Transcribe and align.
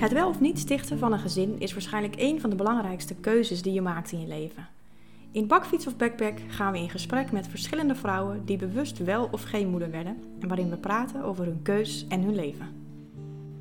Het 0.00 0.12
wel 0.12 0.28
of 0.28 0.40
niet 0.40 0.58
stichten 0.58 0.98
van 0.98 1.12
een 1.12 1.18
gezin 1.18 1.54
is 1.58 1.72
waarschijnlijk 1.72 2.14
een 2.18 2.40
van 2.40 2.50
de 2.50 2.56
belangrijkste 2.56 3.14
keuzes 3.14 3.62
die 3.62 3.72
je 3.72 3.80
maakt 3.80 4.12
in 4.12 4.20
je 4.20 4.26
leven. 4.26 4.68
In 5.32 5.46
Bakfiets 5.46 5.86
of 5.86 5.96
Backpack 5.96 6.38
gaan 6.48 6.72
we 6.72 6.78
in 6.78 6.90
gesprek 6.90 7.32
met 7.32 7.48
verschillende 7.48 7.94
vrouwen 7.94 8.44
die 8.44 8.56
bewust 8.56 8.98
wel 8.98 9.28
of 9.30 9.42
geen 9.42 9.68
moeder 9.68 9.90
werden 9.90 10.16
en 10.40 10.48
waarin 10.48 10.70
we 10.70 10.76
praten 10.76 11.22
over 11.22 11.44
hun 11.44 11.62
keus 11.62 12.06
en 12.08 12.22
hun 12.22 12.34
leven. 12.34 12.66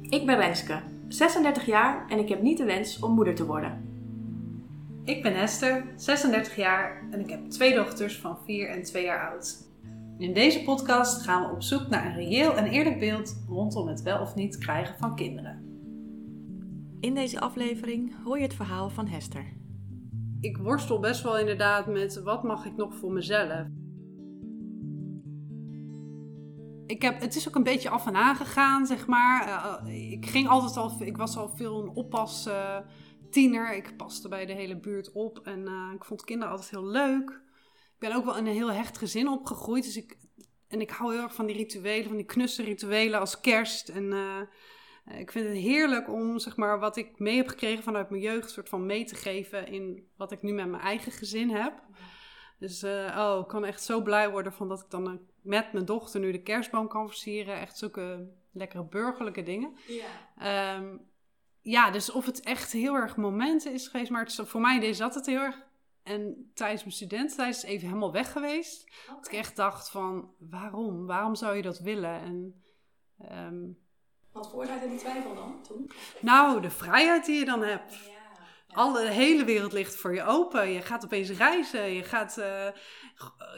Ik 0.01 0.25
ben 0.25 0.37
Renske, 0.37 0.79
36 1.09 1.65
jaar 1.65 2.07
en 2.09 2.19
ik 2.19 2.29
heb 2.29 2.41
niet 2.41 2.57
de 2.57 2.65
wens 2.65 2.99
om 2.99 3.13
moeder 3.13 3.35
te 3.35 3.45
worden. 3.45 3.87
Ik 5.03 5.23
ben 5.23 5.35
Esther, 5.35 5.93
36 5.95 6.55
jaar 6.55 7.07
en 7.11 7.19
ik 7.19 7.29
heb 7.29 7.49
twee 7.49 7.75
dochters 7.75 8.17
van 8.17 8.37
4 8.45 8.69
en 8.69 8.83
2 8.83 9.03
jaar 9.03 9.31
oud. 9.31 9.67
In 10.17 10.33
deze 10.33 10.63
podcast 10.63 11.21
gaan 11.21 11.45
we 11.45 11.51
op 11.51 11.61
zoek 11.61 11.87
naar 11.87 12.05
een 12.05 12.15
reëel 12.15 12.55
en 12.55 12.65
eerlijk 12.65 12.99
beeld 12.99 13.43
rondom 13.47 13.87
het 13.87 14.01
wel 14.01 14.21
of 14.21 14.35
niet 14.35 14.57
krijgen 14.57 14.95
van 14.97 15.15
kinderen. 15.15 15.63
In 16.99 17.13
deze 17.13 17.39
aflevering 17.39 18.23
hoor 18.23 18.37
je 18.37 18.43
het 18.43 18.53
verhaal 18.53 18.89
van 18.89 19.07
Hester. 19.07 19.53
Ik 20.39 20.57
worstel 20.57 20.99
best 20.99 21.23
wel 21.23 21.37
inderdaad 21.37 21.87
met 21.87 22.21
wat 22.23 22.43
mag 22.43 22.65
ik 22.65 22.75
nog 22.75 22.95
voor 22.95 23.11
mezelf. 23.11 23.67
Ik 26.89 27.01
heb, 27.01 27.21
het 27.21 27.35
is 27.35 27.47
ook 27.47 27.55
een 27.55 27.63
beetje 27.63 27.89
af 27.89 28.05
en 28.07 28.15
aan 28.15 28.35
gegaan, 28.35 28.85
zeg 28.85 29.07
maar. 29.07 29.47
Uh, 29.47 30.11
ik 30.11 30.25
ging 30.25 30.47
altijd 30.47 30.77
al, 30.77 30.95
ik 30.99 31.17
was 31.17 31.37
al 31.37 31.49
veel 31.49 31.81
een 31.81 31.89
oppas 31.89 32.47
uh, 32.47 32.77
tiener. 33.31 33.75
Ik 33.75 33.97
paste 33.97 34.27
bij 34.27 34.45
de 34.45 34.53
hele 34.53 34.79
buurt 34.79 35.11
op 35.11 35.39
en 35.43 35.67
ik 35.93 36.03
vond 36.03 36.23
kinderen 36.23 36.51
altijd 36.51 36.69
heel 36.69 36.85
leuk. 36.85 37.29
Ik 37.93 37.99
ben 37.99 38.15
ook 38.15 38.25
wel 38.25 38.37
in 38.37 38.45
een 38.45 38.53
heel 38.53 38.71
hecht 38.71 38.97
gezin 38.97 39.27
opgegroeid, 39.27 39.83
dus 39.83 39.97
ik, 39.97 40.17
en 40.67 40.81
ik 40.81 40.89
hou 40.89 41.13
heel 41.13 41.23
erg 41.23 41.35
van 41.35 41.45
die 41.45 41.55
rituelen, 41.55 42.07
van 42.07 42.15
die 42.15 42.25
knusse 42.25 42.63
rituelen 42.63 43.19
als 43.19 43.39
kerst 43.39 43.89
en 43.89 44.13
ik 45.05 45.31
vind 45.31 45.47
het 45.47 45.57
heerlijk 45.57 46.09
om 46.09 46.39
zeg 46.39 46.55
maar, 46.55 46.79
wat 46.79 46.97
ik 46.97 47.19
mee 47.19 47.35
heb 47.35 47.47
gekregen 47.47 47.83
vanuit 47.83 48.09
mijn 48.09 48.21
jeugd, 48.21 48.51
soort 48.51 48.69
van 48.69 48.85
mee 48.85 49.05
te 49.05 49.15
geven 49.15 49.67
in 49.67 50.07
wat 50.17 50.31
ik 50.31 50.41
nu 50.41 50.53
met 50.53 50.67
mijn 50.67 50.83
eigen 50.83 51.11
gezin 51.11 51.49
heb. 51.49 51.73
Dus 52.59 52.83
oh, 52.83 53.39
ik 53.41 53.47
kan 53.47 53.65
echt 53.65 53.83
zo 53.83 54.01
blij 54.01 54.31
worden 54.31 54.53
van 54.53 54.67
dat 54.67 54.79
ik 54.79 54.89
dan 54.89 55.07
uh, 55.07 55.13
met 55.41 55.73
mijn 55.73 55.85
dochter 55.85 56.19
nu 56.19 56.31
de 56.31 56.41
kerstboom 56.41 56.87
kan 56.87 57.07
versieren. 57.07 57.59
Echt 57.59 57.77
zulke 57.77 58.29
lekkere 58.51 58.83
burgerlijke 58.83 59.43
dingen. 59.43 59.77
Ja. 59.87 60.75
Um, 60.77 61.07
ja, 61.61 61.91
dus 61.91 62.11
of 62.11 62.25
het 62.25 62.41
echt 62.41 62.71
heel 62.71 62.95
erg 62.95 63.15
momenten 63.17 63.73
is 63.73 63.87
geweest, 63.87 64.11
maar 64.11 64.23
het 64.23 64.41
voor 64.43 64.61
mij 64.61 64.77
is 64.77 64.97
dat 64.97 65.15
het 65.15 65.25
heel 65.25 65.39
erg. 65.39 65.67
En 66.03 66.51
tijdens 66.53 66.81
mijn 66.81 66.95
studententijd 66.95 67.55
is 67.55 67.61
het 67.61 67.71
even 67.71 67.87
helemaal 67.87 68.11
weg 68.11 68.31
geweest. 68.31 68.83
Okay. 68.83 69.15
Dat 69.15 69.27
ik 69.27 69.33
echt 69.33 69.55
dacht 69.55 69.89
van, 69.89 70.33
waarom? 70.37 71.05
Waarom 71.05 71.35
zou 71.35 71.55
je 71.55 71.61
dat 71.61 71.79
willen? 71.79 72.21
En 72.21 72.63
um, 73.31 73.77
wat 74.31 74.49
veroorzaakte 74.49 74.87
die 74.87 74.97
twijfel 74.97 75.35
dan 75.35 75.61
toen? 75.61 75.91
Nou, 76.21 76.61
de 76.61 76.69
vrijheid 76.69 77.25
die 77.25 77.39
je 77.39 77.45
dan 77.45 77.61
hebt. 77.61 77.93
Ja. 77.93 78.18
Alle, 78.73 79.01
de 79.01 79.11
hele 79.11 79.43
wereld 79.43 79.73
ligt 79.73 79.95
voor 79.95 80.13
je 80.13 80.23
open. 80.23 80.69
Je 80.69 80.81
gaat 80.81 81.03
opeens 81.03 81.29
reizen. 81.29 81.91
Je 81.91 82.03
gaat, 82.03 82.37
uh, 82.37 82.67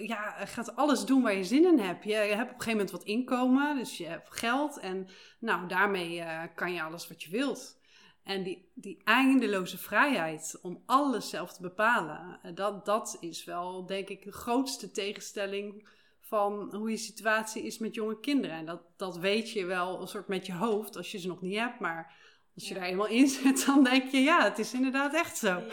ja, 0.08 0.45
gaat 0.45 0.76
alles 0.76 1.06
doen 1.06 1.22
waar 1.22 1.36
je 1.36 1.44
zin 1.44 1.66
in 1.66 1.80
hebt. 1.80 2.03
Je, 2.03 2.14
hebt 2.14 2.31
op 2.31 2.38
een 2.40 2.48
gegeven 2.48 2.72
moment 2.72 2.92
wat 2.92 3.03
inkomen. 3.03 3.78
Dus 3.78 3.98
je 3.98 4.06
hebt 4.06 4.38
geld. 4.38 4.80
En 4.80 5.08
nou, 5.40 5.68
daarmee 5.68 6.18
uh, 6.18 6.44
kan 6.56 6.73
je 6.73 6.84
alles 6.84 7.08
wat 7.08 7.23
je 7.23 7.30
wilt. 7.30 7.80
En 8.23 8.44
die, 8.44 8.72
die 8.73 9.02
eindeloze 9.03 9.78
vrijheid 9.78 10.59
om 10.62 10.84
alles 10.86 11.30
zelf 11.30 11.53
te 11.53 11.62
bepalen. 11.62 12.40
Dat, 12.53 12.86
dat 12.86 13.18
is 13.20 13.44
wel, 13.44 13.86
denk 13.86 14.08
ik, 14.08 14.23
de 14.23 14.31
grootste 14.31 14.92
tegenstelling 14.92 15.88
van 16.22 16.75
hoe 16.75 16.90
je 16.90 16.97
situatie 16.97 17.64
is 17.64 17.78
met 17.78 17.96
jonge 17.96 18.19
kinderen. 18.19 18.56
En 18.56 18.66
dat, 18.66 18.81
dat 18.97 19.18
weet 19.18 19.52
je 19.52 19.66
wel 19.66 20.02
een 20.02 20.08
soort 20.08 20.28
met 20.28 20.46
je 20.46 20.53
hoofd 20.53 20.97
als 20.97 21.12
je 21.12 21.19
ze 21.19 21.28
nog 21.28 21.41
niet 21.41 21.58
hebt. 21.58 21.80
Maar 21.80 22.16
als 22.56 22.67
je 22.67 22.73
daar 22.73 22.84
eenmaal 22.84 23.07
in 23.07 23.28
zit, 23.28 23.66
dan 23.66 23.84
denk 23.84 24.12
je, 24.12 24.19
ja, 24.19 24.44
het 24.44 24.59
is 24.59 24.73
inderdaad 24.73 25.13
echt 25.13 25.38
zo. 25.38 25.63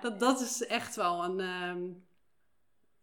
Dat, 0.00 0.20
dat 0.20 0.40
is 0.40 0.66
echt 0.66 0.96
wel 0.96 1.24
een. 1.24 1.40
Um, 1.40 2.06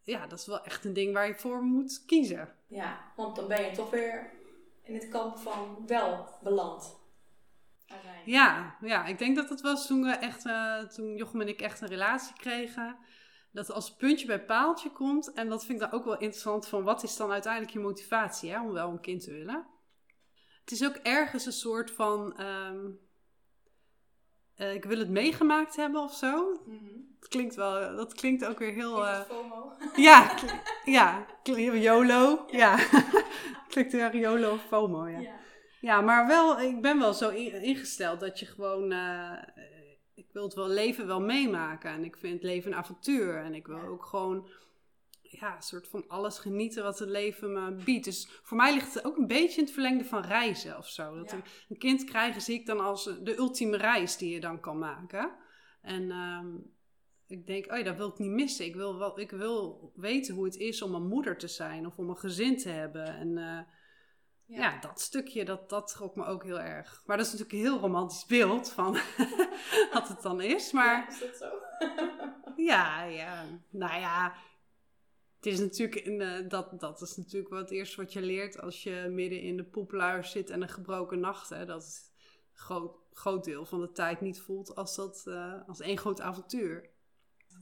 ja, 0.01 0.27
dat 0.27 0.39
is 0.39 0.45
wel 0.45 0.63
echt 0.63 0.85
een 0.85 0.94
ding 0.94 1.13
waar 1.13 1.27
je 1.27 1.35
voor 1.35 1.61
moet 1.61 2.03
kiezen. 2.05 2.55
Ja, 2.67 3.11
want 3.16 3.35
dan 3.35 3.47
ben 3.47 3.61
je 3.61 3.72
toch 3.72 3.89
weer 3.89 4.31
in 4.83 4.93
het 4.93 5.09
kamp 5.09 5.38
van 5.38 5.83
wel 5.88 6.27
beland. 6.41 7.01
Ja, 8.25 8.77
ja, 8.81 9.05
ik 9.05 9.17
denk 9.17 9.35
dat 9.35 9.49
het 9.49 9.61
was 9.61 9.88
toen 9.88 10.03
we 10.03 10.11
echt, 10.11 10.45
uh, 10.45 10.79
toen 10.79 11.16
Jochem 11.16 11.41
en 11.41 11.47
ik 11.47 11.61
echt 11.61 11.81
een 11.81 11.88
relatie 11.88 12.35
kregen 12.35 12.97
dat 13.51 13.72
als 13.72 13.95
puntje 13.95 14.25
bij 14.25 14.45
paaltje 14.45 14.91
komt, 14.91 15.33
en 15.33 15.49
dat 15.49 15.66
vind 15.66 15.81
ik 15.81 15.89
dan 15.89 15.99
ook 15.99 16.05
wel 16.05 16.17
interessant, 16.17 16.67
van 16.67 16.83
wat 16.83 17.03
is 17.03 17.16
dan 17.16 17.31
uiteindelijk 17.31 17.73
je 17.73 17.79
motivatie 17.79 18.51
hè, 18.51 18.61
om 18.61 18.72
wel 18.72 18.89
een 18.89 18.99
kind 18.99 19.23
te 19.23 19.31
willen? 19.31 19.67
Het 20.61 20.72
is 20.72 20.85
ook 20.85 20.95
ergens 20.95 21.45
een 21.45 21.51
soort 21.51 21.91
van, 21.91 22.41
um, 22.41 22.99
uh, 24.58 24.74
ik 24.74 24.86
wil 24.86 25.00
het 25.00 25.09
meegemaakt 25.09 25.75
hebben 25.75 26.02
of 26.02 26.14
zo. 26.14 26.62
Mm 26.66 26.78
-hmm. 26.78 27.16
Dat 27.19 27.30
klinkt 27.30 27.56
wel, 27.56 27.96
dat 27.96 28.14
klinkt 28.14 28.46
ook 28.46 28.59
weer 28.59 28.74
heel... 28.74 29.03
Uh, 29.03 29.22
FOMO. 29.22 29.72
Ja, 29.96 30.36
ja, 30.97 31.25
YOLO, 31.44 32.46
ja. 32.52 32.78
ja. 32.78 33.03
klinkt 33.69 33.91
weer 33.91 34.16
YOLO 34.16 34.52
of 34.52 34.66
FOMO, 34.68 35.08
ja. 35.08 35.19
ja. 35.19 35.36
ja. 35.81 36.02
maar 36.02 36.28
wel, 36.28 36.62
ik 36.62 36.81
ben 36.81 37.00
wel 37.00 37.14
zo 37.14 37.30
ingesteld 37.30 38.19
dat 38.19 38.40
je 38.40 38.46
gewoon... 38.46 38.91
Uh, 38.91 39.31
ik 40.16 40.25
wil 40.31 40.44
het 40.44 40.53
wel 40.53 40.68
leven 40.68 41.08
wel 41.08 41.22
meemaken. 41.22 41.91
En 41.91 42.03
ik 42.03 42.18
vind 42.18 42.34
het 42.34 42.44
leven 42.44 42.72
een 42.72 42.78
avontuur. 42.78 43.38
En 43.38 43.53
ik 43.53 43.68
wil 43.68 43.81
ook 43.81 44.06
gewoon 44.06 44.47
ja, 45.39 45.55
een 45.55 45.61
soort 45.61 45.88
van 45.88 46.07
alles 46.07 46.39
genieten 46.39 46.83
wat 46.83 46.99
het 46.99 47.09
leven 47.09 47.53
me 47.53 47.83
biedt. 47.83 48.05
Dus 48.05 48.27
voor 48.44 48.57
mij 48.57 48.73
ligt 48.73 48.94
het 48.94 49.05
ook 49.05 49.17
een 49.17 49.27
beetje 49.27 49.57
in 49.57 49.63
het 49.63 49.73
verlengde 49.73 50.05
van 50.05 50.21
reizen 50.21 50.77
of 50.77 50.88
zo. 50.89 51.16
Dat 51.16 51.31
ja. 51.31 51.41
een 51.69 51.77
kind 51.77 52.03
krijgen 52.03 52.41
zie 52.41 52.59
ik 52.59 52.66
dan 52.66 52.79
als 52.79 53.03
de 53.03 53.38
ultieme 53.38 53.77
reis 53.77 54.17
die 54.17 54.33
je 54.33 54.39
dan 54.39 54.59
kan 54.59 54.77
maken. 54.77 55.31
En 55.81 56.11
um, 56.11 56.73
ik 57.27 57.47
denk, 57.47 57.72
oh 57.72 57.77
ja, 57.77 57.83
dat 57.83 57.95
wil 57.95 58.07
ik 58.07 58.17
niet 58.17 58.31
missen. 58.31 58.66
Ik 58.66 58.75
wil, 58.75 58.97
wel, 58.97 59.19
ik 59.19 59.31
wil 59.31 59.91
weten 59.95 60.35
hoe 60.35 60.45
het 60.45 60.55
is 60.55 60.81
om 60.81 60.95
een 60.95 61.07
moeder 61.07 61.38
te 61.38 61.47
zijn 61.47 61.85
of 61.85 61.97
om 61.97 62.09
een 62.09 62.17
gezin 62.17 62.57
te 62.57 62.69
hebben. 62.69 63.05
En 63.05 63.27
uh, 63.27 63.59
ja. 64.45 64.72
ja. 64.72 64.79
dat 64.79 65.01
stukje, 65.01 65.45
dat, 65.45 65.69
dat 65.69 65.88
trok 65.88 66.16
me 66.16 66.25
ook 66.25 66.43
heel 66.43 66.59
erg. 66.59 67.03
Maar 67.05 67.17
dat 67.17 67.25
is 67.25 67.31
natuurlijk 67.31 67.59
een 67.59 67.72
heel 67.72 67.79
romantisch 67.79 68.25
beeld 68.25 68.72
van 68.72 68.91
wat 69.93 70.07
het 70.07 70.22
dan 70.22 70.41
is. 70.41 70.72
Maar, 70.72 70.99
ja, 70.99 71.07
is 71.07 71.19
dat 71.19 71.38
zo? 71.38 71.49
ja, 72.55 73.03
ja. 73.03 73.45
Nou 73.69 73.99
ja, 73.99 74.33
het 75.43 75.53
is 75.53 75.59
natuurlijk, 75.59 76.05
in, 76.05 76.47
dat, 76.47 76.79
dat 76.79 77.01
is 77.01 77.15
natuurlijk 77.17 77.49
wel 77.49 77.59
het 77.59 77.71
eerste 77.71 78.01
wat 78.01 78.13
je 78.13 78.21
leert 78.21 78.61
als 78.61 78.83
je 78.83 79.07
midden 79.11 79.41
in 79.41 79.57
de 79.57 79.63
poepluier 79.63 80.23
zit 80.23 80.49
en 80.49 80.61
een 80.61 80.69
gebroken 80.69 81.19
nacht. 81.19 81.49
Hè, 81.49 81.65
dat 81.65 81.83
het 81.83 82.11
groot, 82.53 82.95
groot 83.11 83.43
deel 83.43 83.65
van 83.65 83.81
de 83.81 83.91
tijd 83.91 84.21
niet 84.21 84.41
voelt 84.41 84.75
als, 84.75 84.95
dat, 84.95 85.23
uh, 85.27 85.67
als 85.67 85.79
één 85.79 85.97
groot 85.97 86.21
avontuur. 86.21 86.89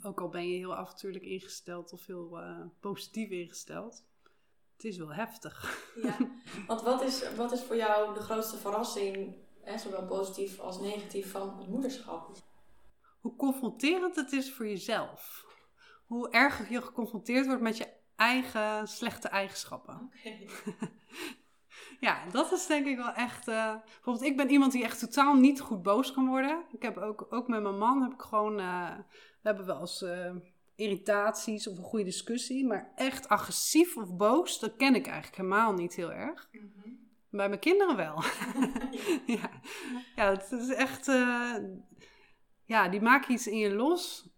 Ook 0.03 0.21
al 0.21 0.29
ben 0.29 0.49
je 0.49 0.57
heel 0.57 0.75
avontuurlijk 0.75 1.23
ingesteld 1.23 1.93
of 1.93 2.05
heel 2.05 2.39
uh, 2.39 2.61
positief 2.79 3.29
ingesteld 3.29 4.03
het 4.81 4.91
is 4.91 4.97
wel 4.97 5.13
heftig. 5.13 5.85
Ja, 6.01 6.17
want 6.67 6.81
wat 6.81 7.01
is, 7.01 7.35
wat 7.35 7.51
is 7.51 7.61
voor 7.61 7.75
jou 7.75 8.13
de 8.13 8.19
grootste 8.19 8.57
verrassing, 8.57 9.35
hè, 9.61 9.77
zowel 9.77 10.05
positief 10.05 10.59
als 10.59 10.79
negatief, 10.79 11.31
van 11.31 11.57
het 11.59 11.67
moederschap? 11.67 12.31
Hoe 13.19 13.35
confronterend 13.35 14.15
het 14.15 14.31
is 14.31 14.53
voor 14.53 14.67
jezelf. 14.67 15.45
Hoe 16.11 16.29
erg 16.29 16.69
je 16.69 16.81
geconfronteerd 16.81 17.45
wordt 17.45 17.61
met 17.61 17.77
je 17.77 17.87
eigen 18.15 18.87
slechte 18.87 19.27
eigenschappen. 19.27 20.11
Okay. 20.19 20.47
ja, 22.07 22.25
dat 22.31 22.51
is 22.51 22.67
denk 22.67 22.85
ik 22.85 22.97
wel 22.97 23.13
echt. 23.13 23.47
Uh, 23.47 23.75
bijvoorbeeld, 23.83 24.25
ik 24.25 24.37
ben 24.37 24.49
iemand 24.49 24.71
die 24.71 24.83
echt 24.83 24.99
totaal 24.99 25.35
niet 25.35 25.59
goed 25.59 25.81
boos 25.81 26.13
kan 26.13 26.27
worden. 26.27 26.63
Ik 26.71 26.81
heb 26.81 26.97
ook, 26.97 27.27
ook 27.29 27.47
met 27.47 27.61
mijn 27.61 27.77
man 27.77 28.01
heb 28.01 28.11
ik 28.11 28.21
gewoon. 28.21 28.59
Uh, 28.59 28.95
we 29.17 29.49
hebben 29.49 29.65
wel 29.65 29.79
eens. 29.79 30.01
Uh, 30.01 30.35
irritaties 30.75 31.67
of 31.67 31.77
een 31.77 31.83
goede 31.83 32.05
discussie. 32.05 32.67
Maar 32.67 32.91
echt 32.95 33.29
agressief 33.29 33.97
of 33.97 34.15
boos, 34.15 34.59
dat 34.59 34.75
ken 34.75 34.95
ik 34.95 35.05
eigenlijk 35.05 35.35
helemaal 35.35 35.73
niet 35.73 35.95
heel 35.95 36.11
erg. 36.11 36.49
Mm 36.51 36.73
-hmm. 36.75 36.99
Bij 37.29 37.47
mijn 37.47 37.59
kinderen 37.59 37.95
wel. 37.95 38.23
ja. 39.37 39.49
ja, 40.15 40.29
het 40.29 40.51
is 40.51 40.69
echt. 40.69 41.05
Ja, 42.65 42.89
die 42.89 43.01
maken 43.01 43.33
iets 43.33 43.47
in 43.47 43.57
je 43.57 43.73
los. 43.73 44.30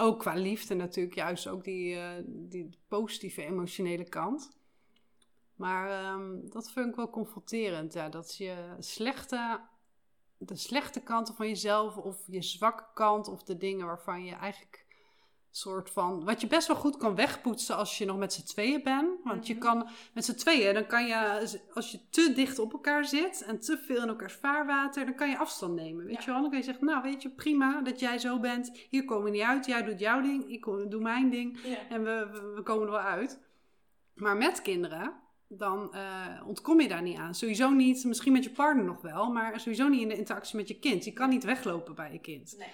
Ook 0.00 0.18
qua 0.18 0.34
liefde 0.34 0.74
natuurlijk, 0.74 1.14
juist 1.14 1.46
ook 1.46 1.64
die, 1.64 1.94
uh, 1.94 2.08
die 2.24 2.68
positieve 2.88 3.44
emotionele 3.44 4.08
kant. 4.08 4.58
Maar 5.54 6.12
um, 6.14 6.50
dat 6.50 6.72
vind 6.72 6.88
ik 6.88 6.94
wel 6.94 7.10
confronterend. 7.10 7.92
Ja, 7.92 8.08
dat 8.08 8.36
je 8.36 8.74
slechte, 8.78 9.60
de 10.38 10.56
slechte 10.56 11.00
kanten 11.00 11.34
van 11.34 11.48
jezelf 11.48 11.96
of 11.96 12.22
je 12.26 12.42
zwakke 12.42 12.84
kant 12.94 13.28
of 13.28 13.42
de 13.42 13.56
dingen 13.56 13.86
waarvan 13.86 14.24
je 14.24 14.34
eigenlijk 14.34 14.86
soort 15.50 15.90
van. 15.90 16.24
Wat 16.24 16.40
je 16.40 16.46
best 16.46 16.66
wel 16.66 16.76
goed 16.76 16.96
kan 16.96 17.14
wegpoetsen 17.14 17.76
als 17.76 17.98
je 17.98 18.04
nog 18.04 18.16
met 18.18 18.32
z'n 18.32 18.44
tweeën 18.46 18.82
bent. 18.82 19.08
Want 19.24 19.46
je 19.46 19.54
Mhm. 19.54 19.62
kan 19.62 19.88
met 20.14 20.24
z'n 20.24 20.34
tweeën, 20.34 20.74
dan 20.74 20.86
kan 20.86 21.06
je, 21.06 21.48
als 21.74 21.90
je 21.90 22.08
te 22.10 22.32
dicht 22.34 22.58
op 22.58 22.72
elkaar 22.72 23.04
zit 23.04 23.42
en 23.42 23.60
te 23.60 23.78
veel 23.86 24.02
in 24.02 24.08
elkaars 24.08 24.34
vaarwater, 24.34 25.04
dan 25.04 25.14
kan 25.14 25.30
je 25.30 25.38
afstand 25.38 25.74
nemen. 25.74 26.04
Weet 26.04 26.14
Ja. 26.14 26.20
je 26.24 26.30
wel? 26.30 26.40
Dan 26.40 26.50
kan 26.50 26.58
je 26.58 26.64
zeggen, 26.64 26.84
nou 26.84 27.02
weet 27.02 27.22
je, 27.22 27.30
prima 27.30 27.80
dat 27.82 28.00
jij 28.00 28.18
zo 28.18 28.38
bent. 28.40 28.70
Hier 28.90 29.04
komen 29.04 29.24
we 29.24 29.30
niet 29.30 29.42
uit. 29.42 29.66
Jij 29.66 29.82
doet 29.84 29.98
jouw 30.00 30.20
ding, 30.20 30.48
ik 30.48 30.60
kom- 30.60 30.88
doe 30.88 31.00
mijn 31.02 31.30
ding. 31.30 31.60
Ja. 31.64 31.88
En 31.88 32.02
we, 32.02 32.28
we, 32.32 32.52
we 32.54 32.62
komen 32.62 32.84
er 32.86 32.92
wel 32.92 33.00
uit. 33.00 33.40
Maar 34.14 34.36
met 34.36 34.62
kinderen, 34.62 35.12
dan 35.48 35.94
eh, 35.94 36.26
ontkom 36.46 36.80
je 36.80 36.88
daar 36.88 37.02
niet 37.02 37.18
aan. 37.18 37.34
Sowieso 37.34 37.70
niet, 37.70 38.04
misschien 38.04 38.32
met 38.32 38.44
je 38.44 38.50
partner 38.50 38.84
nog 38.84 39.00
wel, 39.02 39.30
maar 39.32 39.60
sowieso 39.60 39.88
niet 39.88 40.00
in 40.00 40.08
de 40.08 40.16
interactie 40.16 40.56
met 40.56 40.68
je 40.68 40.78
kind. 40.78 41.04
Je 41.04 41.12
kan 41.12 41.28
niet 41.28 41.44
weglopen 41.44 41.94
bij 41.94 42.12
je 42.12 42.18
kind. 42.20 42.54
Nee. 42.58 42.68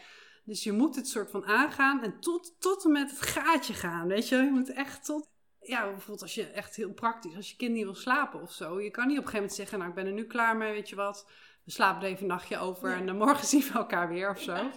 Dus 0.46 0.62
je 0.64 0.72
moet 0.72 0.96
het 0.96 1.08
soort 1.08 1.30
van 1.30 1.44
aangaan 1.46 2.02
en 2.02 2.20
tot, 2.20 2.60
tot 2.60 2.84
en 2.84 2.92
met 2.92 3.10
het 3.10 3.20
gaatje 3.22 3.74
gaan. 3.74 4.06
Weet 4.06 4.28
je, 4.28 4.36
je 4.36 4.50
moet 4.50 4.72
echt 4.72 5.04
tot. 5.04 5.28
Ja, 5.60 5.84
bijvoorbeeld 5.84 6.22
als 6.22 6.34
je 6.34 6.46
echt 6.46 6.76
heel 6.76 6.92
praktisch, 6.92 7.36
als 7.36 7.50
je 7.50 7.56
kind 7.56 7.72
niet 7.72 7.84
wil 7.84 7.94
slapen 7.94 8.42
of 8.42 8.52
zo. 8.52 8.80
Je 8.80 8.90
kan 8.90 9.06
niet 9.06 9.18
op 9.18 9.24
een 9.24 9.30
gegeven 9.30 9.34
moment 9.34 9.54
zeggen, 9.54 9.78
nou 9.78 9.90
ik 9.90 9.96
ben 9.96 10.06
er 10.06 10.12
nu 10.12 10.24
klaar 10.24 10.56
mee, 10.56 10.72
weet 10.72 10.88
je 10.88 10.96
wat. 10.96 11.30
We 11.64 11.70
slapen 11.70 12.02
er 12.02 12.08
even 12.08 12.22
een 12.22 12.28
nachtje 12.28 12.58
over 12.58 12.90
Ja. 12.90 12.96
en 12.96 13.06
dan 13.06 13.16
morgen 13.16 13.46
zien 13.52 13.60
we 13.60 13.72
elkaar 13.72 14.08
weer 14.08 14.30
of 14.30 14.40
zo. 14.40 14.54
Ja. 14.54 14.70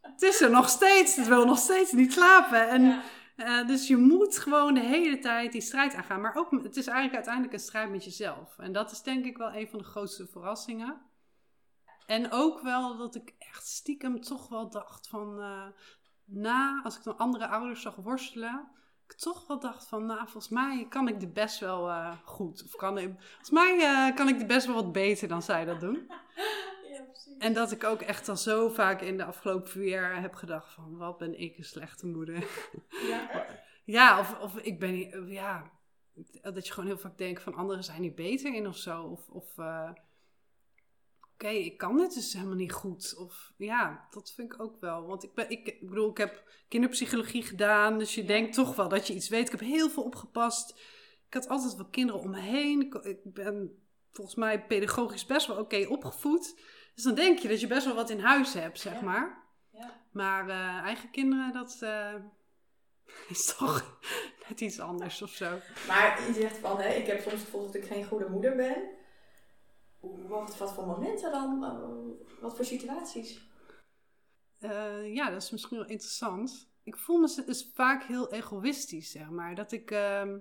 Het 0.00 0.22
is 0.22 0.40
er 0.40 0.50
nog 0.50 0.68
steeds, 0.68 1.16
het 1.16 1.26
wil 1.28 1.44
nog 1.46 1.58
steeds 1.58 1.92
niet 1.92 2.12
slapen. 2.12 2.68
En 2.68 2.82
Ja. 2.82 3.02
eh, 3.36 3.66
dus 3.66 3.88
je 3.88 3.96
moet 3.96 4.38
gewoon 4.38 4.74
de 4.74 4.80
hele 4.80 5.18
tijd 5.18 5.52
die 5.52 5.60
strijd 5.60 5.94
aangaan. 5.94 6.20
Maar 6.20 6.34
ook, 6.36 6.50
het 6.50 6.76
is 6.76 6.86
eigenlijk 6.86 7.14
uiteindelijk 7.14 7.54
een 7.54 7.60
strijd 7.60 7.90
met 7.90 8.04
jezelf. 8.04 8.58
En 8.58 8.72
dat 8.72 8.90
is 8.90 9.02
denk 9.02 9.24
ik 9.24 9.36
wel 9.36 9.52
een 9.54 9.68
van 9.68 9.78
de 9.78 9.84
grootste 9.84 10.26
verrassingen. 10.26 11.00
En 12.06 12.32
ook 12.32 12.60
wel 12.60 12.96
dat 12.96 13.14
ik 13.14 13.34
echt 13.38 13.66
stiekem 13.66 14.20
toch 14.20 14.48
wel 14.48 14.70
dacht 14.70 15.08
van... 15.08 15.40
eh, 15.40 15.66
na, 16.24 16.80
als 16.84 16.96
ik 16.96 17.02
dan 17.02 17.18
andere 17.18 17.46
ouders 17.46 17.82
zag 17.82 17.94
worstelen... 17.96 18.68
Ik 19.08 19.12
toch 19.12 19.46
wel 19.46 19.60
dacht 19.60 19.86
van, 19.88 20.06
nou, 20.06 20.18
volgens 20.18 20.48
mij 20.48 20.86
kan 20.88 21.08
ik 21.08 21.20
dit 21.20 21.32
best 21.32 21.58
wel 21.58 21.88
eh, 21.88 22.12
goed. 22.24 22.64
Of 22.64 22.76
kan 22.76 22.98
ik, 22.98 23.12
volgens 23.18 23.50
mij 23.50 23.78
eh, 23.80 24.16
kan 24.16 24.28
ik 24.28 24.38
dit 24.38 24.46
best 24.46 24.66
wel 24.66 24.74
wat 24.74 24.92
beter 24.92 25.28
dan 25.28 25.42
zij 25.42 25.64
dat 25.64 25.80
doen. 25.80 26.06
Ja, 26.90 27.02
precies. 27.02 27.36
En 27.38 27.52
dat 27.52 27.72
ik 27.72 27.84
ook 27.84 28.00
echt 28.00 28.28
al 28.28 28.36
zo 28.36 28.68
vaak 28.68 29.00
in 29.00 29.16
de 29.16 29.24
afgelopen 29.24 29.70
vier 29.70 29.88
jaar 29.88 30.20
heb 30.20 30.34
gedacht 30.34 30.72
van... 30.72 30.96
Wat 30.96 31.18
ben 31.18 31.40
ik 31.40 31.58
een 31.58 31.64
slechte 31.64 32.06
moeder. 32.06 32.44
Ja? 33.08 33.46
Ja, 33.84 34.18
of, 34.18 34.38
of 34.40 34.56
ik 34.56 34.78
ben 34.78 35.28
ja, 35.30 35.70
dat 36.42 36.66
je 36.66 36.72
gewoon 36.72 36.88
heel 36.88 36.98
vaak 36.98 37.18
denkt 37.18 37.42
van 37.42 37.54
anderen 37.54 37.84
zijn 37.84 38.02
hier 38.02 38.14
beter 38.14 38.54
in 38.54 38.66
of 38.66 38.76
zo. 38.76 39.02
Of, 39.02 39.28
of 39.28 39.46
oké, 41.44 41.54
ik 41.56 41.78
kan 41.78 41.96
dit 41.96 42.14
dus 42.14 42.32
helemaal 42.32 42.54
niet 42.54 42.72
goed. 42.72 43.14
Of 43.18 43.52
ja, 43.56 44.06
dat 44.10 44.32
vind 44.32 44.52
ik 44.52 44.60
ook 44.62 44.80
wel. 44.80 45.06
Want 45.06 45.24
ik, 45.24 45.34
ben, 45.34 45.50
ik, 45.50 45.66
ik 45.66 45.88
bedoel, 45.88 46.10
ik 46.10 46.16
heb 46.16 46.42
kinderpsychologie 46.68 47.42
gedaan, 47.42 47.98
dus 47.98 48.14
je 48.14 48.24
denkt 48.24 48.54
toch 48.54 48.76
wel 48.76 48.88
dat 48.88 49.06
je 49.06 49.14
iets 49.14 49.28
weet. 49.28 49.44
Ik 49.44 49.50
heb 49.50 49.60
heel 49.60 49.90
veel 49.90 50.02
opgepast. 50.02 50.70
Ik 51.26 51.34
had 51.34 51.48
altijd 51.48 51.76
wel 51.76 51.88
kinderen 51.88 52.20
om 52.20 52.30
me 52.30 52.40
heen. 52.40 52.80
Ik, 52.80 52.94
ik 52.94 53.18
ben 53.22 53.82
volgens 54.12 54.36
mij 54.36 54.66
pedagogisch 54.66 55.26
best 55.26 55.46
wel 55.46 55.56
oké 55.58 55.86
opgevoed. 55.88 56.60
Dus 56.94 57.04
dan 57.04 57.14
denk 57.14 57.38
je 57.38 57.48
dat 57.48 57.60
je 57.60 57.66
best 57.66 57.84
wel 57.86 57.94
wat 57.94 58.10
in 58.10 58.20
huis 58.20 58.52
hebt, 58.54 58.80
zeg 58.80 58.94
Ja. 58.94 59.00
maar. 59.02 59.42
Ja. 59.72 60.00
Maar 60.12 60.48
eh, 60.48 60.82
eigen 60.82 61.10
kinderen, 61.10 61.52
dat 61.52 61.78
eh, 61.80 62.14
is 63.28 63.54
toch 63.56 63.98
net 64.48 64.60
iets 64.60 64.80
anders 64.80 65.22
of 65.22 65.30
zo. 65.30 65.58
Maar 65.88 66.26
je 66.26 66.32
zegt 66.32 66.56
van, 66.58 66.80
hè, 66.80 66.88
ik 66.94 67.06
heb 67.06 67.20
soms 67.20 67.34
het 67.34 67.44
gevoel 67.44 67.64
dat 67.64 67.74
ik 67.74 67.84
geen 67.84 68.04
goede 68.04 68.28
moeder 68.28 68.56
ben. 68.56 69.02
Wat, 70.28 70.58
wat 70.58 70.72
voor 70.72 70.86
momenten 70.86 71.32
dan? 71.32 71.64
Eh, 71.64 72.40
Wat 72.40 72.56
voor 72.56 72.64
situaties? 72.64 73.48
Eh, 74.58 75.14
ja, 75.14 75.30
dat 75.30 75.42
is 75.42 75.50
misschien 75.50 75.78
wel 75.78 75.86
interessant. 75.86 76.68
Ik 76.82 76.96
voel 76.96 77.18
me 77.18 77.42
dus 77.46 77.70
vaak 77.74 78.02
heel 78.04 78.32
egoïstisch, 78.32 79.10
zeg 79.10 79.30
maar. 79.30 79.54
Dat 79.54 79.72
ik, 79.72 79.90
ehm, 79.90 80.38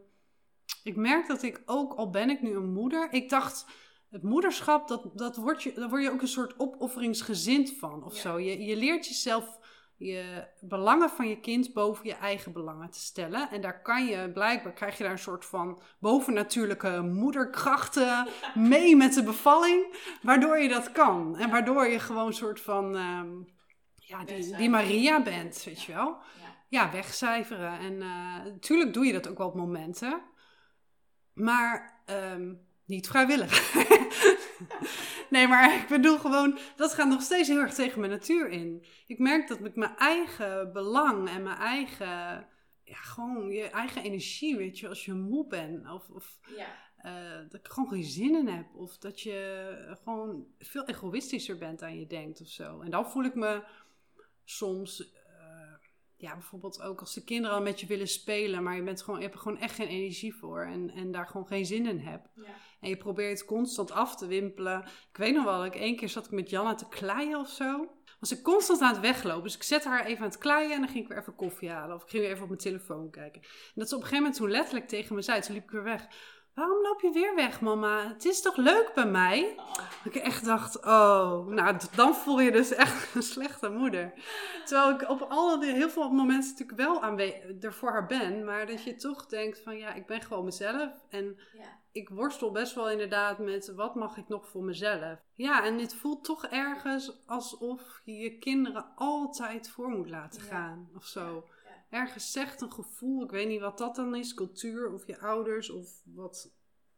ik 0.84 0.96
merk 0.96 1.28
dat 1.28 1.42
ik 1.44 1.62
ook, 1.66 1.94
al 1.94 2.10
ben 2.10 2.30
ik 2.30 2.42
nu 2.42 2.56
een 2.56 2.74
moeder, 2.74 3.14
ik 3.14 3.30
dacht, 3.30 3.66
het 4.10 4.24
moederschap, 4.24 4.88
dat, 4.88 5.10
dat 5.14 5.36
word 5.36 5.64
je, 5.64 5.74
daar 5.74 5.90
word 5.90 6.04
je 6.04 6.12
ook 6.12 6.22
een 6.22 6.28
soort 6.28 6.60
opofferingsgezind 6.60 7.74
van 7.78 8.04
of 8.04 8.16
Ja. 8.16 8.22
zo. 8.22 8.40
Je, 8.40 8.64
je 8.66 8.76
leert 8.76 9.08
jezelf 9.08 9.60
je 10.04 10.48
belangen 10.60 11.10
van 11.10 11.30
je 11.30 11.40
kind 11.40 11.74
boven 11.74 12.08
je 12.08 12.14
eigen 12.14 12.54
belangen 12.54 12.90
te 12.90 13.00
stellen. 13.00 13.50
En 13.52 13.62
daar 13.62 13.82
kan 13.82 14.06
je, 14.06 14.32
blijkbaar 14.32 14.74
krijg 14.74 14.98
je 14.98 15.04
daar 15.04 15.12
een 15.12 15.18
soort 15.20 15.46
van 15.46 15.82
bovennatuurlijke 16.00 17.02
moederkrachten 17.02 18.28
mee 18.56 18.96
met 18.96 19.14
de 19.14 19.24
bevalling, 19.24 19.96
waardoor 20.22 20.58
je 20.58 20.70
dat 20.70 20.92
kan. 20.92 21.38
En 21.38 21.50
waardoor 21.50 21.88
je 21.88 22.00
gewoon 22.00 22.28
een 22.28 22.34
soort 22.34 22.62
van, 22.62 22.96
ehm, 22.96 23.32
ja, 23.96 24.24
die. 24.58 24.70
Maria 24.70 25.22
bent, 25.24 25.64
weet 25.64 25.84
je 25.84 25.94
wel. 25.94 26.18
Ja. 26.40 26.54
Ja, 26.68 26.92
wegcijferen. 26.92 27.80
En 27.80 28.02
eh, 28.02 28.44
natuurlijk 28.46 28.94
doe 28.94 29.06
je 29.06 29.14
dat 29.14 29.28
ook 29.28 29.38
wel 29.38 29.48
op 29.48 29.56
momenten. 29.56 30.22
Maar 31.34 32.02
ehm, 32.06 32.54
niet 32.86 33.08
vrijwillig. 33.08 33.74
nee, 35.30 35.48
maar 35.48 35.76
ik 35.82 35.88
bedoel 35.88 36.18
gewoon, 36.18 36.58
dat 36.76 36.94
gaat 36.94 37.08
nog 37.08 37.22
steeds 37.22 37.48
heel 37.48 37.58
erg 37.60 37.74
tegen 37.74 38.00
mijn 38.00 38.12
natuur 38.12 38.50
in. 38.50 38.86
Ik 39.08 39.20
merk 39.20 39.48
dat 39.48 39.60
ik 39.66 39.76
mijn 39.76 39.96
eigen 39.98 40.74
belang 40.74 41.30
en 41.30 41.44
mijn 41.44 41.58
eigen, 41.58 42.48
ja, 42.84 42.96
gewoon 42.96 43.50
je 43.52 43.64
eigen 43.70 44.04
energie, 44.04 44.58
weet 44.58 44.80
je, 44.80 44.88
als 44.88 45.06
je 45.06 45.14
moe 45.14 45.48
bent 45.48 45.90
of, 45.90 46.10
of 46.10 46.40
Ja. 46.56 46.68
eh, 46.98 47.50
dat 47.50 47.60
ik 47.60 47.68
gewoon 47.68 47.90
geen 47.90 48.04
zin 48.04 48.36
in 48.36 48.48
heb. 48.48 48.76
Of 48.76 48.98
dat 48.98 49.22
je 49.22 49.96
gewoon 50.04 50.46
veel 50.60 50.86
egoïstischer 50.86 51.58
bent 51.58 51.80
dan 51.80 52.00
je 52.00 52.08
denkt 52.08 52.42
of 52.42 52.48
zo. 52.48 52.82
En 52.82 52.92
dan 52.92 53.12
voel 53.12 53.24
ik 53.24 53.36
me 53.36 53.64
soms, 54.44 55.12
eh, 55.14 55.74
ja, 56.18 56.34
bijvoorbeeld 56.34 56.82
ook 56.82 57.00
als 57.00 57.14
de 57.14 57.24
kinderen 57.24 57.58
al 57.58 57.64
met 57.64 57.80
je 57.80 57.86
willen 57.88 58.08
spelen, 58.08 58.64
maar 58.64 58.76
je, 58.76 58.84
bent 58.84 59.02
gewoon, 59.02 59.20
je 59.20 59.26
hebt 59.26 59.38
er 59.38 59.42
gewoon 59.44 59.60
echt 59.60 59.76
geen 59.76 59.88
energie 59.88 60.36
voor 60.36 60.66
en, 60.66 60.90
en 60.90 61.12
daar 61.12 61.28
gewoon 61.28 61.48
geen 61.48 61.66
zin 61.66 61.86
in 61.86 62.00
hebt. 62.00 62.30
Ja. 62.36 62.44
En 62.84 62.90
je 62.90 62.98
probeert 62.98 63.46
constant 63.46 63.92
af 63.92 64.16
te 64.16 64.28
wimpelen. 64.28 64.82
Ik 65.12 65.18
weet 65.18 65.34
nog 65.34 65.44
wel, 65.44 65.66
ik 65.66 65.76
één 65.76 65.96
keer 65.96 66.10
zat 66.10 66.26
ik 66.26 66.32
met 66.32 66.50
Janna 66.50 66.76
te 66.76 66.88
kleien 66.90 67.40
of 67.40 67.50
zo. 67.50 67.92
Was 68.20 68.32
ik 68.32 68.44
constant 68.44 68.82
aan 68.82 68.92
het 68.92 69.02
weglopen. 69.02 69.44
Dus 69.44 69.56
ik 69.56 69.64
zette 69.64 69.88
haar 69.88 70.06
even 70.06 70.24
aan 70.24 70.30
het 70.30 70.38
kleien 70.38 70.72
en 70.72 70.80
dan 70.80 70.90
ging 70.90 71.04
ik 71.04 71.10
weer 71.10 71.20
even 71.20 71.36
koffie 71.36 71.70
halen. 71.70 71.96
Of 71.96 72.04
ik 72.04 72.10
ging 72.10 72.22
weer 72.22 72.32
even 72.32 72.44
op 72.44 72.50
mijn 72.50 72.62
telefoon 72.62 73.10
kijken. 73.10 73.42
En 73.42 73.50
dat 73.76 73.90
ze 73.90 73.96
op 73.96 74.02
een 74.02 74.08
gegeven 74.08 74.24
moment 74.24 74.36
toen 74.36 74.52
letterlijk 74.52 74.88
tegen 74.88 75.16
me 75.16 75.22
zei, 75.22 75.42
toen 75.42 75.54
liep 75.54 75.64
ik 75.64 75.70
weer 75.70 75.84
weg. 75.84 76.08
Waarom 76.54 76.82
loop 76.82 77.02
je 77.02 77.12
weer 77.12 77.36
weg, 77.36 77.62
mama? 77.62 78.08
Het 78.08 78.26
is 78.26 78.42
toch 78.42 78.56
leuk 78.56 78.92
bij 78.96 79.06
mij? 79.06 79.54
Oh. 79.58 79.76
Ik 80.04 80.16
echt 80.16 80.46
dacht, 80.46 80.86
oh, 80.86 81.48
nou, 81.48 81.78
dan 81.96 82.16
voel 82.16 82.40
je 82.40 82.52
dus 82.52 82.72
echt 82.74 83.10
een 83.16 83.22
slechte 83.24 83.70
moeder. 83.70 84.14
Terwijl 84.66 84.90
ik 84.90 85.10
op 85.10 85.22
al 85.30 85.60
die, 85.60 85.72
heel 85.74 85.90
veel 85.90 86.10
momenten 86.12 86.50
natuurlijk 86.50 86.78
wel 86.80 87.02
aanwe- 87.02 87.58
er 87.62 87.74
voor 87.74 87.92
haar 87.92 88.06
ben. 88.06 88.44
Maar 88.46 88.66
dat 88.68 88.84
je 88.84 88.96
toch 88.96 89.26
denkt 89.26 89.62
van, 89.64 89.78
ja, 89.78 89.94
ik 89.94 90.06
ben 90.06 90.22
gewoon 90.22 90.44
mezelf. 90.46 90.92
En 91.10 91.40
Ja. 91.54 91.80
ik 91.92 92.10
worstel 92.10 92.52
best 92.52 92.76
wel 92.76 92.90
inderdaad 92.90 93.38
met, 93.40 93.74
wat 93.76 93.96
mag 93.96 94.18
ik 94.18 94.28
nog 94.28 94.48
voor 94.48 94.64
mezelf? 94.64 95.20
Ja, 95.36 95.64
en 95.64 95.80
het 95.80 95.96
voelt 95.96 96.24
toch 96.24 96.46
ergens 96.46 97.24
alsof 97.26 98.02
je 98.04 98.14
je 98.14 98.38
kinderen 98.38 98.86
altijd 98.96 99.70
voor 99.70 99.90
moet 99.90 100.10
laten 100.10 100.42
Ja. 100.44 100.50
gaan. 100.50 100.90
Of 100.96 101.06
zo. 101.06 101.46
Ja. 101.63 101.63
Ergens 101.94 102.32
zegt 102.32 102.62
een 102.62 102.72
gevoel, 102.74 103.24
ik 103.24 103.32
weet 103.32 103.48
niet 103.48 103.60
wat 103.62 103.78
dat 103.78 103.96
dan 103.96 104.16
is, 104.16 104.34
cultuur 104.34 104.94
of 104.94 105.08
je 105.08 105.20
ouders 105.20 105.70
of 105.70 106.02
wat 106.06 106.52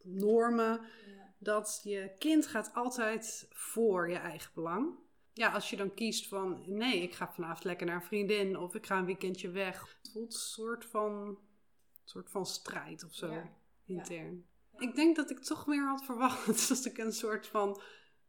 normen 0.03 0.81
Ja. 1.07 1.33
dat 1.39 1.79
je 1.83 2.11
kind 2.17 2.47
gaat 2.47 2.71
altijd 2.73 3.47
voor 3.49 4.09
je 4.09 4.15
eigen 4.15 4.51
belang. 4.53 4.89
Ja, 5.33 5.51
als 5.51 5.69
je 5.69 5.75
dan 5.75 5.93
kiest 5.93 6.27
van 6.27 6.63
nee, 6.67 7.01
ik 7.01 7.13
ga 7.13 7.31
vanavond 7.33 7.63
lekker 7.63 7.85
naar 7.85 7.95
een 7.95 8.01
vriendin 8.07 8.57
of 8.57 8.75
ik 8.75 8.85
ga 8.85 8.97
een 8.97 9.05
weekendje 9.05 9.49
weg. 9.49 9.97
Het 10.01 10.11
voelt 10.11 10.33
een 10.33 10.39
soort 10.39 10.85
van, 10.85 11.37
soort 12.03 12.29
van 12.29 12.45
strijd 12.45 13.03
of 13.03 13.13
zo, 13.13 13.31
Ja. 13.31 13.49
intern. 13.85 14.45
Ik 14.77 14.95
denk 14.95 15.15
dat 15.15 15.29
ik 15.29 15.39
toch 15.39 15.67
meer 15.67 15.87
had 15.87 16.05
verwacht 16.05 16.45
dat 16.69 16.85
ik 16.85 16.97
een 16.97 17.13
soort 17.13 17.47
van 17.47 17.81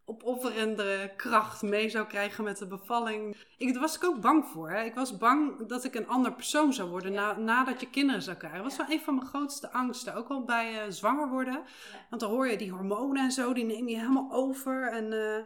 opofferende 0.09 1.13
kracht 1.17 1.63
mee 1.63 1.89
zou 1.89 2.07
krijgen 2.07 2.45
met 2.45 2.59
de 2.59 2.67
bevalling. 2.67 3.37
Ik, 3.57 3.73
daar 3.73 3.83
was 3.83 3.97
ik 3.97 4.05
ook 4.05 4.21
bang 4.21 4.45
voor. 4.47 4.71
Hè? 4.71 4.83
Ik 4.85 4.95
was 4.95 5.19
bang 5.19 5.67
dat 5.67 5.85
ik 5.85 5.95
een 5.95 6.09
ander 6.09 6.33
persoon 6.33 6.73
zou 6.73 6.91
worden 6.91 7.13
Ja. 7.13 7.33
na, 7.33 7.39
nadat 7.43 7.81
je 7.81 7.91
kinderen 7.91 8.23
zou 8.23 8.37
krijgen. 8.37 8.59
Dat 8.63 8.69
was 8.69 8.77
Ja. 8.79 8.87
wel 8.87 8.97
een 8.97 9.03
van 9.05 9.15
mijn 9.15 9.27
grootste 9.27 9.73
angsten. 9.73 10.15
Ook 10.15 10.29
wel 10.29 10.45
bij 10.45 10.81
eh, 10.83 10.91
zwanger 10.91 11.29
worden. 11.29 11.53
Ja. 11.53 11.63
Want 12.11 12.23
dan 12.23 12.31
hoor 12.31 12.49
je 12.49 12.57
die 12.57 12.71
hormonen 12.71 13.23
en 13.25 13.31
zo, 13.33 13.53
die 13.53 13.65
neem 13.65 13.89
je 13.89 13.97
helemaal 13.99 14.29
over. 14.33 14.89
En 14.93 15.13
eh, 15.13 15.43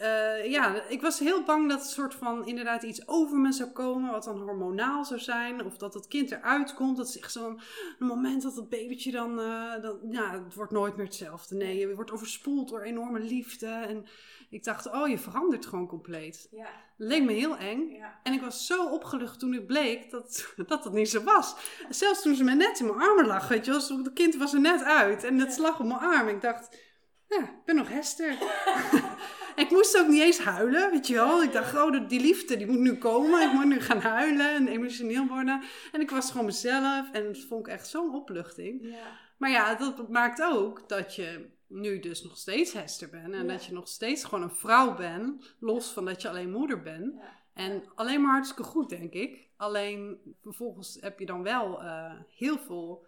Ja. 0.00 0.06
eh, 0.36 0.50
ja, 0.50 0.82
ik 0.88 1.00
was 1.00 1.18
heel 1.18 1.42
bang 1.42 1.68
dat 1.68 1.80
het 1.80 1.90
soort 1.90 2.14
van 2.14 2.46
inderdaad 2.46 2.82
iets 2.82 3.08
over 3.08 3.38
me 3.38 3.52
zou 3.52 3.70
komen, 3.70 4.10
wat 4.10 4.24
dan 4.24 4.40
hormonaal 4.40 5.04
zou 5.04 5.20
zijn. 5.20 5.64
Of 5.64 5.76
dat 5.76 5.94
het 5.94 6.06
kind 6.08 6.30
eruit 6.30 6.74
komt. 6.74 6.96
Dat 6.96 7.08
is 7.08 7.18
echt 7.18 7.32
zo'n 7.32 7.60
moment 7.98 8.42
dat 8.42 8.56
het 8.56 8.68
babytje 8.68 9.10
dan, 9.10 9.40
eh, 9.40 9.82
dan, 9.82 9.98
ja, 10.10 10.42
het 10.44 10.54
wordt 10.54 10.72
nooit 10.72 10.96
meer 10.96 11.06
hetzelfde. 11.06 11.54
Nee, 11.54 11.78
je 11.78 11.94
wordt 11.94 12.10
overspoeld 12.12 12.68
door 12.68 12.80
enorme 12.82 13.20
liefde. 13.20 13.66
En 13.66 14.06
ik 14.50 14.64
dacht, 14.64 14.86
oh, 14.92 15.08
je 15.08 15.18
verandert 15.18 15.66
gewoon 15.66 15.86
compleet. 15.86 16.48
Ja. 16.50 16.64
Dat 16.98 17.08
leek 17.08 17.22
me 17.24 17.32
heel 17.32 17.56
eng. 17.56 17.90
Ja. 17.90 18.20
En 18.22 18.32
ik 18.32 18.40
was 18.40 18.66
zo 18.66 18.86
opgelucht 18.88 19.38
toen 19.38 19.52
het 19.52 19.66
bleek 19.66 20.10
dat 20.10 20.46
dat, 20.66 20.82
dat 20.82 20.92
niet 20.92 21.08
zo 21.10 21.22
was. 21.22 21.56
Zelfs 21.88 22.22
toen 22.22 22.34
ze 22.34 22.44
me 22.44 22.54
net 22.54 22.80
in 22.80 22.86
mijn 22.86 22.98
armen 23.00 23.26
lag, 23.26 23.48
weet 23.48 23.64
je 23.64 23.70
wel. 23.70 23.98
Het 24.04 24.12
kind 24.12 24.36
was 24.36 24.52
er 24.54 24.60
net 24.60 24.82
uit 24.82 25.24
en 25.24 25.38
het 25.38 25.56
Ja. 25.56 25.62
lag 25.62 25.80
op 25.80 25.86
mijn 25.86 25.98
arm. 26.00 26.28
Ik 26.28 26.40
dacht, 26.40 26.76
ja, 27.28 27.38
ik 27.42 27.64
ben 27.64 27.76
nog 27.76 27.88
Hester. 27.88 28.38
ik 29.56 29.70
moest 29.70 29.98
ook 29.98 30.08
niet 30.08 30.22
eens 30.22 30.38
huilen, 30.38 30.90
weet 30.90 31.06
je 31.06 31.14
wel. 31.14 31.42
Ik 31.42 31.52
dacht, 31.52 31.74
oh, 31.74 32.08
die 32.08 32.20
liefde, 32.20 32.56
die 32.56 32.66
moet 32.66 32.78
nu 32.78 32.94
komen. 32.98 33.42
Ik 33.42 33.52
moet 33.52 33.64
nu 33.64 33.80
gaan 33.80 34.00
huilen 34.00 34.54
en 34.54 34.68
emotioneel 34.68 35.26
worden. 35.26 35.62
En 35.92 36.00
ik 36.00 36.10
was 36.10 36.30
gewoon 36.30 36.46
mezelf 36.46 37.12
en 37.12 37.24
dat 37.24 37.38
vond 37.48 37.66
ik 37.66 37.72
echt 37.72 37.88
zo'n 37.88 38.14
opluchting. 38.14 38.78
Ja. 38.82 39.18
Maar 39.38 39.50
ja, 39.50 39.74
dat 39.74 40.08
maakt 40.08 40.42
ook 40.42 40.88
dat 40.88 41.14
je 41.14 41.50
nu 41.66 42.00
dus 42.00 42.22
nog 42.22 42.36
steeds 42.36 42.72
Hester 42.72 43.08
bent. 43.10 43.32
En 43.34 43.42
Ja. 43.46 43.52
dat 43.52 43.64
je 43.64 43.72
nog 43.72 43.88
steeds 43.88 44.24
gewoon 44.24 44.42
een 44.44 44.54
vrouw 44.56 44.94
bent. 44.96 45.54
Los 45.60 45.92
van 45.92 46.04
dat 46.04 46.22
je 46.22 46.28
alleen 46.28 46.50
moeder 46.50 46.82
bent. 46.82 47.14
Ja. 47.14 47.38
En 47.54 47.82
alleen 47.94 48.22
maar 48.22 48.32
hartstikke 48.32 48.62
goed, 48.70 48.88
denk 48.88 49.12
ik. 49.12 49.48
Alleen 49.56 50.18
vervolgens 50.42 50.98
heb 51.00 51.18
je 51.18 51.26
dan 51.26 51.42
wel 51.42 51.82
eh, 51.82 52.12
heel 52.36 52.58
veel 52.58 53.06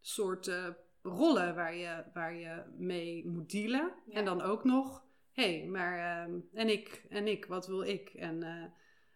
soorten 0.00 0.76
rollen 1.02 1.54
waar 1.54 1.74
je, 1.76 2.04
waar 2.14 2.34
je 2.34 2.62
mee 2.76 3.26
moet 3.26 3.50
dealen. 3.50 3.92
En 4.10 4.24
dan 4.24 4.42
ook 4.42 4.64
nog, 4.64 5.04
hey, 5.42 5.66
maar 5.66 5.98
ehm, 5.98 6.38
en 6.52 6.68
ik, 6.68 7.04
en 7.08 7.26
ik, 7.26 7.44
wat 7.44 7.66
wil 7.66 7.82
ik? 7.82 8.08
En 8.08 8.42
eh, 8.42 8.64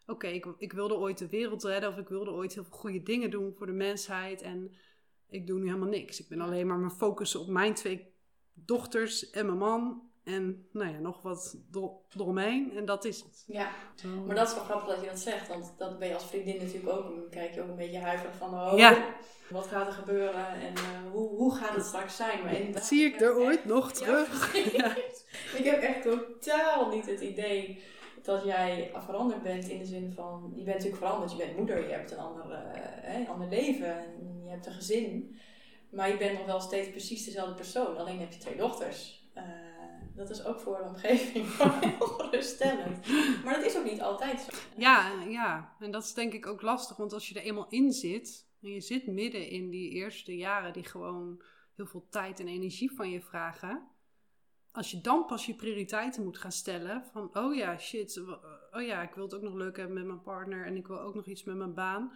oké, 0.07 0.26
ik, 0.26 0.47
ik 0.59 0.73
wilde 0.73 0.95
ooit 0.95 1.19
de 1.19 1.29
wereld 1.29 1.64
redden 1.64 1.91
of 1.91 1.97
ik 1.97 2.09
wilde 2.09 2.31
ooit 2.31 2.55
heel 2.55 2.64
veel 2.64 2.79
goede 2.79 3.02
dingen 3.02 3.31
doen 3.31 3.55
voor 3.55 3.67
de 3.67 3.73
mensheid. 3.73 4.43
En 4.43 4.76
ik 5.29 5.47
doe 5.47 5.59
nu 5.59 5.67
helemaal 5.67 5.88
niks. 5.88 6.21
Ik 6.21 6.29
ben 6.29 6.41
alleen 6.41 6.67
maar 6.67 6.79
me 6.79 6.91
focussen 6.91 7.41
op 7.41 7.49
mijn 7.49 7.75
twee 7.75 8.14
dochters 8.52 9.31
en 9.31 9.47
mijn 9.47 9.59
man. 9.59 10.11
En 10.25 10.67
nou 10.73 10.93
ja, 10.93 10.99
nog 10.99 11.23
wat 11.23 11.57
eromheen. 12.17 12.73
En 12.76 12.85
dat 12.85 13.05
is 13.05 13.21
het. 13.21 13.45
Ja, 13.47 13.71
maar 14.26 14.35
dat 14.35 14.49
is 14.49 14.55
wel 14.55 14.64
grappig 14.64 14.88
dat 14.95 15.00
je 15.05 15.11
dat 15.11 15.19
zegt, 15.21 15.49
want 15.49 15.73
dat 15.79 15.99
ben 15.99 16.09
je 16.09 16.14
als 16.14 16.25
vriendin 16.26 16.57
natuurlijk 16.57 16.93
ook. 16.93 17.02
Dan 17.02 17.29
kijk 17.31 17.55
je 17.55 17.62
ook 17.62 17.69
een 17.69 17.76
beetje 17.76 17.99
huiverig 17.99 18.37
van, 18.37 18.55
oh, 18.55 18.73
Ja. 18.79 19.05
wat 19.50 19.67
gaat 19.67 19.87
er 19.87 19.93
gebeuren 19.93 20.47
en 20.49 20.75
eh, 20.75 21.11
hoe, 21.12 21.29
hoe 21.29 21.55
gaat 21.55 21.75
het 21.75 21.85
straks 21.85 22.17
zijn? 22.17 22.43
Maar 22.45 22.55
inderdaad, 22.55 22.85
Zie 22.85 23.05
ik 23.05 23.21
er 23.21 23.37
ooit 23.37 23.64
nog 23.64 23.88
Ja, 23.88 23.95
terug? 24.05 24.50
precies. 24.50 25.25
Ik 25.59 25.64
heb 25.64 25.81
echt 25.83 26.02
totaal 26.02 26.88
niet 26.91 27.07
het 27.07 27.21
idee 27.21 27.83
dat 28.23 28.45
jij 28.45 28.91
veranderd 29.05 29.43
bent 29.43 29.69
in 29.69 29.79
de 29.79 29.85
zin 29.87 30.12
van, 30.12 30.52
je 30.55 30.62
bent 30.62 30.76
natuurlijk 30.76 31.02
veranderd, 31.02 31.31
je 31.33 31.37
bent 31.38 31.57
moeder, 31.57 31.87
je 31.88 31.93
hebt 31.95 32.11
een 32.11 32.19
ander, 32.19 32.50
eh, 32.50 32.59
hè, 33.02 33.21
een 33.21 33.29
ander 33.29 33.49
leven 33.49 33.99
en 33.99 34.43
je 34.45 34.50
hebt 34.50 34.67
een 34.67 34.73
gezin. 34.73 35.37
Maar 35.91 36.09
je 36.09 36.17
bent 36.17 36.38
nog 36.38 36.47
wel 36.47 36.61
steeds 36.61 36.91
precies 36.91 37.25
dezelfde 37.25 37.55
persoon, 37.55 37.97
alleen 37.97 38.19
heb 38.21 38.33
je 38.33 38.38
twee 38.38 38.57
dochters. 38.57 39.22
Dat 40.16 40.31
is 40.31 40.45
ook 40.45 40.61
voor 40.61 40.76
de 40.76 40.83
omgeving 40.85 41.47
heel 41.59 42.07
geruststellend. 42.07 43.07
Maar 43.45 43.54
dat 43.54 43.64
is 43.64 43.76
ook 43.76 43.85
niet 43.85 44.02
altijd 44.02 44.40
zo. 44.40 44.50
Ja, 44.76 45.23
ja, 45.28 45.76
en 45.78 45.90
dat 45.90 46.04
is 46.04 46.14
denk 46.14 46.33
ik 46.33 46.47
ook 46.47 46.62
lastig, 46.62 46.97
want 46.97 47.12
als 47.12 47.28
je 47.28 47.35
er 47.35 47.42
eenmaal 47.47 47.66
in 47.69 47.92
zit, 47.92 48.47
en 48.62 48.71
je 48.71 48.81
zit 48.81 49.07
midden 49.07 49.49
in 49.49 49.71
die 49.71 49.90
eerste 49.90 50.37
jaren 50.37 50.73
die 50.73 50.85
gewoon 50.85 51.42
heel 51.75 51.87
veel 51.87 52.07
tijd 52.11 52.40
en 52.40 52.49
energie 52.49 52.92
van 52.92 53.11
je 53.11 53.21
vragen, 53.21 53.88
als 54.73 54.90
je 54.90 55.00
dan 55.00 55.26
pas 55.26 55.47
je 55.47 55.54
prioriteiten 55.54 56.25
moet 56.25 56.38
gaan 56.38 56.52
stellen, 56.52 57.04
van 57.12 57.31
oh 57.37 57.54
ja, 57.54 57.78
shit, 57.78 58.23
oh 58.73 58.83
ja, 58.83 59.02
ik 59.02 59.14
wil 59.14 59.25
het 59.25 59.35
ook 59.35 59.42
nog 59.42 59.54
leuk 59.54 59.76
hebben 59.76 59.95
met 59.97 60.07
mijn 60.07 60.23
partner 60.23 60.66
en 60.66 60.76
ik 60.76 60.87
wil 60.87 61.00
ook 61.00 61.14
nog 61.14 61.26
iets 61.26 61.45
met 61.45 61.57
mijn 61.57 61.75
baan. 61.75 62.12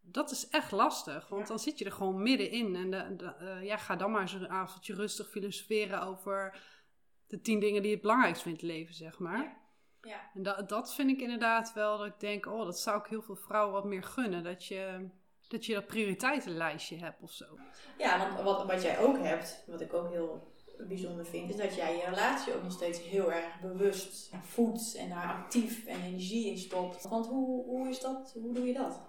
Dat 0.00 0.30
is 0.30 0.48
echt 0.48 0.72
lastig, 0.72 1.28
want 1.28 1.42
Ja. 1.42 1.48
dan 1.48 1.58
zit 1.58 1.78
je 1.78 1.84
er 1.84 1.92
gewoon 1.92 2.22
middenin. 2.22 2.76
En 2.76 2.90
de, 2.90 3.16
de, 3.16 3.34
eh, 3.34 3.62
ja, 3.64 3.76
ga 3.76 3.96
dan 3.96 4.10
maar 4.10 4.20
eens 4.20 4.32
een 4.32 4.48
avondje 4.48 4.94
rustig 4.94 5.28
filosoferen 5.30 6.02
over 6.02 6.58
de 7.26 7.40
tien 7.40 7.60
dingen 7.60 7.80
die 7.80 7.90
je 7.90 7.96
het 7.96 8.04
belangrijkst 8.04 8.42
vindt 8.42 8.62
in 8.62 8.68
het 8.68 8.76
leven, 8.76 8.94
zeg 8.94 9.18
maar. 9.18 9.42
Ja. 9.42 9.62
Ja. 10.04 10.30
En 10.34 10.42
dat, 10.42 10.68
dat 10.68 10.94
vind 10.94 11.10
ik 11.10 11.20
inderdaad 11.20 11.72
wel 11.72 11.98
dat 11.98 12.06
ik 12.06 12.20
denk, 12.20 12.46
oh, 12.46 12.64
dat 12.64 12.78
zou 12.78 12.98
ik 12.98 13.06
heel 13.06 13.22
veel 13.22 13.36
vrouwen 13.36 13.72
wat 13.72 13.84
meer 13.84 14.02
gunnen. 14.02 14.44
Dat 14.44 14.64
je 14.66 15.08
dat, 15.48 15.66
je 15.66 15.74
dat 15.74 15.86
prioriteitenlijstje 15.86 16.96
hebt 16.96 17.22
of 17.22 17.32
zo. 17.32 17.58
Ja, 17.98 18.18
want 18.18 18.42
wat, 18.42 18.66
wat 18.66 18.82
jij 18.82 18.98
ook 18.98 19.18
hebt, 19.18 19.64
wat 19.66 19.80
ik 19.80 19.92
ook 19.92 20.10
heel 20.10 20.52
bijzonder 20.88 21.26
vind, 21.26 21.50
is 21.50 21.56
dat 21.56 21.74
jij 21.74 21.96
je 21.96 22.04
relatie 22.04 22.54
ook 22.54 22.62
nog 22.62 22.72
steeds 22.72 23.00
heel 23.00 23.32
erg 23.32 23.60
bewust 23.60 24.30
voedt 24.42 24.94
en 24.94 25.08
daar 25.08 25.32
actief 25.32 25.86
en 25.86 26.00
energie 26.00 26.50
in 26.50 26.58
stopt. 26.58 27.08
Want 27.08 27.26
hoe, 27.26 27.64
hoe 27.64 27.88
is 27.88 28.00
dat? 28.00 28.32
Hoe 28.42 28.54
doe 28.54 28.66
je 28.66 28.74
dat? 28.74 29.02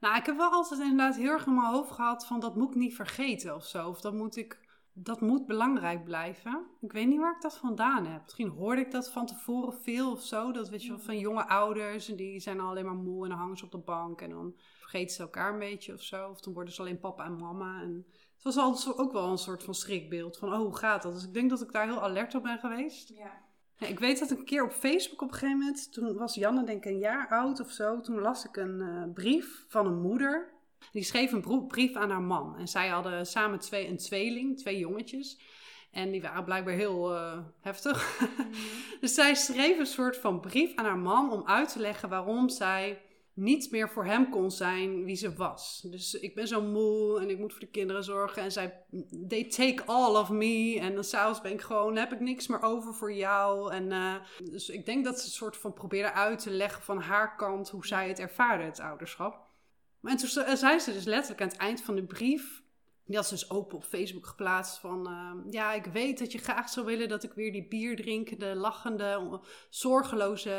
Nou, 0.00 0.16
ik 0.16 0.26
heb 0.26 0.36
wel 0.36 0.50
altijd 0.50 0.80
inderdaad 0.80 1.16
heel 1.16 1.30
erg 1.30 1.46
in 1.46 1.54
mijn 1.54 1.72
hoofd 1.72 1.90
gehad 1.90 2.26
van 2.26 2.40
dat 2.40 2.56
moet 2.56 2.70
ik 2.70 2.76
niet 2.76 2.94
vergeten 2.94 3.54
of 3.54 3.64
zo. 3.64 3.88
Of 3.88 4.00
dat 4.00 4.12
moet 4.12 4.36
ik, 4.36 4.67
dat 5.02 5.20
moet 5.20 5.46
belangrijk 5.46 6.04
blijven. 6.04 6.66
Ik 6.80 6.92
weet 6.92 7.06
niet 7.06 7.18
waar 7.18 7.34
ik 7.34 7.40
dat 7.40 7.56
vandaan 7.56 8.06
heb. 8.06 8.22
Misschien 8.22 8.48
hoorde 8.48 8.80
ik 8.80 8.90
dat 8.90 9.10
van 9.10 9.26
tevoren 9.26 9.74
veel 9.74 10.12
of 10.12 10.22
zo. 10.22 10.52
Dat 10.52 10.68
weet 10.68 10.82
je 10.82 10.88
wel 10.88 10.98
van 10.98 11.18
jonge 11.18 11.48
ouders 11.48 12.08
en 12.08 12.16
die 12.16 12.40
zijn 12.40 12.60
al 12.60 12.68
alleen 12.68 12.84
maar 12.84 12.94
moe 12.94 13.22
en 13.22 13.30
dan 13.30 13.38
hangen 13.38 13.56
ze 13.56 13.64
op 13.64 13.70
de 13.70 13.78
bank 13.78 14.20
en 14.20 14.30
dan 14.30 14.54
vergeten 14.78 15.14
ze 15.14 15.22
elkaar 15.22 15.52
een 15.52 15.58
beetje 15.58 15.92
of 15.92 16.02
zo. 16.02 16.28
Of 16.28 16.40
dan 16.40 16.52
worden 16.52 16.74
ze 16.74 16.80
alleen 16.80 17.00
papa 17.00 17.24
en 17.24 17.36
mama. 17.36 17.82
En 17.82 18.06
het 18.34 18.42
was 18.42 18.56
altijd 18.56 18.98
ook 18.98 19.12
wel 19.12 19.30
een 19.30 19.38
soort 19.38 19.62
van 19.62 19.74
schrikbeeld 19.74 20.38
van 20.38 20.52
oh, 20.52 20.58
hoe 20.58 20.76
gaat 20.76 21.02
dat? 21.02 21.12
Dus 21.12 21.24
ik 21.24 21.34
denk 21.34 21.50
dat 21.50 21.62
ik 21.62 21.72
daar 21.72 21.86
heel 21.86 22.02
alert 22.02 22.34
op 22.34 22.42
ben 22.42 22.58
geweest. 22.58 23.08
Ja. 23.08 23.46
Ja, 23.78 23.86
ik 23.86 23.98
weet 23.98 24.18
dat 24.18 24.30
een 24.30 24.44
keer 24.44 24.64
op 24.64 24.72
Facebook 24.72 25.22
op 25.22 25.28
een 25.28 25.34
gegeven 25.34 25.58
moment, 25.58 25.92
toen 25.92 26.16
was 26.16 26.34
Janne 26.34 26.64
denk 26.64 26.84
ik 26.84 26.90
een 26.90 26.98
jaar 26.98 27.28
oud 27.28 27.60
of 27.60 27.70
zo, 27.70 28.00
toen 28.00 28.20
las 28.20 28.44
ik 28.44 28.56
een 28.56 28.80
eh, 28.80 29.12
brief 29.14 29.64
van 29.68 29.86
een 29.86 30.00
moeder. 30.00 30.52
Die 30.92 31.02
schreef 31.02 31.32
een 31.32 31.66
brief 31.66 31.96
aan 31.96 32.10
haar 32.10 32.22
man. 32.22 32.56
En 32.56 32.68
zij 32.68 32.88
hadden 32.88 33.26
samen 33.26 33.58
twee, 33.58 33.88
een 33.88 33.96
tweeling, 33.96 34.58
twee 34.58 34.78
jongetjes. 34.78 35.40
En 35.90 36.10
die 36.10 36.22
waren 36.22 36.44
blijkbaar 36.44 36.74
heel 36.74 37.14
eh, 37.14 37.38
heftig. 37.60 38.20
dus 39.00 39.14
zij 39.14 39.34
schreef 39.34 39.78
een 39.78 39.86
soort 39.86 40.16
van 40.16 40.40
brief 40.40 40.74
aan 40.74 40.84
haar 40.84 40.98
man 40.98 41.32
om 41.32 41.46
uit 41.46 41.72
te 41.72 41.80
leggen 41.80 42.08
waarom 42.08 42.48
zij 42.48 43.02
niet 43.38 43.70
meer 43.70 43.90
voor 43.90 44.04
hem 44.04 44.30
kon 44.30 44.50
zijn 44.50 45.04
wie 45.04 45.16
ze 45.16 45.34
was. 45.34 45.80
Dus 45.90 46.14
ik 46.14 46.34
ben 46.34 46.48
zo 46.48 46.62
moe 46.62 47.20
en 47.20 47.30
ik 47.30 47.38
moet 47.38 47.52
voor 47.52 47.60
de 47.60 47.70
kinderen 47.70 48.04
zorgen. 48.04 48.42
En 48.42 48.52
zij, 48.52 48.84
they 49.28 49.44
take 49.44 49.82
all 49.84 50.16
of 50.16 50.30
me. 50.30 50.78
En 50.80 50.94
dan 50.94 51.04
s'avonds 51.04 51.40
ben 51.40 51.52
ik 51.52 51.60
gewoon, 51.60 51.96
heb 51.96 52.12
ik 52.12 52.20
niks 52.20 52.46
meer 52.46 52.62
over 52.62 52.94
voor 52.94 53.12
jou. 53.12 53.72
En 53.72 53.92
eh, 53.92 54.14
dus 54.50 54.68
ik 54.68 54.86
denk 54.86 55.04
dat 55.04 55.18
ze 55.18 55.24
een 55.24 55.32
soort 55.32 55.56
van 55.56 55.72
probeerde 55.72 56.12
uit 56.12 56.38
te 56.38 56.50
leggen 56.50 56.82
van 56.82 57.00
haar 57.00 57.36
kant 57.36 57.68
hoe 57.68 57.86
zij 57.86 58.08
het 58.08 58.18
ervaarde, 58.18 58.64
het 58.64 58.80
ouderschap. 58.80 59.47
Maar 60.00 60.12
en 60.12 60.18
toen 60.18 60.28
ze- 60.28 60.56
zei 60.56 60.78
ze 60.78 60.92
dus 60.92 61.04
letterlijk 61.04 61.42
aan 61.42 61.48
het 61.48 61.56
eind 61.56 61.82
van 61.82 61.94
de 61.94 62.04
brief. 62.04 62.62
Die 63.04 63.16
had 63.16 63.26
ze 63.26 63.34
dus 63.34 63.50
open 63.50 63.76
op 63.76 63.84
Facebook 63.84 64.26
geplaatst 64.26 64.78
van... 64.78 65.06
eh, 65.06 65.52
ja, 65.52 65.72
ik 65.72 65.84
weet 65.84 66.18
dat 66.18 66.32
je 66.32 66.38
graag 66.38 66.68
zou 66.68 66.86
willen 66.86 67.08
dat 67.08 67.22
ik 67.22 67.32
weer 67.32 67.52
die 67.52 67.68
bierdrinkende, 67.68 68.54
lachende, 68.54 69.40
zorgeloze 69.68 70.50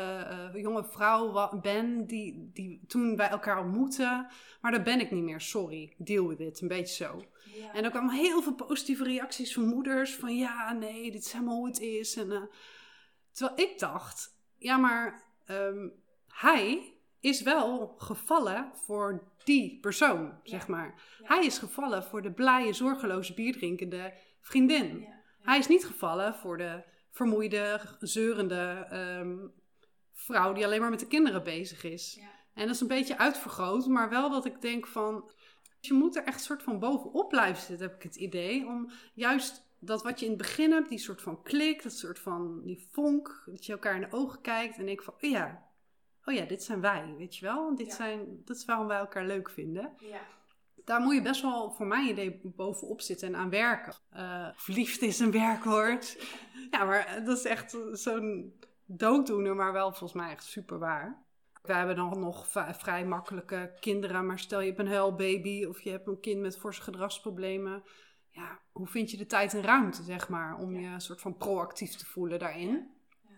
eh, 0.52 0.62
jonge 0.62 0.84
vrouw 0.84 1.58
ben... 1.60 2.06
Die, 2.06 2.50
die 2.52 2.80
toen 2.86 3.16
wij 3.16 3.28
elkaar 3.28 3.60
ontmoetten. 3.64 4.26
Maar 4.60 4.72
dat 4.72 4.84
ben 4.84 5.00
ik 5.00 5.10
niet 5.10 5.22
meer, 5.24 5.40
sorry. 5.40 5.94
Deal 5.98 6.28
with 6.28 6.40
it, 6.40 6.60
een 6.60 6.68
beetje 6.68 7.04
zo. 7.04 7.24
Ja. 7.54 7.72
En 7.72 7.84
er 7.84 7.90
kwamen 7.90 8.14
heel 8.14 8.42
veel 8.42 8.54
positieve 8.54 9.04
reacties 9.04 9.54
van 9.54 9.66
moeders. 9.66 10.14
Van 10.14 10.36
ja, 10.36 10.72
nee, 10.72 11.10
dit 11.10 11.24
is 11.24 11.32
helemaal 11.32 11.56
hoe 11.56 11.66
het 11.66 11.80
is. 11.80 12.16
En, 12.16 12.32
eh, 12.32 12.42
terwijl 13.32 13.68
ik 13.68 13.78
dacht, 13.78 14.36
ja, 14.58 14.76
maar 14.76 15.22
ehm, 15.44 15.88
hij 16.28 16.94
is 17.20 17.42
wel 17.42 17.94
gevallen 17.98 18.70
voor 18.74 19.22
die 19.44 19.78
persoon, 19.80 20.40
zeg 20.42 20.68
maar. 20.68 20.94
Ja. 21.18 21.34
Hij 21.34 21.46
is 21.46 21.58
gevallen 21.58 22.04
voor 22.04 22.22
de 22.22 22.32
blije, 22.32 22.72
zorgeloze, 22.72 23.34
bierdrinkende 23.34 24.12
vriendin. 24.40 25.00
Ja. 25.00 25.20
Hij 25.42 25.58
is 25.58 25.66
niet 25.66 25.86
gevallen 25.86 26.34
voor 26.34 26.56
de 26.56 26.82
vermoeide, 27.10 27.80
zeurende 27.98 28.86
ehm, 28.90 29.36
vrouw 30.12 30.52
die 30.52 30.64
alleen 30.64 30.80
maar 30.80 30.90
met 30.90 31.00
de 31.00 31.06
kinderen 31.06 31.42
bezig 31.42 31.84
is. 31.84 32.20
En 32.54 32.66
dat 32.66 32.74
is 32.74 32.80
een 32.80 32.86
beetje 32.86 33.18
uitvergroot, 33.18 33.86
maar 33.86 34.08
wel 34.08 34.30
dat 34.30 34.44
ik 34.44 34.60
denk 34.60 34.86
van... 34.86 35.30
Je 35.80 35.92
moet 35.92 36.16
er 36.16 36.24
echt 36.24 36.42
soort 36.42 36.62
van 36.62 36.78
bovenop 36.78 37.28
blijven 37.28 37.62
zitten, 37.62 37.86
heb 37.86 37.96
ik 37.96 38.02
het 38.02 38.16
idee. 38.16 38.66
Om 38.66 38.90
juist 39.14 39.68
dat 39.78 40.02
wat 40.02 40.18
je 40.18 40.24
in 40.24 40.32
het 40.32 40.40
begin 40.40 40.72
hebt, 40.72 40.88
die 40.88 40.98
soort 40.98 41.22
van 41.22 41.42
klik, 41.42 41.82
dat 41.82 41.92
soort 41.92 42.18
van 42.18 42.62
die 42.64 42.88
vonk, 42.90 43.42
dat 43.46 43.66
je 43.66 43.72
elkaar 43.72 43.94
in 43.94 44.00
de 44.00 44.16
ogen 44.16 44.40
kijkt 44.40 44.78
en 44.78 44.86
denkt 44.86 45.04
van, 45.04 45.14
oh 45.14 45.30
ja, 45.30 45.69
oh 46.24 46.34
ja, 46.34 46.44
dit 46.44 46.62
zijn 46.62 46.80
wij, 46.80 47.14
weet 47.18 47.36
je 47.36 47.44
wel. 47.46 47.74
Dit, 47.74 47.86
Ja. 47.86 47.94
zijn, 47.94 48.42
dat 48.44 48.56
is 48.56 48.64
waarom 48.64 48.86
wij 48.86 48.98
elkaar 48.98 49.26
leuk 49.26 49.50
vinden. 49.50 49.92
Ja. 49.98 50.20
Daar 50.84 51.00
moet 51.00 51.14
je 51.14 51.22
best 51.22 51.42
wel, 51.42 51.70
voor 51.70 51.86
mijn 51.86 52.08
idee, 52.08 52.40
bovenop 52.42 53.00
zitten 53.00 53.28
en 53.28 53.36
aan 53.36 53.50
werken. 53.50 53.94
Eh 54.10 54.48
verliefd 54.54 55.02
is 55.02 55.18
een 55.18 55.30
werkwoord. 55.30 56.26
Ja, 56.70 56.84
maar 56.84 57.22
dat 57.24 57.36
is 57.38 57.44
echt 57.44 57.78
zo'n 57.92 58.54
dooddoener, 58.84 59.54
maar 59.56 59.72
wel 59.72 59.88
volgens 59.88 60.12
mij 60.12 60.30
echt 60.30 60.44
super 60.44 60.78
waar. 60.78 61.24
Wij 61.62 61.76
hebben 61.76 61.96
dan 61.96 62.20
nog 62.20 62.48
vrij 62.72 63.06
makkelijke 63.06 63.72
kinderen, 63.80 64.26
maar 64.26 64.38
stel 64.38 64.60
je 64.60 64.66
hebt 64.66 64.78
een 64.78 64.88
huilbaby 64.88 65.64
of 65.64 65.80
je 65.80 65.90
hebt 65.90 66.06
een 66.06 66.20
kind 66.20 66.40
met 66.40 66.58
forse 66.58 66.82
gedragsproblemen. 66.82 67.82
Ja, 68.28 68.58
hoe 68.72 68.86
vind 68.86 69.10
je 69.10 69.16
de 69.16 69.26
tijd 69.26 69.54
en 69.54 69.62
ruimte, 69.62 70.02
zeg 70.02 70.28
maar, 70.28 70.56
om 70.58 70.76
je 70.76 70.86
een 70.86 71.00
soort 71.00 71.20
van 71.20 71.36
proactief 71.36 71.96
te 71.96 72.06
voelen 72.06 72.38
daarin? 72.38 72.90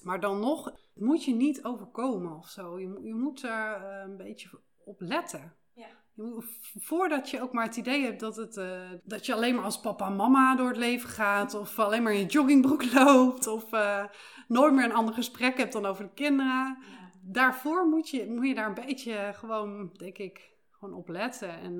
Maar 0.04 0.20
dan 0.20 0.40
nog 0.40 0.72
moet 0.94 1.24
je 1.24 1.34
niet 1.34 1.64
overkomen 1.64 2.36
of 2.36 2.48
zo. 2.48 2.78
Je, 2.80 2.88
moet- 2.88 3.04
je 3.04 3.14
moet 3.14 3.42
er 3.42 3.74
eh, 3.74 4.02
een 4.04 4.16
beetje 4.16 4.60
op 4.84 5.00
letten. 5.00 5.54
Ja. 5.74 5.86
Je 6.14 6.22
moet, 6.22 6.44
voordat 6.80 7.30
je 7.30 7.40
ook 7.42 7.52
maar 7.52 7.64
het 7.66 7.76
idee 7.76 8.04
hebt 8.04 8.20
dat, 8.20 8.36
het, 8.36 8.56
eh, 8.56 8.90
dat 9.04 9.26
je 9.26 9.34
alleen 9.34 9.54
maar 9.54 9.64
als 9.64 9.80
papa 9.80 10.06
en 10.06 10.16
mama 10.16 10.56
door 10.56 10.68
het 10.68 10.76
leven 10.76 11.08
gaat. 11.08 11.54
Of 11.54 11.78
alleen 11.78 12.02
maar 12.02 12.12
in 12.12 12.18
je 12.18 12.26
joggingbroek 12.26 12.92
loopt. 12.94 13.46
Of 13.46 13.72
eh, 13.72 14.04
nooit 14.48 14.74
meer 14.74 14.84
een 14.84 14.94
ander 14.94 15.14
gesprek 15.14 15.56
hebt 15.56 15.72
dan 15.72 15.86
over 15.86 16.04
de 16.04 16.12
kinderen. 16.14 16.78
Ja. 16.80 17.10
Daarvoor 17.22 17.86
moet 17.88 18.08
je, 18.08 18.30
moet 18.30 18.46
je 18.46 18.54
daar 18.54 18.68
een 18.68 18.86
beetje 18.86 19.30
gewoon, 19.34 19.90
denk 19.92 20.18
ik, 20.18 20.50
gewoon 20.70 20.94
op 20.94 21.08
letten. 21.08 21.50
En 21.50 21.76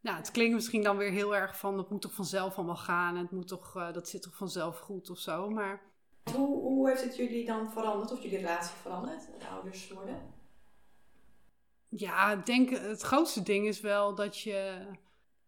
ja, 0.00 0.16
het 0.16 0.30
klinkt 0.30 0.54
misschien 0.54 0.82
dan 0.82 0.96
weer 0.96 1.10
heel 1.10 1.36
erg 1.36 1.58
van, 1.58 1.76
dat 1.76 1.90
moet 1.90 2.02
toch 2.02 2.12
vanzelf 2.14 2.56
allemaal 2.56 2.76
gaan. 2.76 3.16
Het 3.16 3.30
moet 3.30 3.48
toch, 3.48 3.72
dat 3.92 4.08
zit 4.08 4.22
toch 4.22 4.36
vanzelf 4.36 4.78
goed 4.78 5.10
of 5.10 5.18
zo. 5.18 5.50
Maar 5.50 5.80
Hoe, 6.32 6.60
hoe 6.60 6.88
heeft 6.88 7.02
het 7.02 7.16
jullie 7.16 7.46
dan 7.46 7.72
veranderd, 7.72 8.12
of 8.12 8.22
jullie 8.22 8.38
relatie 8.38 8.76
veranderd, 8.76 9.26
de 9.38 9.48
ouders 9.48 9.90
worden? 9.90 10.34
Ja, 11.88 12.32
ik 12.32 12.46
denk 12.46 12.70
het 12.70 13.02
grootste 13.02 13.42
ding 13.42 13.66
is 13.66 13.80
wel 13.80 14.14
dat 14.14 14.40
je 14.40 14.86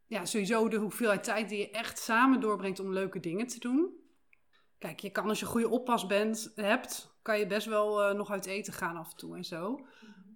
ja, 0.06 0.24
sowieso 0.24 0.68
de 0.68 0.76
hoeveelheid 0.76 1.24
tijd 1.24 1.48
die 1.48 1.58
je 1.58 1.70
echt 1.70 1.98
samen 1.98 2.40
doorbrengt 2.40 2.80
om 2.80 2.92
leuke 2.92 3.20
dingen 3.20 3.46
te 3.46 3.58
doen. 3.58 4.04
Kijk, 4.78 5.00
je 5.00 5.10
kan 5.10 5.28
als 5.28 5.38
je 5.38 5.44
een 5.44 5.50
goede 5.50 5.68
oppas 5.68 6.06
bent, 6.06 6.52
hebt, 6.54 7.16
kan 7.22 7.38
je 7.38 7.46
best 7.46 7.66
wel 7.66 8.02
eh, 8.02 8.14
nog 8.14 8.30
uit 8.30 8.46
eten 8.46 8.72
gaan 8.72 8.96
af 8.96 9.10
en 9.10 9.16
toe 9.16 9.36
en 9.36 9.44
zo. 9.44 9.86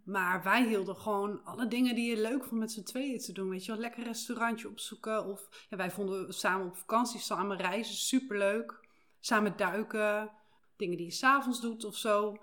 Maar 0.05 0.43
wij 0.43 0.67
hielden 0.67 0.97
gewoon 0.97 1.45
alle 1.45 1.69
dingen 1.69 1.95
die 1.95 2.11
je 2.11 2.23
leuk 2.23 2.45
vond 2.45 2.61
met 2.61 2.73
z'n 2.73 2.83
tweeën 2.83 3.19
te 3.19 3.33
doen. 3.33 3.49
Weet 3.49 3.65
je 3.65 3.73
wel, 3.73 3.81
lekker 3.81 4.03
restaurantje 4.05 4.69
opzoeken. 4.69 5.27
Of 5.27 5.67
ja, 5.69 5.77
wij 5.77 5.91
vonden 5.91 6.35
samen 6.35 6.67
op 6.67 6.77
vakantie, 6.77 7.21
samen 7.21 7.57
reizen, 7.57 7.95
superleuk. 7.95 8.89
Samen 9.21 9.57
duiken, 9.57 10.31
dingen 10.77 10.97
die 10.97 11.07
je 11.07 11.13
s'avonds 11.13 11.61
doet 11.61 11.85
of 11.85 11.97
zo. 11.97 12.37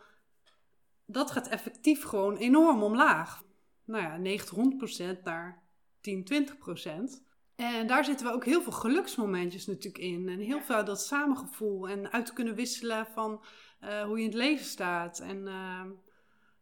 Dat 1.05 1.31
gaat 1.31 1.47
effectief 1.47 2.03
gewoon 2.03 2.37
enorm 2.37 2.83
omlaag. 2.83 3.43
Nou 3.85 4.03
ja, 4.03 4.17
90, 4.17 5.17
100% 5.17 5.23
naar 5.23 5.63
10, 6.01 6.25
20%. 6.25 7.25
En 7.55 7.87
daar 7.87 8.05
zitten 8.05 8.25
we 8.25 8.33
ook 8.33 8.45
heel 8.45 8.61
veel 8.61 8.71
geluksmomentjes 8.71 9.65
natuurlijk 9.65 10.03
in. 10.03 10.29
En 10.29 10.39
heel 10.39 10.61
veel 10.61 10.85
dat 10.85 11.01
samengevoel. 11.01 11.89
En 11.89 12.11
uit 12.11 12.25
te 12.25 12.33
kunnen 12.33 12.55
wisselen 12.55 13.07
van 13.13 13.43
uh, 13.83 14.03
hoe 14.03 14.17
je 14.17 14.23
in 14.23 14.29
het 14.29 14.37
leven 14.37 14.65
staat. 14.65 15.19
En 15.19 15.37
uh, 15.37 15.81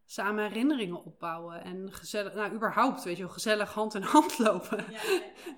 samen 0.06 0.44
herinneringen 0.44 1.04
opbouwen. 1.04 1.64
En 1.64 1.94
gezellig, 1.94 2.34
nou 2.34 2.54
überhaupt, 2.54 3.04
weet 3.04 3.18
je 3.18 3.24
wel, 3.24 3.32
gezellig 3.32 3.74
hand 3.74 3.96
in 3.96 4.02
hand 4.02 4.40
lopen. 4.48 4.86
Ja, 4.92 5.00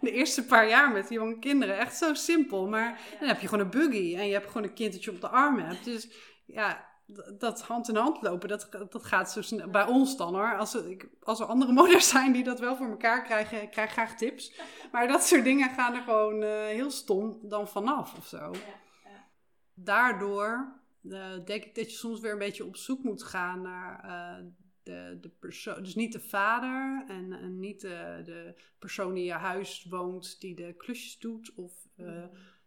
De 0.02 0.12
eerste 0.12 0.46
paar 0.46 0.68
jaar 0.68 0.92
met 0.92 1.10
jonge 1.10 1.40
kinderen. 1.40 1.78
Echt 1.78 1.98
zo 1.98 2.14
simpel. 2.14 2.68
Maar 2.68 3.00
dan 3.20 3.28
heb 3.28 3.40
je 3.40 3.48
gewoon 3.48 3.66
een 3.66 3.72
buggy. 3.72 4.16
En 4.16 4.28
je 4.28 4.34
hebt 4.34 4.48
gewoon 4.48 4.64
een 4.64 4.74
kind 4.74 4.94
dat 4.94 5.04
je 5.04 5.12
op 5.12 5.22
de 5.22 5.30
arm 5.30 5.60
hebt. 5.60 5.84
Dus 5.84 6.10
ja, 6.46 6.86
dat 7.38 7.62
hand 7.62 7.90
in 7.90 7.96
hand 7.96 8.22
lopen, 8.22 8.50
dat, 8.50 8.70
dat 8.90 9.06
gaat 9.06 9.32
zo 9.32 9.42
snel. 9.42 9.70
Bij 9.70 9.86
ons 9.86 10.18
dan 10.18 10.36
hoor. 10.36 10.58
Als, 10.58 10.76
ik, 10.76 11.10
als 11.24 11.40
er 11.40 11.46
andere 11.46 11.72
moeders 11.82 12.08
zijn 12.08 12.32
die 12.32 12.44
dat 12.44 12.60
wel 12.60 12.76
voor 12.76 12.90
elkaar 12.90 13.24
krijgen, 13.24 13.62
ik 13.62 13.72
krijg 13.72 13.92
graag 13.92 14.16
tips. 14.16 14.54
Maar 14.92 15.08
dat 15.08 15.24
soort 15.24 15.44
dingen 15.44 15.70
gaan 15.70 15.94
er 15.94 16.02
gewoon 16.02 16.44
uh, 16.44 16.50
heel 16.50 16.92
stom 16.92 17.40
dan 17.42 17.68
vanaf 17.68 18.18
of 18.18 18.26
zo. 18.26 18.38
Ja, 18.38 18.60
ja. 19.04 19.28
Daardoor 19.74 20.76
uh, 21.10 21.46
denk 21.46 21.64
ik 21.64 21.76
dat 21.76 21.92
je 21.92 21.98
soms 21.98 22.20
weer 22.20 22.32
een 22.32 22.38
beetje 22.38 22.66
op 22.66 22.76
zoek 22.76 23.04
moet 23.04 23.24
gaan 23.24 23.62
naar 23.62 24.06
uh, 24.06 24.46
de, 24.84 25.18
de 25.22 25.30
persoon. 25.30 25.84
Dus 25.84 25.96
niet 25.96 26.14
de 26.14 26.20
vader 26.20 27.06
en, 27.08 27.34
en 27.34 27.60
niet 27.60 27.82
de, 27.82 28.22
de, 28.26 28.62
persoon 28.80 29.14
die 29.14 29.24
in 29.24 29.30
je 29.30 29.34
huis 29.34 29.86
woont 29.90 30.40
die 30.40 30.56
de 30.56 30.74
klusjes 30.78 31.20
doet. 31.20 31.54
Of 31.56 31.88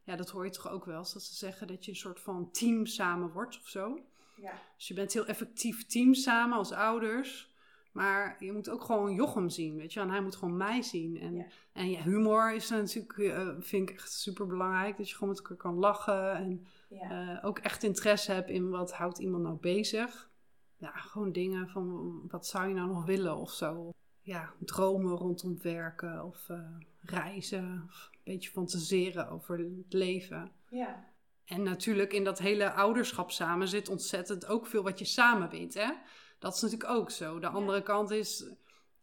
ja, 0.05 0.17
dat 0.17 0.31
hoor 0.31 0.45
je 0.45 0.51
toch 0.51 0.69
ook 0.69 0.85
wel 0.85 0.99
eens 0.99 1.13
dat 1.13 1.23
ze 1.23 1.35
zeggen 1.35 1.67
dat 1.67 1.85
je 1.85 1.91
een 1.91 1.97
soort 1.97 2.21
van 2.21 2.51
team 2.51 2.87
samen 2.87 3.33
wordt 3.33 3.59
of 3.61 3.69
zo. 3.69 4.05
Ja. 4.37 4.53
Dus 4.77 4.89
je 4.89 4.95
bent 4.95 5.13
heel 5.13 5.27
effectief 5.27 5.87
team 5.87 6.15
samen 6.15 6.57
als 6.57 6.73
ouders. 6.73 7.51
Maar 7.93 8.37
je 8.45 8.53
moet 8.53 8.69
ook 8.69 8.85
gewoon 8.85 9.15
Jochem 9.15 9.49
zien, 9.49 9.77
weet 9.77 9.93
je. 9.93 10.01
En 10.01 10.11
hij 10.11 10.23
moet 10.23 10.37
gewoon 10.37 10.57
mij 10.57 10.83
zien. 10.83 11.21
En, 11.21 11.47
en 11.73 11.91
ja, 11.91 12.03
humor 12.03 12.55
is 12.55 12.69
natuurlijk, 12.69 13.17
uh, 13.17 13.49
vind 13.59 13.89
ik 13.89 13.97
echt 13.97 14.13
super 14.13 14.47
belangrijk. 14.47 14.97
Dat 14.97 15.09
je 15.09 15.15
gewoon 15.15 15.29
met 15.29 15.39
elkaar 15.39 15.57
kan 15.57 15.75
lachen. 15.75 16.35
En 16.35 16.67
uh, 16.91 17.39
ook 17.43 17.59
echt 17.59 17.83
interesse 17.83 18.33
hebt 18.33 18.51
in 18.51 18.71
wat 18.71 18.93
houdt 18.93 19.19
iemand 19.19 19.43
nou 19.43 19.57
bezig. 19.57 20.31
Ja, 20.77 20.91
gewoon 20.91 21.33
dingen 21.33 21.69
van 21.69 22.21
wat 22.29 22.47
zou 22.47 22.69
je 22.69 22.75
nou 22.75 22.89
nog 22.89 23.05
willen 23.05 23.37
of 23.37 23.51
zo. 23.51 23.91
Ja, 24.21 24.53
dromen 24.59 25.17
rondom 25.17 25.63
werken 25.63 26.25
of 26.25 26.49
uh, 26.49 26.59
reizen. 27.01 27.85
Of 27.89 28.11
een 28.13 28.21
beetje 28.25 28.51
fantaseren 28.51 29.29
over 29.29 29.59
het 29.59 29.93
leven. 29.93 30.53
Ja. 30.69 31.09
En 31.45 31.63
natuurlijk 31.63 32.13
in 32.13 32.25
dat 32.25 32.39
hele 32.39 32.73
ouderschap 32.73 33.31
samen 33.31 33.69
zit 33.69 33.89
ontzettend 33.89 34.47
ook 34.47 34.67
veel 34.67 34.83
wat 34.83 34.99
je 34.99 35.05
samen 35.05 35.51
weet. 35.51 35.75
Hè? 35.75 35.93
Dat 36.39 36.55
is 36.55 36.61
natuurlijk 36.61 36.91
ook 36.91 37.11
zo. 37.11 37.39
De 37.39 37.49
andere 37.49 37.83
kant 37.83 38.11
is, 38.11 38.51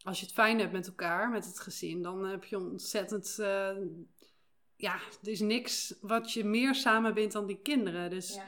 als 0.04 0.20
je 0.20 0.26
het 0.26 0.36
fijn 0.36 0.60
hebt 0.60 0.72
met 0.72 0.88
elkaar, 0.88 1.30
met 1.30 1.46
het 1.46 1.60
gezin, 1.60 2.02
dan 2.02 2.26
heb 2.26 2.44
je 2.44 2.60
ontzettend. 2.60 3.38
Uh, 3.40 3.70
ja, 4.78 4.96
er 5.22 5.30
is 5.30 5.40
niks 5.40 5.96
wat 6.02 6.34
je 6.34 6.44
meer 6.44 6.76
samen 6.76 7.14
bent 7.14 7.32
dan 7.32 7.46
die 7.46 7.62
kinderen. 7.62 8.10
Dus 8.10 8.40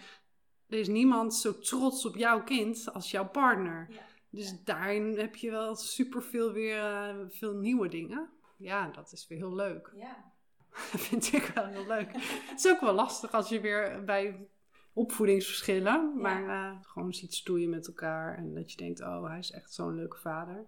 er 0.67 0.77
is 0.77 0.87
niemand 0.87 1.35
zo 1.35 1.59
trots 1.59 2.05
op 2.05 2.15
jouw 2.15 2.43
kind 2.43 2.93
als 2.93 3.11
jouw 3.11 3.29
partner. 3.29 3.89
Dus 4.29 4.63
daarin 4.63 5.17
heb 5.17 5.35
je 5.35 5.51
wel 5.51 5.75
superveel 5.75 6.51
weer 6.51 6.83
uh, 6.83 7.15
veel 7.27 7.53
nieuwe 7.53 7.87
dingen. 7.87 8.29
Ja, 8.57 8.87
dat 8.87 9.11
is 9.11 9.27
weer 9.27 9.37
heel 9.37 9.55
leuk. 9.55 9.91
Ja. 9.95 10.31
Dat 10.91 11.01
vind 11.01 11.33
ik 11.33 11.51
wel 11.55 11.65
heel 11.65 11.87
leuk. 11.87 12.11
Het 12.49 12.59
is 12.59 12.71
ook 12.71 12.79
wel 12.79 12.93
lastig 12.93 13.31
als 13.31 13.49
je 13.49 13.59
weer 13.59 14.03
bij 14.03 14.47
opvoedingsverschillen, 14.93 16.21
maar 16.21 16.43
uh, 16.43 16.81
gewoon 16.81 17.13
ziet 17.13 17.33
stoeien 17.33 17.69
met 17.69 17.87
elkaar 17.87 18.37
en 18.37 18.53
dat 18.53 18.71
je 18.71 18.77
denkt, 18.77 19.01
oh, 19.01 19.27
hij 19.27 19.39
is 19.39 19.51
echt 19.51 19.73
zo'n 19.73 19.95
leuke 19.95 20.17
vader. 20.17 20.65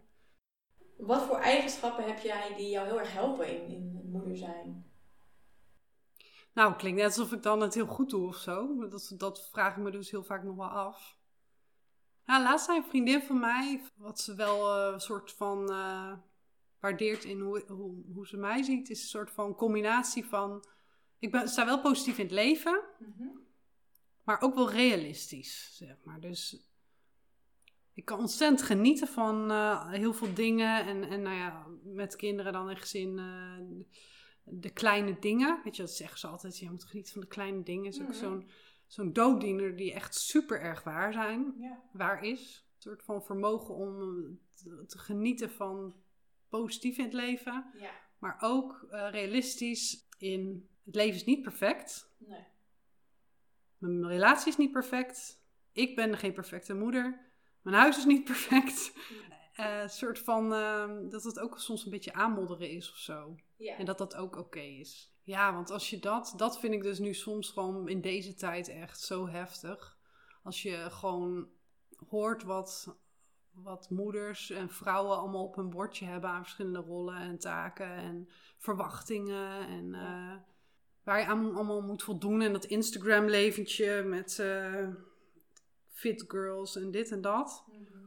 Wat 0.98 1.22
voor 1.22 1.38
eigenschappen 1.38 2.06
heb 2.06 2.20
jij 2.20 2.54
die 2.58 2.70
jou 2.70 2.88
heel 2.88 3.00
erg 3.00 3.14
helpen 3.14 3.48
in, 3.48 3.72
in 3.72 4.10
moeder 4.12 4.38
zijn? 4.38 4.91
Nou, 6.54 6.76
klinkt 6.76 7.00
net 7.00 7.08
alsof 7.08 7.32
ik 7.32 7.44
dan 7.44 7.62
het 7.62 7.74
heel 7.74 7.86
goed 7.86 8.10
doe 8.10 8.28
of 8.28 8.36
zo. 8.36 8.88
Dat, 8.90 9.14
dat 9.18 9.50
vraag 9.52 9.76
ik 9.76 9.84
me 9.84 9.92
dus 9.92 10.12
heel 10.12 10.24
vaak 10.24 10.44
nog 10.44 10.56
wel 10.56 10.70
af. 10.70 11.20
Laatst 12.26 12.66
zei 12.66 12.78
een 12.78 12.84
vriendin 12.84 13.22
van 13.22 13.40
mij, 13.40 13.82
wat 13.96 14.20
ze 14.20 14.36
wel 14.36 14.78
een 14.78 14.94
uh, 14.94 15.00
soort 15.00 15.32
van 15.32 15.72
uh, 15.72 16.14
waardeert 16.80 17.24
in 17.24 17.40
hoe, 17.40 17.64
hoe, 17.68 18.04
hoe, 18.14 18.28
ze 18.28 18.38
mij 18.38 18.64
ziet, 18.64 18.90
is 18.90 19.02
een 19.02 19.08
soort 19.08 19.32
van 19.32 19.56
combinatie 19.56 20.26
van. 20.26 20.66
Ik 21.20 21.32
ben, 21.32 21.48
sta 21.48 21.66
wel 21.66 21.82
positief 21.82 22.18
in 22.18 22.24
het 22.24 22.34
leven, 22.34 22.82
mm 23.00 23.40
maar 24.24 24.42
ook 24.42 24.56
wel 24.56 24.72
realistisch, 24.72 25.76
zeg 25.76 25.96
maar. 26.04 26.20
Dus 26.20 26.66
ik 27.94 28.06
kan 28.06 28.20
ontzettend 28.20 28.62
genieten 28.62 29.08
van 29.08 29.52
uh, 29.52 29.90
heel 29.90 30.14
veel 30.14 30.34
dingen. 30.34 30.86
En, 30.86 31.04
en 31.04 31.22
nou 31.22 31.36
ja, 31.36 31.66
met 31.84 32.16
kinderen 32.16 32.54
dan 32.54 32.70
in 32.70 32.78
gezin 32.78 33.20
de 34.44 34.70
kleine 34.70 35.20
dingen. 35.20 35.60
Weet 35.64 35.76
je, 35.76 35.82
dat 35.82 35.92
zeggen 35.92 36.20
ze 36.20 36.28
altijd. 36.28 36.58
Je 36.58 36.70
moet 36.70 36.84
genieten 36.84 37.14
van 37.14 37.22
de 37.22 37.28
kleine 37.28 37.64
dingen. 37.64 37.86
is 37.86 37.96
ook 37.96 38.02
mm 38.02 38.12
-hmm. 38.12 38.20
zo'n 38.20 38.50
zo'n 38.92 39.14
dooddiener 39.14 39.76
die 39.76 39.94
echt 39.94 40.16
super 40.16 40.62
erg 40.62 40.84
waar 40.84 41.14
zijn. 41.14 41.54
Ja. 41.58 41.82
Waar 41.92 42.24
is. 42.24 42.66
Een 42.76 42.82
soort 42.82 43.04
van 43.04 43.24
vermogen 43.24 43.76
om 43.76 44.40
te, 44.56 44.86
te 44.88 44.98
genieten 44.98 45.52
van 45.52 45.96
positief 46.50 46.98
in 46.98 47.04
het 47.04 47.14
leven. 47.14 47.72
Ja. 47.80 47.92
Maar 48.20 48.38
ook 48.40 48.88
uh, 48.92 49.08
realistisch 49.12 50.08
in 50.18 50.70
het 50.86 50.96
leven 50.96 51.16
is 51.16 51.26
niet 51.26 51.42
perfect. 51.42 52.10
Nee. 52.18 52.44
Mijn 53.78 54.08
relatie 54.08 54.48
is 54.48 54.58
niet 54.58 54.72
perfect. 54.72 55.44
Ik 55.72 55.96
ben 55.96 56.18
geen 56.18 56.34
perfecte 56.34 56.74
moeder. 56.74 57.32
Mijn 57.62 57.76
huis 57.76 57.98
is 57.98 58.06
niet 58.06 58.24
perfect. 58.34 58.94
Uh, 59.60 59.88
soort 59.88 60.20
van 60.20 60.54
uh, 60.54 61.10
dat 61.10 61.24
het 61.24 61.40
ook 61.40 61.60
soms 61.60 61.84
een 61.84 61.92
beetje 61.92 62.14
aanmodderen 62.14 62.70
is 62.70 62.92
of 62.92 62.98
zo. 62.98 63.36
Ja. 63.62 63.78
En 63.78 63.86
dat 63.86 63.98
dat 63.98 64.16
ook 64.16 64.36
oké 64.36 64.40
okay 64.40 64.78
is. 64.80 65.14
Ja, 65.24 65.54
want 65.54 65.70
als 65.70 65.90
je 65.90 66.00
dat, 66.00 66.34
dat 66.38 66.60
vind 66.60 66.74
ik 66.74 66.84
dus 66.84 67.00
nu 67.00 67.14
soms 67.14 67.50
gewoon 67.50 67.90
in 67.90 68.02
deze 68.02 68.34
tijd 68.34 68.68
echt 68.68 69.00
zo 69.00 69.28
heftig. 69.28 69.98
Als 70.44 70.62
je 70.62 70.88
gewoon 70.90 71.50
hoort 72.10 72.44
wat, 72.44 72.96
wat 73.52 73.90
moeders 73.90 74.50
en 74.50 74.70
vrouwen 74.70 75.18
allemaal 75.18 75.44
op 75.44 75.56
hun 75.56 75.70
bordje 75.70 76.06
hebben 76.06 76.30
aan 76.30 76.42
verschillende 76.42 76.80
rollen 76.80 77.16
en 77.16 77.40
taken 77.40 77.96
en 77.96 78.30
verwachtingen. 78.58 79.68
En 79.68 79.86
uh, 79.94 80.36
waar 81.04 81.20
je 81.20 81.26
aan 81.26 81.56
allemaal 81.56 81.82
moet 81.82 82.04
voldoen. 82.04 82.42
En 82.42 82.54
dat 82.54 82.66
Instagram-leventje 82.66 84.04
met 84.04 84.38
uh, 84.42 84.88
fit 85.88 86.24
girls 86.28 86.76
en 86.76 86.92
dit 86.92 87.12
en 87.12 87.22
dat. 87.22 87.66
Mm 87.68 87.86
-hmm. 87.92 88.01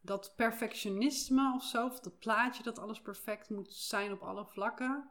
Dat 0.00 0.32
perfectionisme 0.36 1.54
of 1.54 1.62
zo, 1.62 1.86
of 1.86 2.00
dat 2.00 2.18
plaatje 2.18 2.62
dat 2.62 2.78
alles 2.78 3.00
perfect 3.00 3.50
moet 3.50 3.74
zijn 3.74 4.12
op 4.12 4.22
alle 4.22 4.46
vlakken. 4.46 5.10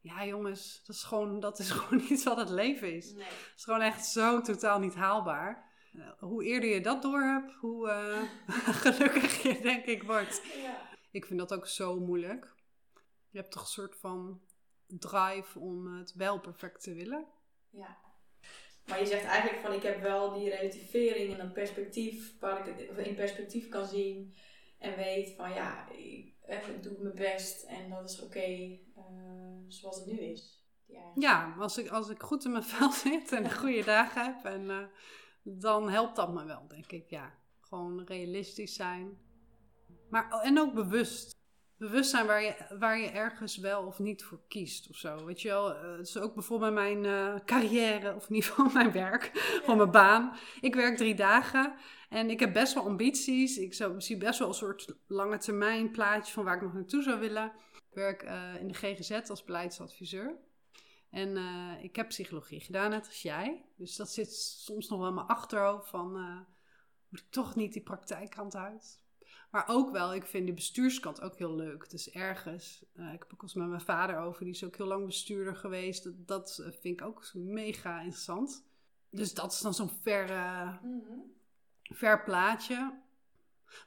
Ja, 0.00 0.24
jongens, 0.24 0.82
dat 0.86 0.96
is 0.96 1.02
gewoon, 1.02 1.40
dat 1.40 1.58
is 1.58 1.70
gewoon 1.76 2.04
niet 2.08 2.22
wat 2.22 2.36
het 2.36 2.48
leven 2.48 2.94
is. 2.94 3.12
Nee. 3.12 3.24
Het 3.24 3.52
is 3.56 3.64
gewoon 3.64 3.80
echt 3.80 4.06
zo 4.06 4.40
totaal 4.40 4.78
niet 4.78 4.94
haalbaar. 4.94 5.72
Uh, 5.92 6.12
hoe 6.18 6.44
eerder 6.44 6.70
je 6.70 6.80
dat 6.80 7.02
door 7.02 7.22
hebt, 7.22 7.52
hoe 7.52 7.88
uh, 7.88 8.22
gelukkig 8.68 9.42
je 9.42 9.60
denk 9.60 9.84
ik 9.84 10.02
wordt. 10.02 10.42
Ja. 10.62 10.90
Ik 11.10 11.24
vind 11.24 11.38
dat 11.38 11.54
ook 11.54 11.66
zo 11.66 12.00
moeilijk. 12.00 12.54
Je 13.30 13.38
hebt 13.38 13.52
toch 13.52 13.62
een 13.62 13.68
soort 13.68 13.96
van 13.96 14.40
drive 14.86 15.58
om 15.58 15.96
het 15.96 16.14
wel 16.14 16.40
perfect 16.40 16.82
te 16.82 16.94
willen. 16.94 17.26
Ja. 17.70 17.98
Maar 18.86 19.00
je 19.00 19.06
zegt 19.06 19.24
eigenlijk 19.24 19.62
van 19.62 19.72
ik 19.72 19.82
heb 19.82 20.00
wel 20.00 20.32
die 20.32 20.50
relativering 20.50 21.32
en 21.32 21.38
dat 21.38 21.52
perspectief 21.52 22.38
waar 22.40 22.68
ik 22.68 22.74
het 22.96 23.06
in 23.06 23.14
perspectief 23.14 23.68
kan 23.68 23.86
zien 23.86 24.34
en 24.78 24.96
weet 24.96 25.34
van 25.36 25.52
ja, 25.52 25.88
ik, 25.90 26.34
ik 26.46 26.82
doe 26.82 26.96
mijn 26.98 27.14
best 27.14 27.62
en 27.62 27.90
dat 27.90 28.10
is 28.10 28.16
oké 28.16 28.26
okay, 28.26 28.80
uh, 28.96 29.64
zoals 29.68 29.96
het 29.96 30.06
nu 30.06 30.18
is. 30.18 30.64
Ja, 31.14 31.54
als 31.58 31.78
ik, 31.78 31.88
als 31.88 32.08
ik 32.08 32.22
goed 32.22 32.44
in 32.44 32.52
mijn 32.52 32.64
vel 32.72 32.92
zit 32.92 33.32
en 33.32 33.52
goede 33.52 33.84
dagen 33.84 34.24
heb, 34.24 34.44
en, 34.44 34.62
uh, 34.62 34.86
dan 35.42 35.90
helpt 35.90 36.16
dat 36.16 36.32
me 36.32 36.44
wel, 36.44 36.68
denk 36.68 36.92
ik. 36.92 37.10
Ja, 37.10 37.38
gewoon 37.60 38.04
realistisch 38.04 38.74
zijn. 38.74 39.18
Maar, 40.10 40.40
en 40.42 40.58
ook 40.58 40.74
bewust 40.74 41.32
bewustzijn 41.84 42.26
waar 42.26 42.42
je, 42.42 42.54
waar 42.78 42.98
je 42.98 43.10
ergens 43.10 43.56
wel 43.56 43.82
of 43.82 43.98
niet 43.98 44.22
voor 44.22 44.40
kiest 44.48 44.88
of 44.88 44.96
zo. 44.96 45.24
Weet 45.24 45.42
je 45.42 45.48
wel, 45.48 45.74
eh, 45.74 45.96
het 45.96 46.06
is 46.06 46.18
ook 46.18 46.34
bijvoorbeeld 46.34 46.72
mijn 46.72 47.04
uh, 47.04 47.34
carrière, 47.44 48.14
of 48.14 48.28
in 48.28 48.34
ieder 48.34 48.50
geval 48.50 48.72
mijn 48.72 48.92
werk, 48.92 49.30
gewoon 49.34 49.76
mijn 49.76 49.90
baan. 49.90 50.36
Ik 50.60 50.74
werk 50.74 50.96
drie 50.96 51.14
dagen 51.14 51.74
en 52.08 52.30
ik 52.30 52.40
heb 52.40 52.52
best 52.52 52.74
wel 52.74 52.84
ambities. 52.84 53.58
Ik 53.58 53.74
zou, 53.74 54.00
zie 54.00 54.16
best 54.16 54.38
wel 54.38 54.48
een 54.48 54.54
soort 54.54 54.96
lange 55.06 55.38
termijn 55.38 55.90
plaatje 55.90 56.32
van 56.32 56.44
waar 56.44 56.56
ik 56.56 56.62
nog 56.62 56.74
naartoe 56.74 57.02
zou 57.02 57.20
willen. 57.20 57.52
Ik 57.72 57.94
werk 57.94 58.22
uh, 58.22 58.60
in 58.60 58.68
de 58.68 58.74
GGZ 58.74 59.30
als 59.30 59.44
beleidsadviseur. 59.44 60.38
En 61.10 61.36
ik 61.82 61.96
heb 61.96 62.08
psychologie 62.08 62.60
gedaan, 62.60 62.90
net 62.90 63.06
als 63.06 63.22
jij. 63.22 63.64
Dus 63.76 63.96
dat 63.96 64.10
zit 64.10 64.34
soms 64.34 64.88
nog 64.88 64.98
wel 64.98 65.08
in 65.08 65.14
mijn 65.14 65.26
achterhoofd 65.26 65.88
van... 65.88 66.12
moet 67.08 67.20
ik 67.20 67.30
toch 67.30 67.54
niet 67.54 67.72
die 67.72 67.82
praktijkkant 67.82 68.56
uit? 68.56 69.03
Maar 69.54 69.68
ook 69.68 69.90
wel, 69.90 70.14
ik 70.14 70.26
vind 70.26 70.46
de 70.46 70.52
bestuurskant 70.52 71.20
ook 71.20 71.36
heel 71.36 71.54
leuk. 71.54 71.90
Dus 71.90 72.10
ergens, 72.10 72.84
uh, 72.96 73.12
ik 73.12 73.18
heb 73.18 73.32
ook 73.32 73.42
eens 73.42 73.54
met 73.54 73.68
mijn 73.68 73.80
vader 73.80 74.18
over, 74.18 74.44
die 74.44 74.54
is 74.54 74.64
ook 74.64 74.76
heel 74.76 74.86
lang 74.86 75.06
bestuurder 75.06 75.56
geweest. 75.56 76.04
Dat, 76.04 76.26
dat 76.26 76.58
eh, 76.58 76.72
vind 76.80 77.00
ik 77.00 77.06
ook 77.06 77.30
mega 77.34 77.98
interessant. 77.98 78.66
Dus 79.10 79.34
dat 79.34 79.52
is 79.52 79.60
dan 79.60 79.74
zo'n 79.74 79.90
ver, 80.02 80.30
uh, 80.30 80.74
ver 81.82 82.22
plaatje. 82.22 82.92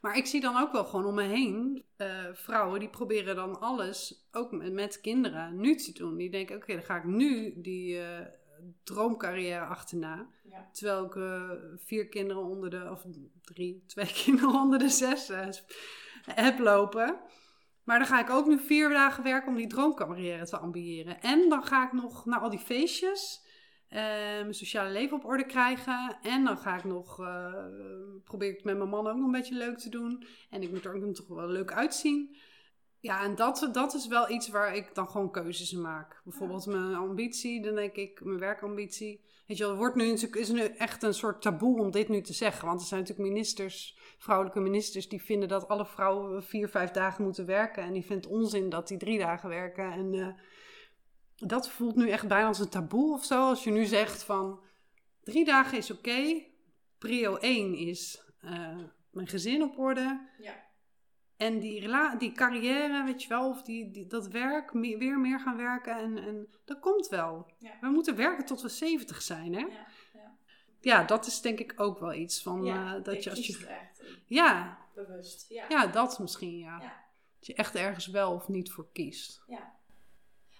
Maar 0.01 0.17
ik 0.17 0.25
zie 0.25 0.41
dan 0.41 0.58
ook 0.58 0.71
wel 0.71 0.86
gewoon 0.86 1.06
om 1.06 1.15
me 1.15 1.23
heen 1.23 1.86
vrouwen 2.34 2.80
die 2.80 2.89
proberen 2.89 3.36
dan 3.36 3.60
alles, 3.60 4.27
ook 4.32 4.51
met, 4.51 4.73
met, 4.73 5.01
kinderen, 5.01 5.60
nu 5.60 5.75
te 5.75 5.93
doen. 5.93 6.17
Die 6.17 6.30
denken, 6.30 6.56
oké, 6.56 6.73
dan 6.73 6.84
ga 6.84 6.97
ik 6.97 7.03
nu 7.03 7.62
die 7.62 7.99
droomcarrière 8.83 9.65
achterna. 9.65 10.27
Terwijl 10.71 11.05
ik 11.05 11.15
uh, 11.15 11.51
vier 11.75 12.07
kinderen 12.07 12.43
onder 12.43 12.69
de, 12.69 12.89
of 12.91 13.05
drie, 13.41 13.83
twee 13.87 14.13
kinderen 14.23 14.53
onder 14.53 14.79
de 14.79 14.89
zes 14.89 15.29
uh, 15.29 15.47
heb 16.25 16.59
lopen. 16.59 17.19
Maar 17.83 17.99
dan 17.99 18.07
ga 18.07 18.19
ik 18.19 18.29
ook 18.29 18.47
nu 18.47 18.59
vier 18.59 18.89
dagen 18.89 19.23
werken 19.23 19.49
om 19.49 19.55
die 19.55 19.67
droomcarrière 19.67 20.45
te 20.45 20.57
ambiëren. 20.57 21.21
En 21.21 21.49
dan 21.49 21.63
ga 21.63 21.85
ik 21.85 21.91
nog 21.91 22.25
naar 22.25 22.39
al 22.39 22.49
die 22.49 22.59
feestjes. 22.59 23.45
Uh, 23.89 23.99
mijn 23.99 24.53
sociale 24.53 24.91
leven 24.91 25.17
op 25.17 25.25
orde 25.25 25.45
krijgen. 25.45 26.17
En 26.21 26.43
dan 26.43 26.57
ga 26.57 26.77
ik 26.77 26.83
nog, 26.83 27.15
probeer 28.23 28.49
ik 28.49 28.55
het 28.55 28.65
met 28.65 28.77
mijn 28.77 28.89
man 28.89 29.07
ook 29.07 29.15
nog 29.15 29.25
een 29.25 29.31
beetje 29.31 29.55
leuk 29.55 29.77
te 29.77 29.89
doen. 29.89 30.25
En 30.49 30.61
ik 30.61 30.71
moet 30.71 30.85
er 30.85 30.95
ook 30.95 31.13
toch 31.13 31.27
wel 31.27 31.47
leuk 31.47 31.71
uitzien. 31.71 32.35
Ja, 32.99 33.23
en 33.23 33.36
dat, 33.36 33.69
dat 33.71 33.93
is 33.93 34.07
wel 34.07 34.29
iets 34.29 34.49
waar 34.49 34.75
ik 34.75 34.95
dan 34.95 35.10
gewoon 35.10 35.31
keuzes 35.31 35.73
in 35.73 35.81
maak. 35.81 36.21
Bijvoorbeeld 36.23 36.65
mijn 36.65 36.95
ambitie, 36.95 37.62
dan 37.62 37.75
denk 37.75 37.95
ik, 37.95 38.23
mijn 38.23 38.39
werkambitie. 38.39 39.25
Weet 39.47 39.57
je 39.57 39.63
wel, 39.63 39.75
wordt 39.75 39.95
nu 39.95 40.12
is 40.31 40.49
nu 40.49 40.62
echt 40.62 41.03
een 41.03 41.13
soort 41.13 41.41
taboe 41.41 41.79
om 41.79 41.91
dit 41.91 42.10
nu 42.10 42.21
te 42.21 42.33
zeggen. 42.33 42.67
Want 42.67 42.81
er 42.81 42.88
zijn 42.88 42.99
natuurlijk 42.99 43.29
ministers, 43.29 43.97
vrouwelijke 44.17 44.60
ministers, 44.60 45.10
die 45.10 45.21
vinden 45.21 45.49
dat 45.49 45.67
alle 45.67 45.86
vrouwen 45.86 46.43
vier, 46.43 46.69
vijf 46.69 46.91
dagen 46.91 47.23
moeten 47.23 47.45
werken. 47.45 47.83
En 47.83 47.93
die 47.93 48.05
vindt 48.05 48.27
onzin 48.27 48.69
dat 48.69 48.88
die 48.88 48.97
drie 48.97 49.19
dagen 49.19 49.49
werken. 49.49 49.91
En 49.91 50.13
uh, 50.13 50.27
dat 51.36 51.69
voelt 51.69 51.95
nu 51.95 52.10
echt 52.10 52.27
bijna 52.27 52.47
als 52.47 52.60
een 52.60 52.69
taboe 52.69 53.13
of 53.13 53.25
zo. 53.25 53.47
Als 53.47 53.63
je 53.63 53.71
nu 53.71 53.86
zegt 53.86 54.23
van 54.23 54.60
drie 55.23 55.45
dagen 55.45 55.77
is 55.77 55.91
oké, 55.91 56.43
prio 56.97 57.36
één 57.36 57.75
is 57.75 58.23
uh, 58.41 58.77
mijn 59.12 59.27
gezin 59.27 59.63
op 59.63 59.77
orde. 59.77 60.29
Ja. 60.39 60.65
En 61.38 61.60
die, 61.60 61.89
die 62.17 62.32
carrière, 62.32 63.04
weet 63.04 63.23
je 63.23 63.30
wel, 63.30 63.50
of 63.50 63.62
die, 63.62 63.91
die 63.91 64.08
dat 64.08 64.28
werk, 64.28 64.71
weer 64.71 65.19
meer 65.19 65.39
gaan 65.39 65.58
werken. 65.58 65.97
En, 65.97 66.17
en 66.17 66.47
dat 66.65 66.80
komt 66.80 67.08
wel. 67.08 67.52
We 67.82 67.88
moeten 67.88 68.15
werken 68.15 68.45
tot 68.45 68.62
we 68.62 68.69
70 68.69 69.21
zijn, 69.21 69.54
hè? 69.54 69.60
Ja, 69.60 69.88
ja. 70.13 70.38
ja 70.82 71.04
dat 71.04 71.26
is 71.26 71.41
denk 71.41 71.60
ik 71.60 71.73
ook 71.76 72.00
wel 72.00 72.13
iets 72.13 72.41
van 72.41 72.67
uh, 72.67 72.93
dat 73.04 73.23
je 73.23 73.30
als 73.30 73.47
je. 73.47 73.67
Echt 73.67 74.02
ja. 74.26 74.78
Bewust. 74.95 75.45
Ja. 75.50 75.65
ja, 75.69 75.88
dat 75.88 76.19
misschien, 76.19 76.58
ja. 76.58 76.80
Dat 77.38 77.47
je 77.47 77.54
echt 77.54 77.76
ergens 77.76 78.08
wel 78.08 78.34
of 78.34 78.47
niet 78.47 78.71
voor 78.71 78.88
kiest. 78.91 79.43
Ja. 79.47 79.76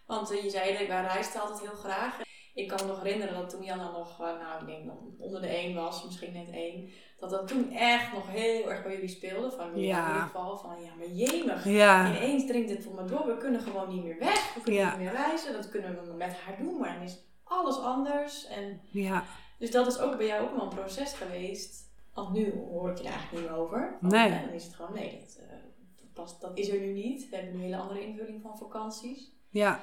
Want 0.06 0.32
uh, 0.32 0.44
je 0.44 0.50
zei 0.50 0.78
dat 0.78 0.88
wij 0.88 1.02
reisden 1.02 1.42
altijd 1.42 1.60
heel 1.60 1.78
graag. 1.78 2.22
Ik 2.58 2.68
kan 2.68 2.78
me 2.82 2.88
nog 2.88 3.04
herinneren 3.04 3.36
dat 3.36 3.50
toen 3.50 3.64
Janna 3.64 3.92
nog, 3.92 4.22
uh, 4.22 4.28
nou, 4.28 4.62
ik 4.62 4.68
denk 4.68 4.92
onder 5.18 5.42
de 5.42 5.48
één 5.48 5.76
was, 5.76 6.06
misschien 6.06 6.34
net 6.34 6.50
één 6.52 6.90
dat 7.20 7.30
dat 7.30 7.48
toen 7.48 7.72
echt 7.72 8.14
nog 8.14 8.28
heel 8.28 8.72
erg 8.72 8.84
bij 8.84 8.92
jullie 8.92 9.08
speelde. 9.08 9.52
Van 9.52 9.72
in 9.72 9.78
ieder 9.78 10.04
geval 10.04 10.58
van, 10.58 10.82
ja, 10.82 10.94
maar 10.98 11.08
jemig. 11.08 11.66
Ja. 11.66 12.16
Ineens 12.16 12.48
dringt 12.48 12.70
het 12.70 12.84
voor 12.84 12.94
me 12.94 13.06
door. 13.06 13.28
We 13.28 13.38
kunnen 13.38 13.62
gewoon 13.62 13.90
niet 13.90 14.04
meer 14.04 14.20
weg. 14.20 14.54
We 14.54 14.62
kunnen 14.62 14.88
niet 14.88 14.98
meer 14.98 15.12
reizen. 15.12 15.54
Dat 15.54 15.70
kunnen 15.70 16.06
we 16.06 16.14
met 16.14 16.34
haar 16.34 16.58
doen. 16.58 16.80
Maar 16.80 16.94
dan 16.94 17.04
is 17.04 17.20
alles 17.44 17.78
anders. 17.78 18.48
En, 18.48 18.82
ja. 18.92 19.24
Dus 19.60 19.72
dat 19.72 19.88
is 19.88 20.00
ook 20.00 20.18
bij 20.18 20.26
jou 20.26 20.44
ook 20.44 20.56
wel 20.56 20.64
een 20.64 20.76
proces 20.76 21.14
geweest. 21.14 21.90
Want 22.14 22.34
nu 22.34 22.54
hoor 22.54 22.90
ik 22.92 22.98
je 22.98 23.04
er 23.04 23.10
eigenlijk 23.10 23.42
niet 23.42 23.52
meer 23.52 23.60
over. 23.60 23.98
nee. 24.02 24.30
dan 24.30 24.50
is 24.50 24.64
het 24.64 24.76
gewoon, 24.76 24.94
nee, 24.94 25.20
dat, 25.20 25.38
uh, 25.42 25.50
dat, 25.96 26.14
past, 26.14 26.42
dat 26.42 26.58
is 26.58 26.70
er 26.70 26.80
nu 26.80 26.94
niet. 26.94 27.30
We 27.30 27.36
hebben 27.36 27.54
nu 27.54 27.60
een 27.60 27.66
hele 27.66 27.82
andere 27.82 28.06
invulling 28.06 28.42
van 28.42 28.58
vakanties. 28.58 29.32
Ja. 29.50 29.80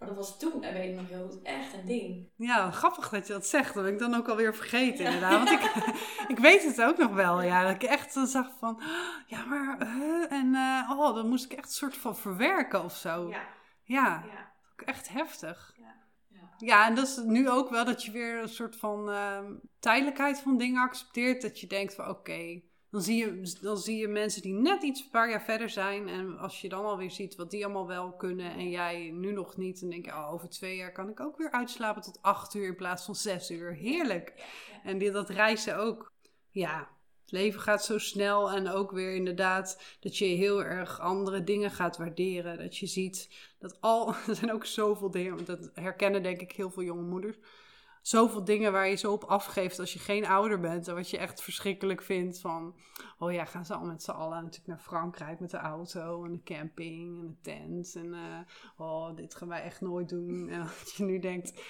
Maar 0.00 0.08
dat 0.08 0.18
was 0.18 0.38
toen, 0.38 0.62
en 0.62 0.74
weet 0.74 0.90
ik 0.90 0.96
nog 0.96 1.08
heel 1.08 1.28
goed, 1.28 1.42
echt 1.42 1.72
een 1.72 1.84
ding. 1.84 2.28
Ja, 2.36 2.70
grappig 2.70 3.08
dat 3.08 3.26
je 3.26 3.32
dat 3.32 3.46
zegt. 3.46 3.74
Dat 3.74 3.84
ben 3.84 3.92
ik 3.92 3.98
dan 3.98 4.14
ook 4.14 4.28
alweer 4.28 4.54
vergeten 4.54 5.04
inderdaad. 5.04 5.32
Want 5.32 5.50
ik, 5.50 5.94
ik 6.36 6.38
weet 6.38 6.64
het 6.64 6.82
ook 6.82 6.98
nog 6.98 7.12
wel. 7.12 7.42
Ja, 7.42 7.62
dat 7.62 7.82
ik 7.82 7.82
echt 7.82 8.12
zag 8.12 8.50
van, 8.58 8.82
ja 9.26 9.44
maar, 9.44 9.78
en 10.28 10.46
uh, 10.54 10.90
oh, 10.98 11.14
dan 11.14 11.28
moest 11.28 11.44
ik 11.44 11.52
echt 11.52 11.66
een 11.66 11.74
soort 11.74 11.96
van 11.96 12.16
verwerken 12.16 12.84
of 12.84 12.96
zo. 12.96 13.28
Ja. 13.28 13.42
Ja, 13.82 14.24
ja. 14.32 14.52
echt 14.84 15.08
heftig. 15.08 15.74
Ja. 15.76 15.94
Ja. 16.28 16.54
ja, 16.58 16.86
en 16.86 16.94
dat 16.94 17.06
is 17.06 17.16
nu 17.16 17.50
ook 17.50 17.70
wel 17.70 17.84
dat 17.84 18.04
je 18.04 18.10
weer 18.10 18.42
een 18.42 18.48
soort 18.48 18.76
van 18.76 19.08
uh, 19.08 19.38
tijdelijkheid 19.78 20.40
van 20.40 20.56
dingen 20.56 20.82
accepteert. 20.82 21.42
Dat 21.42 21.60
je 21.60 21.66
denkt 21.66 21.94
van, 21.94 22.08
oké, 22.08 22.60
dan 22.90 23.02
zie, 23.02 23.16
je, 23.16 23.56
dan 23.60 23.78
zie 23.78 23.96
je 23.96 24.08
mensen 24.08 24.42
die 24.42 24.54
net 24.54 24.82
iets 24.82 25.00
een 25.00 25.10
paar 25.10 25.30
jaar 25.30 25.42
verder 25.42 25.70
zijn. 25.70 26.08
En 26.08 26.38
als 26.38 26.60
je 26.60 26.68
dan 26.68 26.84
alweer 26.84 27.10
ziet 27.10 27.36
wat 27.36 27.50
die 27.50 27.64
allemaal 27.64 27.86
wel 27.86 28.12
kunnen 28.12 28.52
en 28.52 28.70
jij 28.70 29.10
nu 29.10 29.32
nog 29.32 29.56
niet. 29.56 29.80
Dan 29.80 29.90
denk 29.90 30.04
je, 30.04 30.10
oh, 30.10 30.32
over 30.32 30.48
twee 30.48 30.76
jaar 30.76 30.92
kan 30.92 31.08
ik 31.08 31.20
ook 31.20 31.36
weer 31.36 31.50
uitslapen 31.50 32.02
tot 32.02 32.22
acht 32.22 32.54
uur 32.54 32.66
in 32.66 32.76
plaats 32.76 33.04
van 33.04 33.14
zes 33.14 33.50
uur. 33.50 33.74
Heerlijk. 33.74 34.34
En 34.84 34.98
die, 34.98 35.10
dat 35.10 35.30
reizen 35.30 35.78
ook. 35.78 36.12
Ja, 36.50 36.88
het 37.20 37.32
leven 37.32 37.60
gaat 37.60 37.84
zo 37.84 37.98
snel. 37.98 38.50
En 38.50 38.68
ook 38.68 38.90
weer 38.90 39.14
inderdaad 39.14 39.96
dat 40.00 40.16
je 40.18 40.24
heel 40.24 40.64
erg 40.64 41.00
andere 41.00 41.44
dingen 41.44 41.70
gaat 41.70 41.96
waarderen. 41.96 42.58
Dat 42.58 42.76
je 42.76 42.86
ziet 42.86 43.28
dat 43.58 43.80
al, 43.80 44.14
er 44.28 44.34
zijn 44.34 44.52
ook 44.52 44.66
zoveel 44.66 45.10
dingen, 45.10 45.44
dat 45.44 45.70
herkennen 45.74 46.22
denk 46.22 46.40
ik 46.40 46.52
heel 46.52 46.70
veel 46.70 46.82
jonge 46.82 47.02
moeders 47.02 47.36
zoveel 48.02 48.44
dingen 48.44 48.72
waar 48.72 48.88
je 48.88 48.96
zo 48.96 49.12
op 49.12 49.24
afgeeft 49.24 49.78
als 49.78 49.92
je 49.92 49.98
geen 49.98 50.26
ouder 50.26 50.60
bent. 50.60 50.88
En 50.88 50.94
wat 50.94 51.10
je 51.10 51.18
echt 51.18 51.42
verschrikkelijk 51.42 52.02
vindt 52.02 52.40
van... 52.40 52.74
Oh 53.18 53.32
ja, 53.32 53.44
gaan 53.44 53.64
ze 53.64 53.74
al 53.74 53.84
met 53.84 54.02
z'n 54.02 54.10
allen 54.10 54.42
natuurlijk 54.42 54.66
naar 54.66 54.78
Frankrijk 54.78 55.40
met 55.40 55.50
de 55.50 55.56
auto 55.56 56.24
en 56.24 56.32
de 56.32 56.42
camping 56.42 57.20
en 57.20 57.26
de 57.26 57.40
tent. 57.42 57.94
En 57.94 58.06
uh, 58.06 58.40
oh, 58.76 59.16
dit 59.16 59.34
gaan 59.34 59.48
wij 59.48 59.62
echt 59.62 59.80
nooit 59.80 60.08
doen. 60.08 60.48
En 60.48 60.60
dat 60.60 60.94
je 60.96 61.04
nu 61.04 61.18
denkt... 61.18 61.62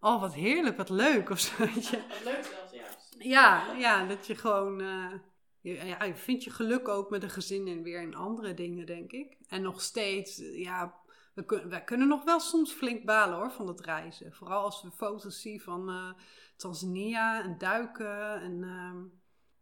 Oh, 0.00 0.20
wat 0.20 0.34
heerlijk, 0.34 0.76
wat 0.76 0.88
leuk 0.88 1.30
of 1.30 1.38
zo. 1.38 1.58
Wat 1.58 1.90
leuk 2.24 2.44
zelfs, 2.44 2.72
ja. 2.72 2.86
Ja, 3.18 3.72
ja, 3.78 4.06
dat 4.06 4.26
je 4.26 4.34
gewoon... 4.34 4.80
Uh, 4.80 5.12
je, 5.60 5.86
ja, 5.86 6.04
je 6.04 6.14
vindt 6.14 6.44
je 6.44 6.50
geluk 6.50 6.88
ook 6.88 7.10
met 7.10 7.22
een 7.22 7.30
gezin 7.30 7.68
en 7.68 7.82
weer 7.82 8.02
in 8.02 8.14
andere 8.14 8.54
dingen, 8.54 8.86
denk 8.86 9.12
ik. 9.12 9.36
En 9.48 9.62
nog 9.62 9.80
steeds, 9.80 10.36
ja, 10.52 11.01
we, 11.32 11.44
kun, 11.44 11.68
wij 11.68 11.84
kunnen 11.84 12.08
nog 12.08 12.24
wel 12.24 12.40
soms 12.40 12.72
flink 12.72 13.04
balen 13.04 13.36
hoor 13.36 13.50
van 13.52 13.66
dat 13.66 13.80
reizen. 13.80 14.32
Vooral 14.32 14.64
als 14.64 14.82
we 14.82 14.90
foto's 14.90 15.40
zien 15.40 15.60
van 15.60 15.90
uh, 15.90 16.12
Tanzania 16.56 17.42
en 17.42 17.58
duiken. 17.58 18.40
En 18.40 18.62
uh, 18.62 18.94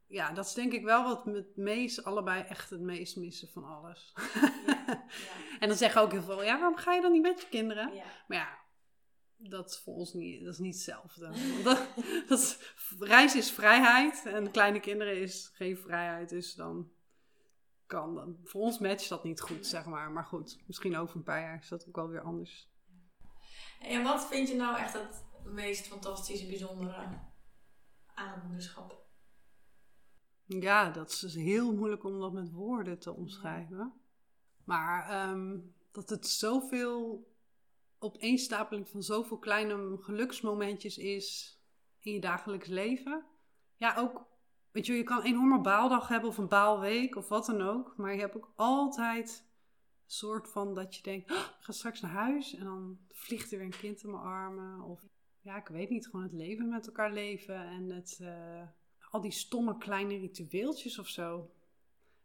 ja, 0.06 0.32
dat 0.32 0.46
is 0.46 0.52
denk 0.54 0.72
ik 0.72 0.84
wel 0.84 1.04
wat 1.04 1.24
we 1.24 1.30
het 1.30 1.56
meest, 1.56 2.04
allebei 2.04 2.42
echt 2.42 2.70
het 2.70 2.80
meest 2.80 3.16
missen 3.16 3.48
van 3.48 3.64
alles. 3.64 4.12
Ja, 4.34 4.40
ja. 4.66 5.58
en 5.58 5.68
dan 5.68 5.76
zeggen 5.76 6.00
ook 6.02 6.12
heel 6.12 6.22
veel, 6.22 6.42
ja, 6.42 6.58
waarom 6.58 6.76
ga 6.76 6.94
je 6.94 7.00
dan 7.00 7.12
niet 7.12 7.22
met 7.22 7.40
je 7.40 7.48
kinderen? 7.48 7.94
Ja. 7.94 8.04
Maar 8.26 8.38
ja, 8.38 8.58
dat 9.36 9.70
is 9.70 9.78
voor 9.78 9.94
ons 9.94 10.12
niet, 10.12 10.44
dat 10.44 10.52
is 10.52 10.58
niet 10.58 10.74
hetzelfde. 10.74 11.30
dat, 11.62 11.88
dat 12.28 12.38
is, 12.38 12.58
reizen 12.98 13.38
is 13.38 13.50
vrijheid 13.50 14.22
en 14.26 14.50
kleine 14.50 14.80
kinderen 14.80 15.20
is 15.20 15.50
geen 15.52 15.76
vrijheid. 15.76 16.28
Dus 16.28 16.54
dan 16.54 16.90
kan. 17.90 18.36
Voor 18.44 18.60
ons 18.60 18.78
matcht 18.78 19.08
dat 19.08 19.24
niet 19.24 19.40
goed, 19.40 19.66
zeg 19.66 19.84
maar. 19.84 20.10
Maar 20.10 20.24
goed, 20.24 20.58
misschien 20.66 20.96
over 20.96 21.16
een 21.16 21.22
paar 21.22 21.40
jaar 21.40 21.58
is 21.58 21.68
dat 21.68 21.88
ook 21.88 21.96
wel 21.96 22.08
weer 22.08 22.22
anders. 22.22 22.68
En 23.80 24.02
wat 24.02 24.26
vind 24.26 24.48
je 24.48 24.54
nou 24.54 24.78
echt 24.78 24.92
het 24.92 25.24
meest 25.44 25.86
fantastische, 25.86 26.46
bijzondere 26.46 26.94
aan 28.14 28.32
het 28.32 28.42
moederschap? 28.42 29.06
Ja, 30.44 30.90
dat 30.90 31.10
is 31.10 31.18
dus 31.18 31.34
heel 31.34 31.74
moeilijk 31.74 32.04
om 32.04 32.20
dat 32.20 32.32
met 32.32 32.50
woorden 32.50 32.98
te 32.98 33.12
omschrijven. 33.12 33.92
Maar 34.64 35.08
ehm, 35.08 35.58
dat 35.90 36.08
het 36.08 36.26
zoveel 36.26 37.28
opeenstapeling 37.98 38.88
van 38.88 39.02
zoveel 39.02 39.38
kleine 39.38 39.96
geluksmomentjes 40.00 40.98
is 40.98 41.58
in 42.00 42.12
je 42.12 42.20
dagelijks 42.20 42.68
leven. 42.68 43.26
Ja, 43.76 43.96
ook 43.96 44.29
Weet 44.72 44.86
je, 44.86 44.92
je 44.92 45.02
kan 45.02 45.18
een 45.18 45.24
enorme 45.24 45.60
baaldag 45.60 46.08
hebben 46.08 46.28
of 46.28 46.38
een 46.38 46.48
baalweek 46.48 47.16
of 47.16 47.28
wat 47.28 47.46
dan 47.46 47.60
ook. 47.60 47.96
Maar 47.96 48.14
je 48.14 48.20
hebt 48.20 48.36
ook 48.36 48.52
altijd 48.56 49.44
een 50.04 50.10
soort 50.16 50.48
van 50.48 50.74
dat 50.74 50.96
je 50.96 51.02
denkt, 51.02 51.30
oh, 51.30 51.36
ik 51.36 51.56
ga 51.60 51.72
straks 51.72 52.00
naar 52.00 52.10
huis 52.10 52.54
en 52.54 52.64
dan 52.64 52.98
vliegt 53.08 53.52
er 53.52 53.58
weer 53.58 53.66
een 53.66 53.80
kind 53.80 54.02
in 54.02 54.10
mijn 54.10 54.22
armen. 54.22 54.80
Of 54.80 55.02
ja, 55.40 55.56
ik 55.56 55.68
weet 55.68 55.90
niet, 55.90 56.06
gewoon 56.06 56.22
het 56.22 56.32
leven 56.32 56.68
met 56.68 56.86
elkaar 56.86 57.12
leven 57.12 57.66
en 57.66 57.90
het, 57.90 58.18
uh, 58.22 58.62
al 59.10 59.20
die 59.20 59.30
stomme 59.30 59.78
kleine 59.78 60.18
ritueeltjes 60.18 60.98
of 60.98 61.08
zo. 61.08 61.50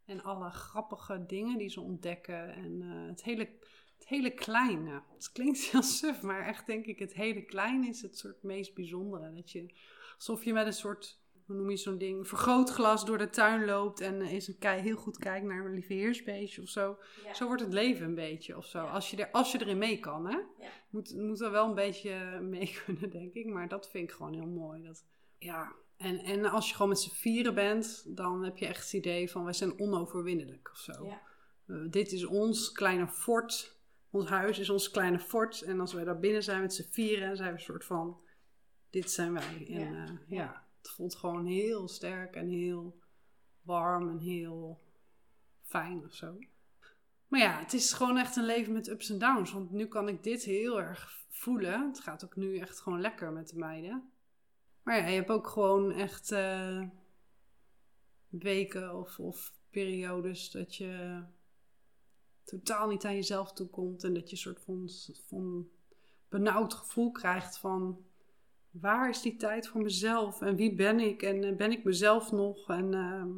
En 0.05 0.23
alle 0.23 0.49
grappige 0.49 1.25
dingen 1.25 1.57
die 1.57 1.69
ze 1.69 1.81
ontdekken. 1.81 2.53
En 2.53 2.81
eh, 2.81 3.07
het, 3.07 3.23
hele, 3.23 3.49
het 3.97 4.07
hele 4.07 4.33
kleine. 4.33 5.01
Het 5.13 5.31
klinkt 5.31 5.59
heel 5.71 5.83
suf, 5.83 6.21
maar 6.21 6.47
echt 6.47 6.65
denk 6.65 6.85
ik, 6.85 6.99
het 6.99 7.13
hele 7.13 7.45
kleine 7.45 7.87
is 7.87 8.01
het 8.01 8.17
soort 8.17 8.43
meest 8.43 8.73
bijzondere. 8.73 9.33
Dat 9.33 9.51
je, 9.51 9.73
alsof 10.15 10.43
je 10.43 10.53
met 10.53 10.65
een 10.65 10.73
soort, 10.73 11.19
hoe 11.45 11.55
noem 11.55 11.69
je 11.69 11.77
zo'n 11.77 11.97
ding, 11.97 12.27
vergrootglas 12.27 13.05
door 13.05 13.17
de 13.17 13.29
tuin 13.29 13.65
loopt 13.65 14.01
en 14.01 14.21
eens 14.21 14.47
een 14.47 14.57
kei, 14.57 14.81
heel 14.81 14.95
goed 14.95 15.17
kijkt 15.17 15.45
naar 15.45 15.65
een 15.65 15.73
lieveheersbeestje 15.73 16.61
of 16.61 16.69
zo. 16.69 16.97
Ja. 17.23 17.33
Zo 17.33 17.45
wordt 17.45 17.61
het 17.61 17.73
leven 17.73 18.05
een 18.05 18.15
beetje 18.15 18.57
of 18.57 18.65
zo. 18.65 18.83
Ja. 18.83 18.89
Als, 18.89 19.11
je 19.11 19.17
er, 19.17 19.31
als 19.31 19.51
je 19.51 19.61
erin 19.61 19.77
mee 19.77 19.99
kan, 19.99 20.25
hè. 20.27 20.37
Ja. 20.37 20.69
Moet, 20.89 21.15
moet 21.15 21.41
er 21.41 21.51
wel 21.51 21.67
een 21.67 21.75
beetje 21.75 22.39
mee 22.41 22.75
kunnen, 22.85 23.09
denk 23.09 23.33
ik. 23.33 23.45
Maar 23.45 23.67
dat 23.67 23.89
vind 23.89 24.09
ik 24.09 24.15
gewoon 24.15 24.33
heel 24.33 24.47
mooi. 24.47 24.83
Dat, 24.83 25.05
ja. 25.37 25.75
en, 25.97 26.19
en 26.19 26.45
als 26.45 26.67
je 26.67 26.73
gewoon 26.73 26.89
met 26.89 26.99
z'n 26.99 27.13
vieren 27.13 27.53
bent, 27.53 28.15
dan 28.15 28.43
heb 28.43 28.57
je 28.57 28.65
echt 28.65 28.83
het 28.83 28.93
idee 28.93 29.31
van 29.31 29.43
wij 29.43 29.53
zijn 29.53 29.79
onoverwinnelijk 29.79 30.69
of 30.71 30.77
zo. 30.77 31.07
Eh, 31.67 31.75
dit 31.89 32.11
is 32.11 32.25
ons 32.25 32.71
kleine 32.71 33.07
fort. 33.07 33.79
Ons 34.09 34.29
huis 34.29 34.59
is 34.59 34.69
ons 34.69 34.91
kleine 34.91 35.19
fort. 35.19 35.61
En 35.61 35.79
als 35.79 35.93
wij 35.93 36.03
daar 36.03 36.19
binnen 36.19 36.43
zijn 36.43 36.61
met 36.61 36.73
z'n 36.73 36.89
vieren, 36.89 37.37
zijn 37.37 37.49
we 37.49 37.57
een 37.57 37.63
soort 37.63 37.85
van: 37.85 38.19
dit 38.89 39.11
zijn 39.11 39.33
wij. 39.33 39.67
En 39.69 39.93
Ja. 39.93 40.19
ja 40.27 40.64
het 40.85 40.93
voelt 40.93 41.15
gewoon 41.15 41.45
heel 41.45 41.87
sterk 41.87 42.35
en 42.35 42.47
heel 42.47 42.99
warm 43.61 44.09
en 44.09 44.19
heel 44.19 44.81
fijn 45.61 46.05
of 46.05 46.13
zo. 46.13 46.37
Maar 47.27 47.39
ja, 47.39 47.59
het 47.59 47.73
is 47.73 47.93
gewoon 47.93 48.17
echt 48.17 48.35
een 48.35 48.45
leven 48.45 48.73
met 48.73 48.87
ups 48.87 49.09
en 49.09 49.19
downs. 49.19 49.51
Want 49.51 49.71
nu 49.71 49.87
kan 49.87 50.07
ik 50.07 50.23
dit 50.23 50.43
heel 50.43 50.81
erg 50.81 51.25
voelen. 51.29 51.87
Het 51.87 51.99
gaat 51.99 52.25
ook 52.25 52.35
nu 52.35 52.57
echt 52.57 52.79
gewoon 52.79 53.01
lekker 53.01 53.31
met 53.31 53.49
de 53.49 53.57
meiden. 53.57 54.11
Maar 54.83 54.97
ja, 54.97 55.07
je 55.07 55.15
hebt 55.15 55.29
ook 55.29 55.47
gewoon 55.47 55.91
echt 55.91 56.31
eh, 56.31 56.81
weken 58.27 58.95
of, 58.95 59.19
of 59.19 59.53
periodes 59.69 60.51
dat 60.51 60.75
je 60.75 61.23
totaal 62.43 62.87
niet 62.87 63.05
aan 63.05 63.15
jezelf 63.15 63.53
toekomt. 63.53 64.03
En 64.03 64.13
dat 64.13 64.29
je 64.29 64.31
een 64.31 64.41
soort 64.41 64.61
van, 64.61 64.89
van 65.27 65.69
benauwd 66.29 66.73
gevoel 66.73 67.11
krijgt 67.11 67.57
van... 67.57 68.05
Waar 68.81 69.09
is 69.09 69.21
die 69.21 69.35
tijd 69.35 69.67
voor 69.67 69.81
mezelf? 69.81 70.41
En 70.41 70.55
wie 70.55 70.73
ben 70.75 70.99
ik? 70.99 71.21
En 71.21 71.43
eh, 71.43 71.55
ben 71.55 71.71
ik 71.71 71.83
mezelf 71.83 72.31
nog? 72.31 72.69
En 72.69 72.93
ehm, 72.93 73.31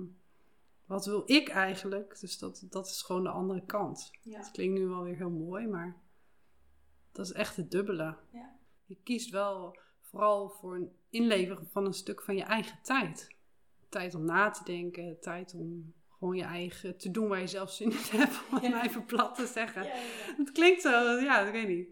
wat 0.85 1.05
wil 1.05 1.23
ik 1.25 1.49
eigenlijk? 1.49 2.19
Dus 2.19 2.37
dat, 2.37 2.65
dat 2.69 2.87
is 2.87 3.01
gewoon 3.01 3.23
de 3.23 3.29
andere 3.29 3.65
kant. 3.65 4.11
Ja. 4.21 4.37
Het 4.37 4.51
klinkt 4.51 4.79
nu 4.79 4.85
wel 4.87 5.03
weer 5.03 5.15
heel 5.15 5.29
mooi, 5.29 5.67
maar 5.67 5.95
dat 7.11 7.25
is 7.25 7.31
echt 7.31 7.55
het 7.55 7.71
dubbele. 7.71 8.15
Ja. 8.31 8.55
Je 8.85 8.97
kiest 9.03 9.29
wel 9.29 9.77
vooral 10.01 10.49
voor 10.49 10.75
een 10.75 10.91
inleveren 11.09 11.67
van 11.71 11.85
een 11.85 11.93
stuk 11.93 12.21
van 12.21 12.35
je 12.35 12.43
eigen 12.43 12.79
tijd. 12.83 13.35
Tijd 13.89 14.15
om 14.15 14.25
na 14.25 14.49
te 14.49 14.63
denken, 14.63 15.19
tijd 15.19 15.53
om 15.53 15.93
gewoon 16.09 16.35
je 16.35 16.43
eigen 16.43 16.97
te 16.97 17.11
doen 17.11 17.27
waar 17.27 17.39
je 17.39 17.47
zelf 17.47 17.71
zin 17.71 17.91
in 17.91 17.97
hebt, 17.97 18.39
om 18.49 18.55
het 18.55 18.63
Ja. 18.63 18.83
even 18.83 19.05
plat 19.05 19.35
te 19.35 19.45
zeggen. 19.45 19.87
Het 20.37 20.51
klinkt 20.51 20.81
zo, 20.81 20.89
ja, 21.19 21.39
ik 21.39 21.51
weet 21.51 21.67
niet. 21.67 21.87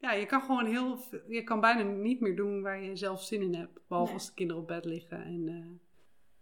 Ja, 0.00 0.12
je 0.12 0.26
kan 0.26 0.42
gewoon 0.42 0.66
heel 0.66 0.98
je 1.28 1.42
kan 1.42 1.60
bijna 1.60 1.82
niet 1.82 2.20
meer 2.20 2.36
doen 2.36 2.62
waar 2.62 2.82
je 2.82 2.96
zelf 2.96 3.22
zin 3.22 3.42
in 3.42 3.54
hebt. 3.54 3.80
Behalve 3.88 4.10
Nee. 4.10 4.20
als 4.20 4.28
de 4.28 4.34
kinderen 4.34 4.62
op 4.62 4.68
bed 4.68 4.84
liggen. 4.84 5.24
En 5.24 5.48
eh, 5.48 5.54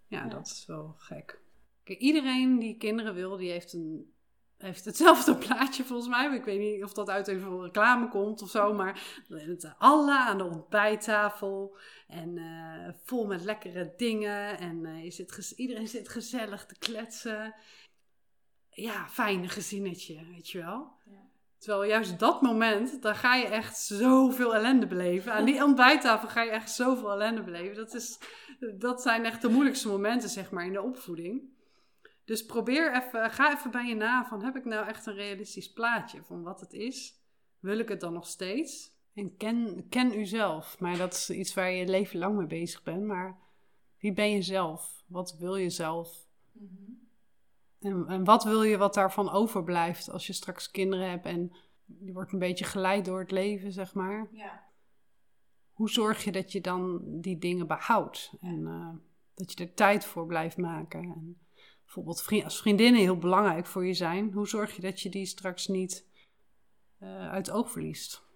ja, 0.06 0.24
Ja. 0.24 0.28
dat 0.28 0.46
is 0.46 0.64
wel 0.66 0.94
gek. 0.98 1.40
Kijk, 1.84 1.98
iedereen 1.98 2.58
die 2.58 2.76
kinderen 2.76 3.14
wil, 3.14 3.36
die 3.36 3.50
heeft, 3.50 3.72
een, 3.72 4.12
heeft 4.56 4.84
hetzelfde 4.84 5.36
plaatje 5.46 5.84
volgens 5.84 6.08
mij. 6.08 6.34
Ik 6.36 6.44
weet 6.44 6.58
niet 6.60 6.84
of 6.84 6.92
dat 6.92 7.08
uit 7.10 7.28
een 7.28 7.62
reclame 7.62 8.08
komt 8.08 8.42
of 8.42 8.50
zo. 8.50 8.74
Maar 8.74 9.22
met 9.28 9.74
alle 9.78 10.18
aan 10.18 10.38
de 10.38 10.44
ontbijttafel. 10.44 11.76
En 12.06 12.38
eh, 12.38 12.94
vol 13.04 13.26
met 13.26 13.44
lekkere 13.44 13.94
dingen. 13.96 14.58
En 14.58 14.86
eh, 14.86 15.04
je 15.04 15.10
zit 15.10 15.52
iedereen 15.56 15.88
zit 15.88 16.08
gezellig 16.08 16.66
te 16.66 16.78
kletsen. 16.78 17.54
Ja, 18.70 19.08
fijn 19.08 19.48
gezinnetje, 19.48 20.26
weet 20.26 20.48
je 20.50 20.58
wel. 20.58 20.92
Ja. 21.04 21.27
Terwijl 21.58 21.90
juist 21.90 22.18
dat 22.18 22.42
moment, 22.42 23.02
daar 23.02 23.14
ga 23.14 23.34
je 23.34 23.46
echt 23.46 23.78
zoveel 23.78 24.54
ellende 24.54 24.86
beleven. 24.86 25.32
Aan 25.32 25.44
die 25.44 25.64
ontbijttafel 25.68 26.28
ga 26.28 26.42
je 26.42 26.50
echt 26.50 26.70
zoveel 26.70 27.10
ellende 27.10 27.42
beleven. 27.42 27.76
Dat, 27.76 27.94
is, 27.94 28.18
dat 28.78 29.02
zijn 29.02 29.24
echt 29.24 29.42
de 29.42 29.48
moeilijkste 29.48 29.88
momenten, 29.88 30.28
zeg 30.28 30.50
maar, 30.50 30.66
in 30.66 30.72
de 30.72 30.82
opvoeding. 30.82 31.42
Dus 32.24 32.46
probeer 32.46 32.96
even, 32.96 33.30
ga 33.30 33.52
even 33.56 33.70
bij 33.70 33.86
je 33.86 33.94
na 33.94 34.26
van, 34.26 34.44
heb 34.44 34.56
ik 34.56 34.64
nou 34.64 34.86
echt 34.86 35.06
een 35.06 35.14
realistisch 35.14 35.72
plaatje 35.72 36.22
van 36.22 36.42
wat 36.42 36.60
het 36.60 36.72
is? 36.72 37.20
Wil 37.58 37.78
ik 37.78 37.88
het 37.88 38.00
dan 38.00 38.12
nog 38.12 38.26
steeds? 38.26 38.96
En 39.14 39.36
ken, 39.36 39.86
ken 39.88 40.18
uzelf. 40.18 40.80
Maar 40.80 40.96
dat 40.96 41.12
is 41.12 41.30
iets 41.30 41.54
waar 41.54 41.70
je 41.70 41.88
leven 41.88 42.18
lang 42.18 42.36
mee 42.36 42.46
bezig 42.46 42.82
bent. 42.82 43.04
Maar 43.04 43.38
wie 43.98 44.12
ben 44.12 44.30
je 44.30 44.42
zelf? 44.42 45.04
Wat 45.06 45.36
wil 45.38 45.56
je 45.56 45.70
zelf? 45.70 46.26
Mhm. 46.52 46.92
En, 47.80 48.04
en 48.08 48.24
wat 48.24 48.44
wil 48.44 48.62
je 48.62 48.76
wat 48.76 48.94
daarvan 48.94 49.30
overblijft 49.30 50.10
als 50.10 50.26
je 50.26 50.32
straks 50.32 50.70
kinderen 50.70 51.10
hebt 51.10 51.26
en 51.26 51.52
je 52.00 52.12
wordt 52.12 52.32
een 52.32 52.38
beetje 52.38 52.64
geleid 52.64 53.04
door 53.04 53.18
het 53.18 53.30
leven, 53.30 53.72
zeg 53.72 53.94
maar. 53.94 54.28
Ja. 54.32 54.66
Hoe 55.72 55.90
zorg 55.90 56.24
je 56.24 56.32
dat 56.32 56.52
je 56.52 56.60
dan 56.60 57.00
die 57.04 57.38
dingen 57.38 57.66
behoudt 57.66 58.32
en 58.40 58.66
eh, 58.66 58.88
dat 59.34 59.52
je 59.52 59.64
er 59.64 59.74
tijd 59.74 60.04
voor 60.04 60.26
blijft 60.26 60.56
maken? 60.56 61.02
En 61.02 61.38
bijvoorbeeld 61.84 62.22
vri- 62.22 62.44
als 62.44 62.60
vriendinnen 62.60 63.00
heel 63.00 63.18
belangrijk 63.18 63.66
voor 63.66 63.86
je 63.86 63.94
zijn, 63.94 64.32
hoe 64.32 64.48
zorg 64.48 64.76
je 64.76 64.82
dat 64.82 65.00
je 65.00 65.08
die 65.08 65.26
straks 65.26 65.66
niet 65.66 66.06
eh, 66.98 67.30
uit 67.30 67.46
het 67.46 67.56
oog 67.56 67.70
verliest? 67.70 68.26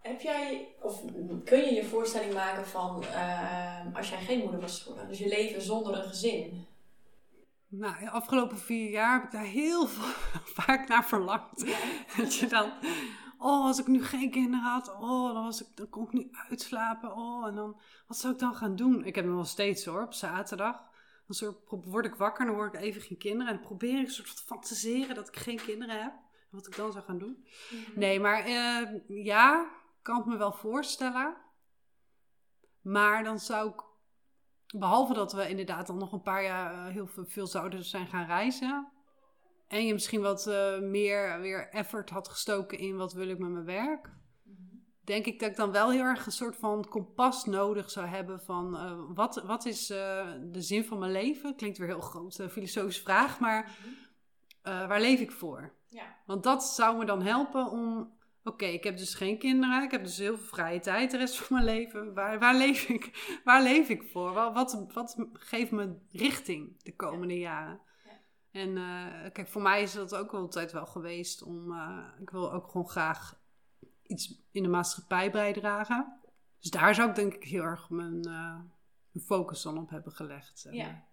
Heb 0.00 0.20
jij, 0.20 0.74
of 0.82 1.04
kun 1.44 1.58
je 1.58 1.74
je 1.74 1.84
voorstelling 1.84 2.34
maken 2.34 2.66
van 2.66 3.04
eh, 3.04 3.94
als 3.94 4.08
jij 4.10 4.18
geen 4.18 4.38
moeder 4.38 4.60
was 4.60 4.82
geworden, 4.82 5.08
dus 5.08 5.18
je 5.18 5.28
leven 5.28 5.62
zonder 5.62 5.98
een 5.98 6.08
gezin? 6.08 6.66
Nou, 7.70 7.98
de 7.98 8.10
afgelopen 8.10 8.58
vier 8.58 8.90
jaar 8.90 9.12
heb 9.12 9.24
ik 9.24 9.30
daar 9.30 9.44
heel 9.44 9.86
vaak 10.58 10.88
naar 10.88 11.04
verlangd. 11.04 11.66
Dat 12.16 12.34
je 12.34 12.46
dan, 12.46 12.72
oh, 13.38 13.64
als 13.64 13.78
ik 13.78 13.86
nu 13.86 14.04
geen 14.04 14.30
kinderen 14.30 14.66
had, 14.66 14.94
oh, 14.94 15.34
dan, 15.34 15.44
was 15.44 15.62
ik, 15.62 15.76
dan 15.76 15.88
kon 15.88 16.04
ik 16.04 16.12
nu 16.12 16.28
uitslapen. 16.48 17.16
Oh, 17.16 17.46
en 17.46 17.54
dan, 17.54 17.80
wat 18.06 18.16
zou 18.16 18.32
ik 18.32 18.38
dan 18.38 18.54
gaan 18.54 18.76
doen? 18.76 19.04
Ik 19.04 19.14
heb 19.14 19.24
hem 19.24 19.34
nog 19.34 19.48
steeds 19.48 19.84
hoor, 19.84 20.02
op 20.02 20.12
zaterdag. 20.12 20.76
Dan 21.26 21.36
soort, 21.36 21.56
word 21.84 22.06
ik 22.06 22.14
wakker 22.14 22.46
dan 22.46 22.54
hoor 22.54 22.66
ik 22.66 22.80
even 22.80 23.00
geen 23.00 23.18
kinderen. 23.18 23.46
En 23.46 23.54
dan 23.58 23.66
probeer 23.66 24.00
ik 24.00 24.06
een 24.06 24.12
soort 24.12 24.28
van 24.28 24.36
te 24.36 24.42
fantaseren 24.42 25.14
dat 25.14 25.28
ik 25.28 25.36
geen 25.36 25.60
kinderen 25.60 26.02
heb. 26.02 26.12
Wat 26.50 26.66
ik 26.66 26.76
dan 26.76 26.92
zou 26.92 27.04
gaan 27.04 27.18
doen. 27.18 27.46
Nee, 27.94 28.20
maar 28.20 28.44
eh, 28.44 28.86
ja, 29.24 29.70
kan 30.02 30.16
het 30.16 30.26
me 30.26 30.36
wel 30.36 30.52
voorstellen. 30.52 31.36
Maar 32.80 33.24
dan 33.24 33.38
zou 33.38 33.70
ik, 33.70 33.82
behalve 34.78 35.14
dat 35.14 35.32
we 35.32 35.48
inderdaad 35.48 35.86
dan 35.86 35.98
nog 35.98 36.12
een 36.12 36.22
paar 36.22 36.42
jaar 36.42 36.72
eh, 36.72 36.92
heel 36.92 37.06
veel, 37.06 37.24
veel 37.26 37.46
zouden 37.46 37.84
zijn 37.84 38.06
gaan 38.06 38.26
reizen. 38.26 38.88
En 39.68 39.86
je 39.86 39.92
misschien 39.92 40.20
wat 40.20 40.46
eh, 40.46 40.78
meer 40.78 41.40
weer 41.40 41.68
effort 41.68 42.10
had 42.10 42.28
gestoken 42.28 42.78
in 42.78 42.96
wat 42.96 43.12
wil 43.12 43.28
ik 43.28 43.38
met 43.38 43.50
mijn 43.50 43.64
werk. 43.64 44.10
Denk 45.04 45.26
ik 45.26 45.40
dat 45.40 45.50
ik 45.50 45.56
dan 45.56 45.72
wel 45.72 45.90
heel 45.90 46.02
erg 46.02 46.26
een 46.26 46.32
soort 46.32 46.56
van 46.56 46.88
kompas 46.88 47.44
nodig 47.44 47.90
zou 47.90 48.06
hebben 48.06 48.40
van 48.40 48.76
eh, 48.76 48.98
wat, 49.14 49.42
wat 49.46 49.64
is 49.64 49.86
de 49.86 50.50
zin 50.50 50.84
van 50.84 50.98
mijn 50.98 51.12
leven? 51.12 51.56
Klinkt 51.56 51.78
weer 51.78 51.88
heel 51.88 52.00
groot, 52.00 52.38
een 52.38 52.50
filosofische 52.50 53.02
vraag, 53.02 53.40
maar 53.40 53.76
eh, 54.62 54.86
waar 54.88 55.00
leef 55.00 55.20
ik 55.20 55.32
voor? 55.32 55.72
Ja. 55.86 56.16
Want 56.26 56.42
dat 56.42 56.64
zou 56.64 56.98
me 56.98 57.04
dan 57.04 57.22
helpen 57.22 57.70
om. 57.70 58.18
Oké, 58.44 58.64
ik 58.64 58.84
heb 58.84 58.96
dus 58.96 59.14
geen 59.14 59.38
kinderen. 59.38 59.82
Ik 59.82 59.90
heb 59.90 60.04
dus 60.04 60.18
heel 60.18 60.36
veel 60.36 60.46
vrije 60.46 60.80
tijd 60.80 61.10
de 61.10 61.16
rest 61.16 61.36
van 61.40 61.46
mijn 61.56 61.64
leven. 61.76 62.14
Waar, 62.14 62.38
waar, 62.38 62.54
leef, 62.54 62.88
ik, 62.88 63.40
waar 63.44 63.62
leef 63.62 63.88
ik 63.88 64.02
voor? 64.02 64.32
Wat, 64.32 64.52
wat, 64.54 64.92
wat 64.92 65.16
geeft 65.32 65.70
me 65.70 65.96
richting 66.12 66.82
de 66.82 66.96
komende 66.96 67.38
jaren? 67.38 67.80
Ja. 68.04 68.10
En 68.50 68.76
eh, 68.76 69.32
kijk, 69.32 69.48
voor 69.48 69.62
mij 69.62 69.82
is 69.82 69.92
dat 69.92 70.14
ook 70.14 70.34
altijd 70.34 70.72
wel 70.72 70.86
geweest 70.86 71.42
om. 71.42 71.72
eh, 71.72 72.06
ik 72.20 72.30
wil 72.30 72.52
ook 72.52 72.70
gewoon 72.70 72.88
graag 72.88 73.38
iets 74.02 74.42
in 74.50 74.62
de 74.62 74.68
maatschappij 74.68 75.30
bijdragen. 75.30 76.20
Dus 76.60 76.70
daar 76.70 76.94
zou 76.94 77.08
ik 77.08 77.14
denk 77.14 77.34
ik 77.34 77.44
heel 77.44 77.62
erg 77.62 77.90
mijn, 77.90 78.24
eh, 78.24 78.60
focus 79.24 79.62
dan 79.62 79.78
op 79.78 79.90
hebben 79.90 80.12
gelegd. 80.12 80.66
Ja. 80.70 81.04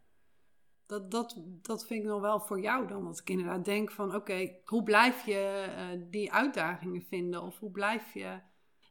Dat, 0.87 1.11
dat, 1.11 1.35
dat 1.61 1.85
vind 1.85 2.03
ik 2.03 2.09
nog 2.09 2.21
wel 2.21 2.39
voor 2.39 2.61
jou 2.61 2.87
dan. 2.87 3.05
Dat 3.05 3.19
ik 3.19 3.29
inderdaad 3.29 3.65
denk 3.65 3.91
van 3.91 4.15
oké, 4.15 4.55
hoe 4.65 4.83
blijf 4.83 5.25
je 5.25 5.73
eh, 5.75 6.01
die 6.09 6.33
uitdagingen 6.33 7.01
vinden? 7.01 7.41
Of 7.41 7.59
hoe 7.59 7.71
blijf 7.71 8.13
je 8.13 8.39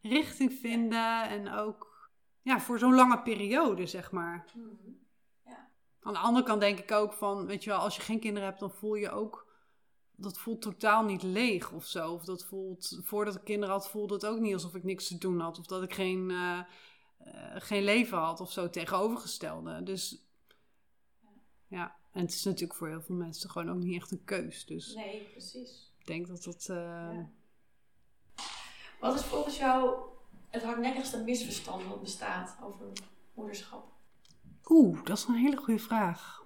richting 0.02 0.52
vinden? 0.52 1.28
En 1.28 1.52
ook 1.52 2.10
ja, 2.42 2.60
voor 2.60 2.78
zo'n 2.78 2.94
lange 2.94 3.22
periode, 3.22 3.86
zeg 3.86 4.10
maar. 4.10 4.44
Mhm. 4.54 4.66
Aan 6.06 6.12
de 6.12 6.18
andere 6.18 6.46
kant 6.46 6.60
denk 6.60 6.78
ik 6.78 6.92
ook 6.92 7.12
van, 7.12 7.46
weet 7.46 7.64
je 7.64 7.70
wel, 7.70 7.78
als 7.78 7.96
je 7.96 8.02
geen 8.02 8.20
kinderen 8.20 8.48
hebt, 8.48 8.60
dan 8.60 8.70
voel 8.70 8.94
je 8.94 9.10
ook, 9.10 9.46
dat 10.16 10.38
voelt 10.38 10.62
totaal 10.62 11.04
niet 11.04 11.22
leeg 11.22 11.72
of 11.72 11.84
zo. 11.84 12.12
Of 12.12 12.24
dat 12.24 12.44
voelt, 12.44 13.00
voordat 13.02 13.34
ik 13.34 13.44
kinderen 13.44 13.74
had, 13.74 13.90
voelde 13.90 14.14
het 14.14 14.26
ook 14.26 14.38
niet 14.38 14.52
alsof 14.52 14.74
ik 14.74 14.84
niks 14.84 15.08
te 15.08 15.18
doen 15.18 15.40
had. 15.40 15.58
Of 15.58 15.66
dat 15.66 15.82
ik 15.82 15.94
geen, 15.94 16.30
eh, 16.30 16.58
eh, 17.18 17.60
geen 17.62 17.84
leven 17.84 18.18
had 18.18 18.40
of 18.40 18.52
zo, 18.52 18.70
tegenovergestelde. 18.70 19.82
Dus 19.82 20.25
ja, 21.68 21.96
en 22.12 22.20
het 22.20 22.30
is 22.30 22.44
natuurlijk 22.44 22.78
voor 22.78 22.88
heel 22.88 23.02
veel 23.02 23.14
mensen 23.14 23.50
gewoon 23.50 23.70
ook 23.70 23.78
niet 23.82 23.94
echt 23.96 24.10
een 24.10 24.24
keus. 24.24 24.66
Dus 24.66 24.94
Nee, 24.94 25.22
precies. 25.30 25.92
ik 25.98 26.06
denk 26.06 26.26
dat 26.26 26.42
dat... 26.42 26.66
eh, 26.68 26.76
Ja. 26.76 27.30
Wat 29.00 29.14
is 29.14 29.22
volgens 29.24 29.56
jou 29.58 30.00
het 30.50 30.62
hardnekkigste 30.62 31.22
misverstand 31.22 31.88
dat 31.88 32.00
bestaat 32.00 32.56
over 32.62 32.92
moederschap? 33.34 33.92
Oeh, 34.68 35.04
dat 35.04 35.16
is 35.18 35.24
een 35.24 35.34
hele 35.34 35.56
goede 35.56 35.80
vraag. 35.80 36.44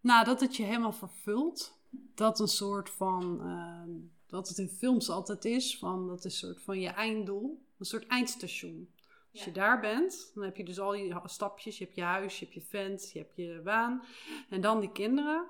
Nou, 0.00 0.24
dat 0.24 0.40
het 0.40 0.56
je 0.56 0.62
helemaal 0.62 0.92
vervult. 0.92 1.78
Dat 2.14 2.40
een 2.40 2.48
soort 2.48 2.90
van, 2.90 3.40
uh, 3.42 4.04
wat 4.28 4.48
het 4.48 4.58
in 4.58 4.68
films 4.68 5.08
altijd 5.10 5.44
is, 5.44 5.78
van, 5.78 6.06
dat 6.06 6.24
is 6.24 6.42
een 6.42 6.48
soort 6.48 6.62
van 6.62 6.80
je 6.80 6.88
einddoel. 6.88 7.64
Een 7.78 7.86
soort 7.86 8.06
eindstation. 8.06 8.88
Als 9.36 9.44
je 9.44 9.52
daar 9.52 9.80
bent, 9.80 10.30
dan 10.34 10.44
heb 10.44 10.56
je 10.56 10.64
dus 10.64 10.80
al 10.80 10.94
je 10.94 11.20
stapjes. 11.24 11.78
Je 11.78 11.84
hebt 11.84 11.96
je 11.96 12.02
huis, 12.02 12.38
je 12.38 12.44
hebt 12.44 12.56
je 12.56 12.62
vent, 12.62 13.10
je 13.12 13.18
hebt 13.18 13.36
je 13.36 13.60
baan. 13.64 14.04
En 14.50 14.60
dan 14.60 14.80
die 14.80 14.92
kinderen. 14.92 15.46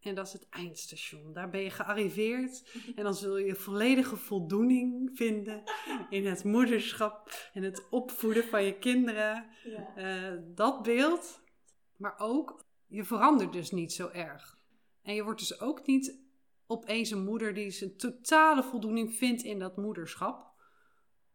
En 0.00 0.14
dat 0.14 0.26
is 0.26 0.32
het 0.32 0.46
eindstation. 0.50 1.32
Daar 1.32 1.50
ben 1.50 1.60
je 1.60 1.70
gearriveerd. 1.70 2.72
En 2.96 3.04
dan 3.04 3.14
zul 3.14 3.36
je 3.36 3.54
volledige 3.54 4.16
voldoening 4.16 5.10
vinden 5.14 5.62
in 6.10 6.26
het 6.26 6.44
moederschap 6.44 7.50
en 7.52 7.62
het 7.62 7.88
opvoeden 7.90 8.44
van 8.44 8.64
je 8.64 8.78
kinderen. 8.78 9.46
Ja. 9.64 10.32
Uh, 10.32 10.40
dat 10.54 10.82
beeld. 10.82 11.40
Maar 11.96 12.14
ook, 12.18 12.64
je 12.86 13.04
verandert 13.04 13.52
dus 13.52 13.70
niet 13.70 13.92
zo 13.92 14.08
erg. 14.08 14.58
En 15.02 15.14
je 15.14 15.24
wordt 15.24 15.40
dus 15.40 15.60
ook 15.60 15.86
niet 15.86 16.18
opeens 16.66 17.10
een 17.10 17.24
moeder 17.24 17.54
die 17.54 17.70
zijn 17.70 17.96
totale 17.96 18.62
voldoening 18.62 19.14
vindt 19.14 19.42
in 19.42 19.58
dat 19.58 19.76
moederschap. 19.76 20.53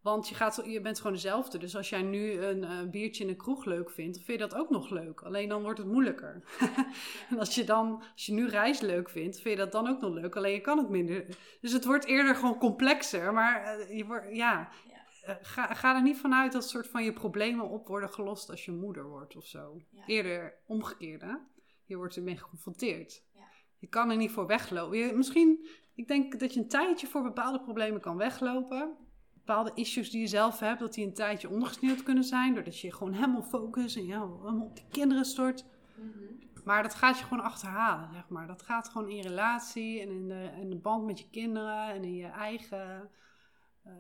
Want 0.02 0.30
je, 0.30 0.36
gaat, 0.36 0.62
je 0.66 0.82
bent 0.82 0.98
gewoon 0.98 1.14
dezelfde. 1.14 1.58
Dus 1.58 1.76
als 1.76 1.90
jij 1.90 2.02
nu 2.02 2.42
een 2.42 2.64
uh, 2.64 2.90
biertje 2.90 3.24
in 3.24 3.30
een 3.30 3.38
kroeg 3.38 3.66
leuk 3.66 3.92
vindt, 3.92 4.16
dan 4.16 4.24
vind 4.24 4.40
je 4.40 4.48
dat 4.48 4.60
ook 4.60 4.70
nog 4.70 4.90
leuk. 4.90 5.22
Alleen 5.22 5.50
dan 5.50 5.62
wordt 5.62 5.80
het 5.80 5.88
moeilijker. 5.88 6.44
en 7.30 7.40
als 7.40 7.56
je 7.56 7.64
dan, 7.64 8.04
als 8.14 8.26
je 8.26 8.34
nu 8.34 8.48
reis 8.48 8.80
leuk 8.80 9.10
vindt, 9.10 9.42
vind 9.42 9.58
je 9.58 9.64
dat 9.64 9.72
dan 9.72 9.88
ook 9.88 10.02
nog 10.02 10.14
leuk. 10.14 10.36
Alleen 10.36 10.54
je 10.54 10.62
kan 10.62 10.78
het 10.78 10.90
minder. 10.90 11.26
Dus 11.62 11.72
het 11.72 11.86
wordt 11.86 12.06
eerder 12.06 12.36
gewoon 12.36 12.58
complexer. 12.58 13.34
Maar 13.34 13.80
uh, 13.80 13.98
je 13.98 14.06
wordt, 14.06 14.36
ja, 14.36 14.70
uh, 15.28 15.36
ga, 15.42 15.74
ga 15.74 15.96
er 15.96 16.02
niet 16.02 16.18
vanuit 16.18 16.52
dat 16.52 16.70
soort 16.70 16.88
van 16.88 17.04
je 17.04 17.14
problemen 17.14 17.70
op 17.70 17.88
worden 17.88 18.10
gelost 18.10 18.50
als 18.50 18.66
je 18.66 18.72
moeder 18.72 19.04
wordt 19.04 19.36
of 19.36 19.46
zo. 19.46 19.82
Eerder 20.06 20.54
omgekeerde. 20.66 21.42
Je 21.86 21.96
wordt 21.96 22.16
ermee 22.16 22.38
geconfronteerd. 22.38 23.24
Ja. 23.34 23.48
Je 23.78 23.88
kan 23.88 24.10
er 24.10 24.18
niet 24.18 24.32
voor 24.32 24.48
weglopen. 24.48 24.98
Je, 24.98 25.14
misschien, 25.14 25.68
ik 25.96 26.08
denk 26.08 26.40
dat 26.40 26.54
je 26.54 26.60
een 26.60 26.68
tijdje 26.68 27.08
voor 27.08 27.24
bepaalde 27.24 27.62
problemen 27.62 28.02
kan 28.02 28.18
weglopen 28.18 28.98
bepaalde 29.46 29.72
issues 29.74 30.10
die 30.10 30.22
je 30.22 30.28
zelf 30.28 30.60
hebt, 30.60 30.80
dat 30.80 30.94
die 30.94 31.06
een 31.06 31.14
tijdje 31.14 31.50
ondergesneeuwd 31.50 32.04
kunnen 32.04 32.24
zijn. 32.24 32.54
Doordat 32.54 32.80
je 32.80 32.94
gewoon 32.94 33.14
helemaal 33.14 33.44
focus 33.44 33.96
en 33.96 34.06
ja, 34.06 34.28
helemaal 34.28 34.66
op 34.66 34.76
de 34.76 34.88
kinderen 34.92 35.26
stort. 35.26 35.66
Mhm. 35.96 36.64
Maar 36.64 36.84
dat 36.84 36.96
gaat 36.96 37.18
je 37.18 37.24
gewoon 37.24 37.44
achterhalen, 37.44 38.14
zeg 38.14 38.30
maar. 38.30 38.48
Dat 38.48 38.62
gaat 38.62 38.90
gewoon 38.90 39.10
in 39.10 39.22
relatie 39.22 40.02
en 40.02 40.10
in 40.10 40.28
de, 40.28 40.52
in 40.60 40.70
de 40.70 40.76
band 40.76 41.06
met 41.06 41.20
je 41.20 41.30
kinderen 41.30 41.90
en 41.90 42.04
in 42.04 42.16
je 42.16 42.28
eigen 42.28 43.10
uh, 43.86 43.94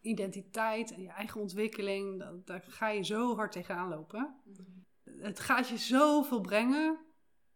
identiteit 0.00 0.92
en 0.92 1.02
je 1.02 1.08
eigen 1.08 1.40
ontwikkeling. 1.40 2.18
Dat, 2.18 2.46
daar 2.46 2.62
ga 2.68 2.88
je 2.88 3.02
zo 3.02 3.36
hard 3.36 3.52
tegenaan 3.52 3.88
lopen. 3.88 4.40
Mhm. 4.44 5.22
Het 5.22 5.40
gaat 5.40 5.68
je 5.68 5.76
zoveel 5.76 6.40
brengen. 6.40 6.98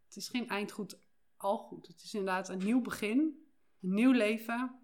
Het 0.05 0.17
is 0.17 0.29
geen 0.29 0.49
eindgoed, 0.49 0.99
al 1.37 1.59
goed. 1.59 1.87
Het 1.87 2.03
is 2.03 2.15
inderdaad 2.15 2.49
een 2.49 2.65
nieuw 2.65 2.81
begin, 2.81 3.19
een 3.81 3.95
nieuw 3.95 4.13
leven. 4.13 4.84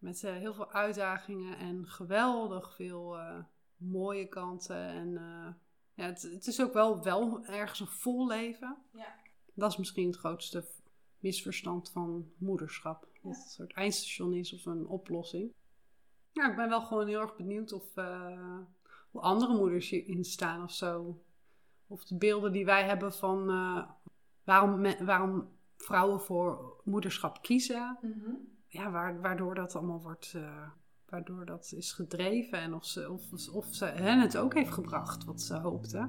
Met 0.00 0.22
uh, 0.22 0.32
heel 0.32 0.54
veel 0.54 0.72
uitdagingen 0.72 1.58
en 1.58 1.88
geweldig 1.88 2.74
veel 2.74 3.18
uh, 3.18 3.38
mooie 3.76 4.28
kanten. 4.28 4.76
En 4.76 5.08
uh, 5.08 5.48
ja, 5.94 6.04
het, 6.04 6.22
het, 6.22 6.46
is 6.46 6.62
ook 6.62 6.72
wel, 6.72 7.02
wel 7.02 7.44
ergens 7.44 7.80
een 7.80 7.86
vol 7.86 8.26
leven. 8.26 8.76
Ja. 8.92 9.14
Dat 9.54 9.70
is 9.70 9.76
misschien 9.76 10.06
het 10.06 10.16
grootste 10.16 10.64
misverstand 11.18 11.90
van 11.90 12.32
moederschap. 12.38 13.00
Dat 13.22 13.34
het 13.34 13.44
een 13.44 13.50
soort 13.50 13.72
eindstation 13.72 14.32
is 14.32 14.52
of 14.52 14.66
een 14.66 14.86
oplossing. 14.86 15.52
Ja, 16.32 16.50
ik 16.50 16.56
ben 16.56 16.68
wel 16.68 16.82
gewoon 16.82 17.06
heel 17.06 17.20
erg 17.20 17.36
benieuwd 17.36 17.72
of 17.72 17.94
hoe 19.10 19.20
andere 19.20 19.56
moeders 19.56 19.88
hierin 19.88 20.24
staan 20.24 20.62
of 20.62 20.72
zo. 20.72 21.22
Of 21.86 22.04
de 22.04 22.16
beelden 22.16 22.52
die 22.52 22.64
wij 22.64 22.84
hebben 22.84 23.12
van 23.14 23.46
waarom, 24.44 24.82
waarom 25.04 25.48
vrouwen 25.76 26.20
voor 26.20 26.80
moederschap 26.84 27.42
kiezen. 27.42 27.98
Mm 28.00 28.58
ja, 28.70 28.90
waardoor 29.20 29.54
dat 29.54 29.76
allemaal 29.76 30.02
wordt, 30.02 30.32
uh, 30.36 30.68
waardoor 31.08 31.46
dat 31.46 31.72
is 31.76 31.92
gedreven 31.92 32.58
en 32.58 32.74
of 32.74 32.84
ze, 32.84 33.10
of, 33.10 33.48
of 33.52 33.74
ze 33.74 33.84
hen 33.84 34.20
het 34.20 34.36
ook 34.36 34.54
heeft 34.54 34.72
gebracht 34.72 35.24
wat 35.24 35.42
ze 35.42 35.54
hoopte. 35.54 36.08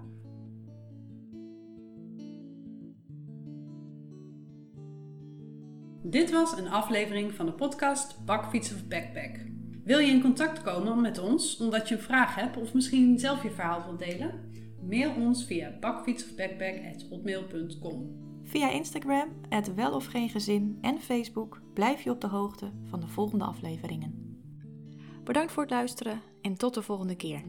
Dit 6.04 6.32
was 6.32 6.58
een 6.58 6.68
aflevering 6.68 7.34
van 7.34 7.46
de 7.46 7.54
podcast 7.54 8.26
Bakfiets 8.26 8.74
of 8.74 8.88
Backpack. 8.88 9.50
Wil 9.84 10.00
je 10.00 10.12
in 10.12 10.22
contact 10.22 10.62
komen 10.62 11.02
met 11.02 11.20
ons 11.20 11.58
omdat 11.58 11.90
je 11.90 11.96
een 11.96 12.02
vraag 12.02 12.36
hebt 12.36 12.58
of 12.58 12.74
misschien 12.74 13.20
zelf 13.20 13.44
je 13.44 13.52
verhaal 13.52 13.84
wilt 13.84 14.00
delen? 14.00 14.50
Mail 14.82 15.16
ons 15.16 15.46
via 15.46 15.78
bakfietsofbackpack.hotmail.com. 15.80 18.31
Via 18.52 18.70
Instagram, 18.70 19.30
het 19.50 19.74
wel 19.74 19.94
of 19.94 20.06
geen 20.06 20.30
gezin 20.30 20.78
en 20.82 21.02
Facebook 21.02 21.62
blijf 21.74 22.02
je 22.02 22.10
op 22.10 22.22
de 22.22 22.28
hoogte 22.28 22.72
van 22.84 23.00
de 23.00 23.08
volgende 23.08 23.46
afleveringen. 23.46 24.40
Bedankt 25.24 25.52
voor 25.52 25.64
het 25.64 25.72
luisteren 25.72 26.22
en 26.42 26.56
tot 26.56 26.74
de 26.74 26.82
volgende 26.82 27.16
keer. 27.16 27.44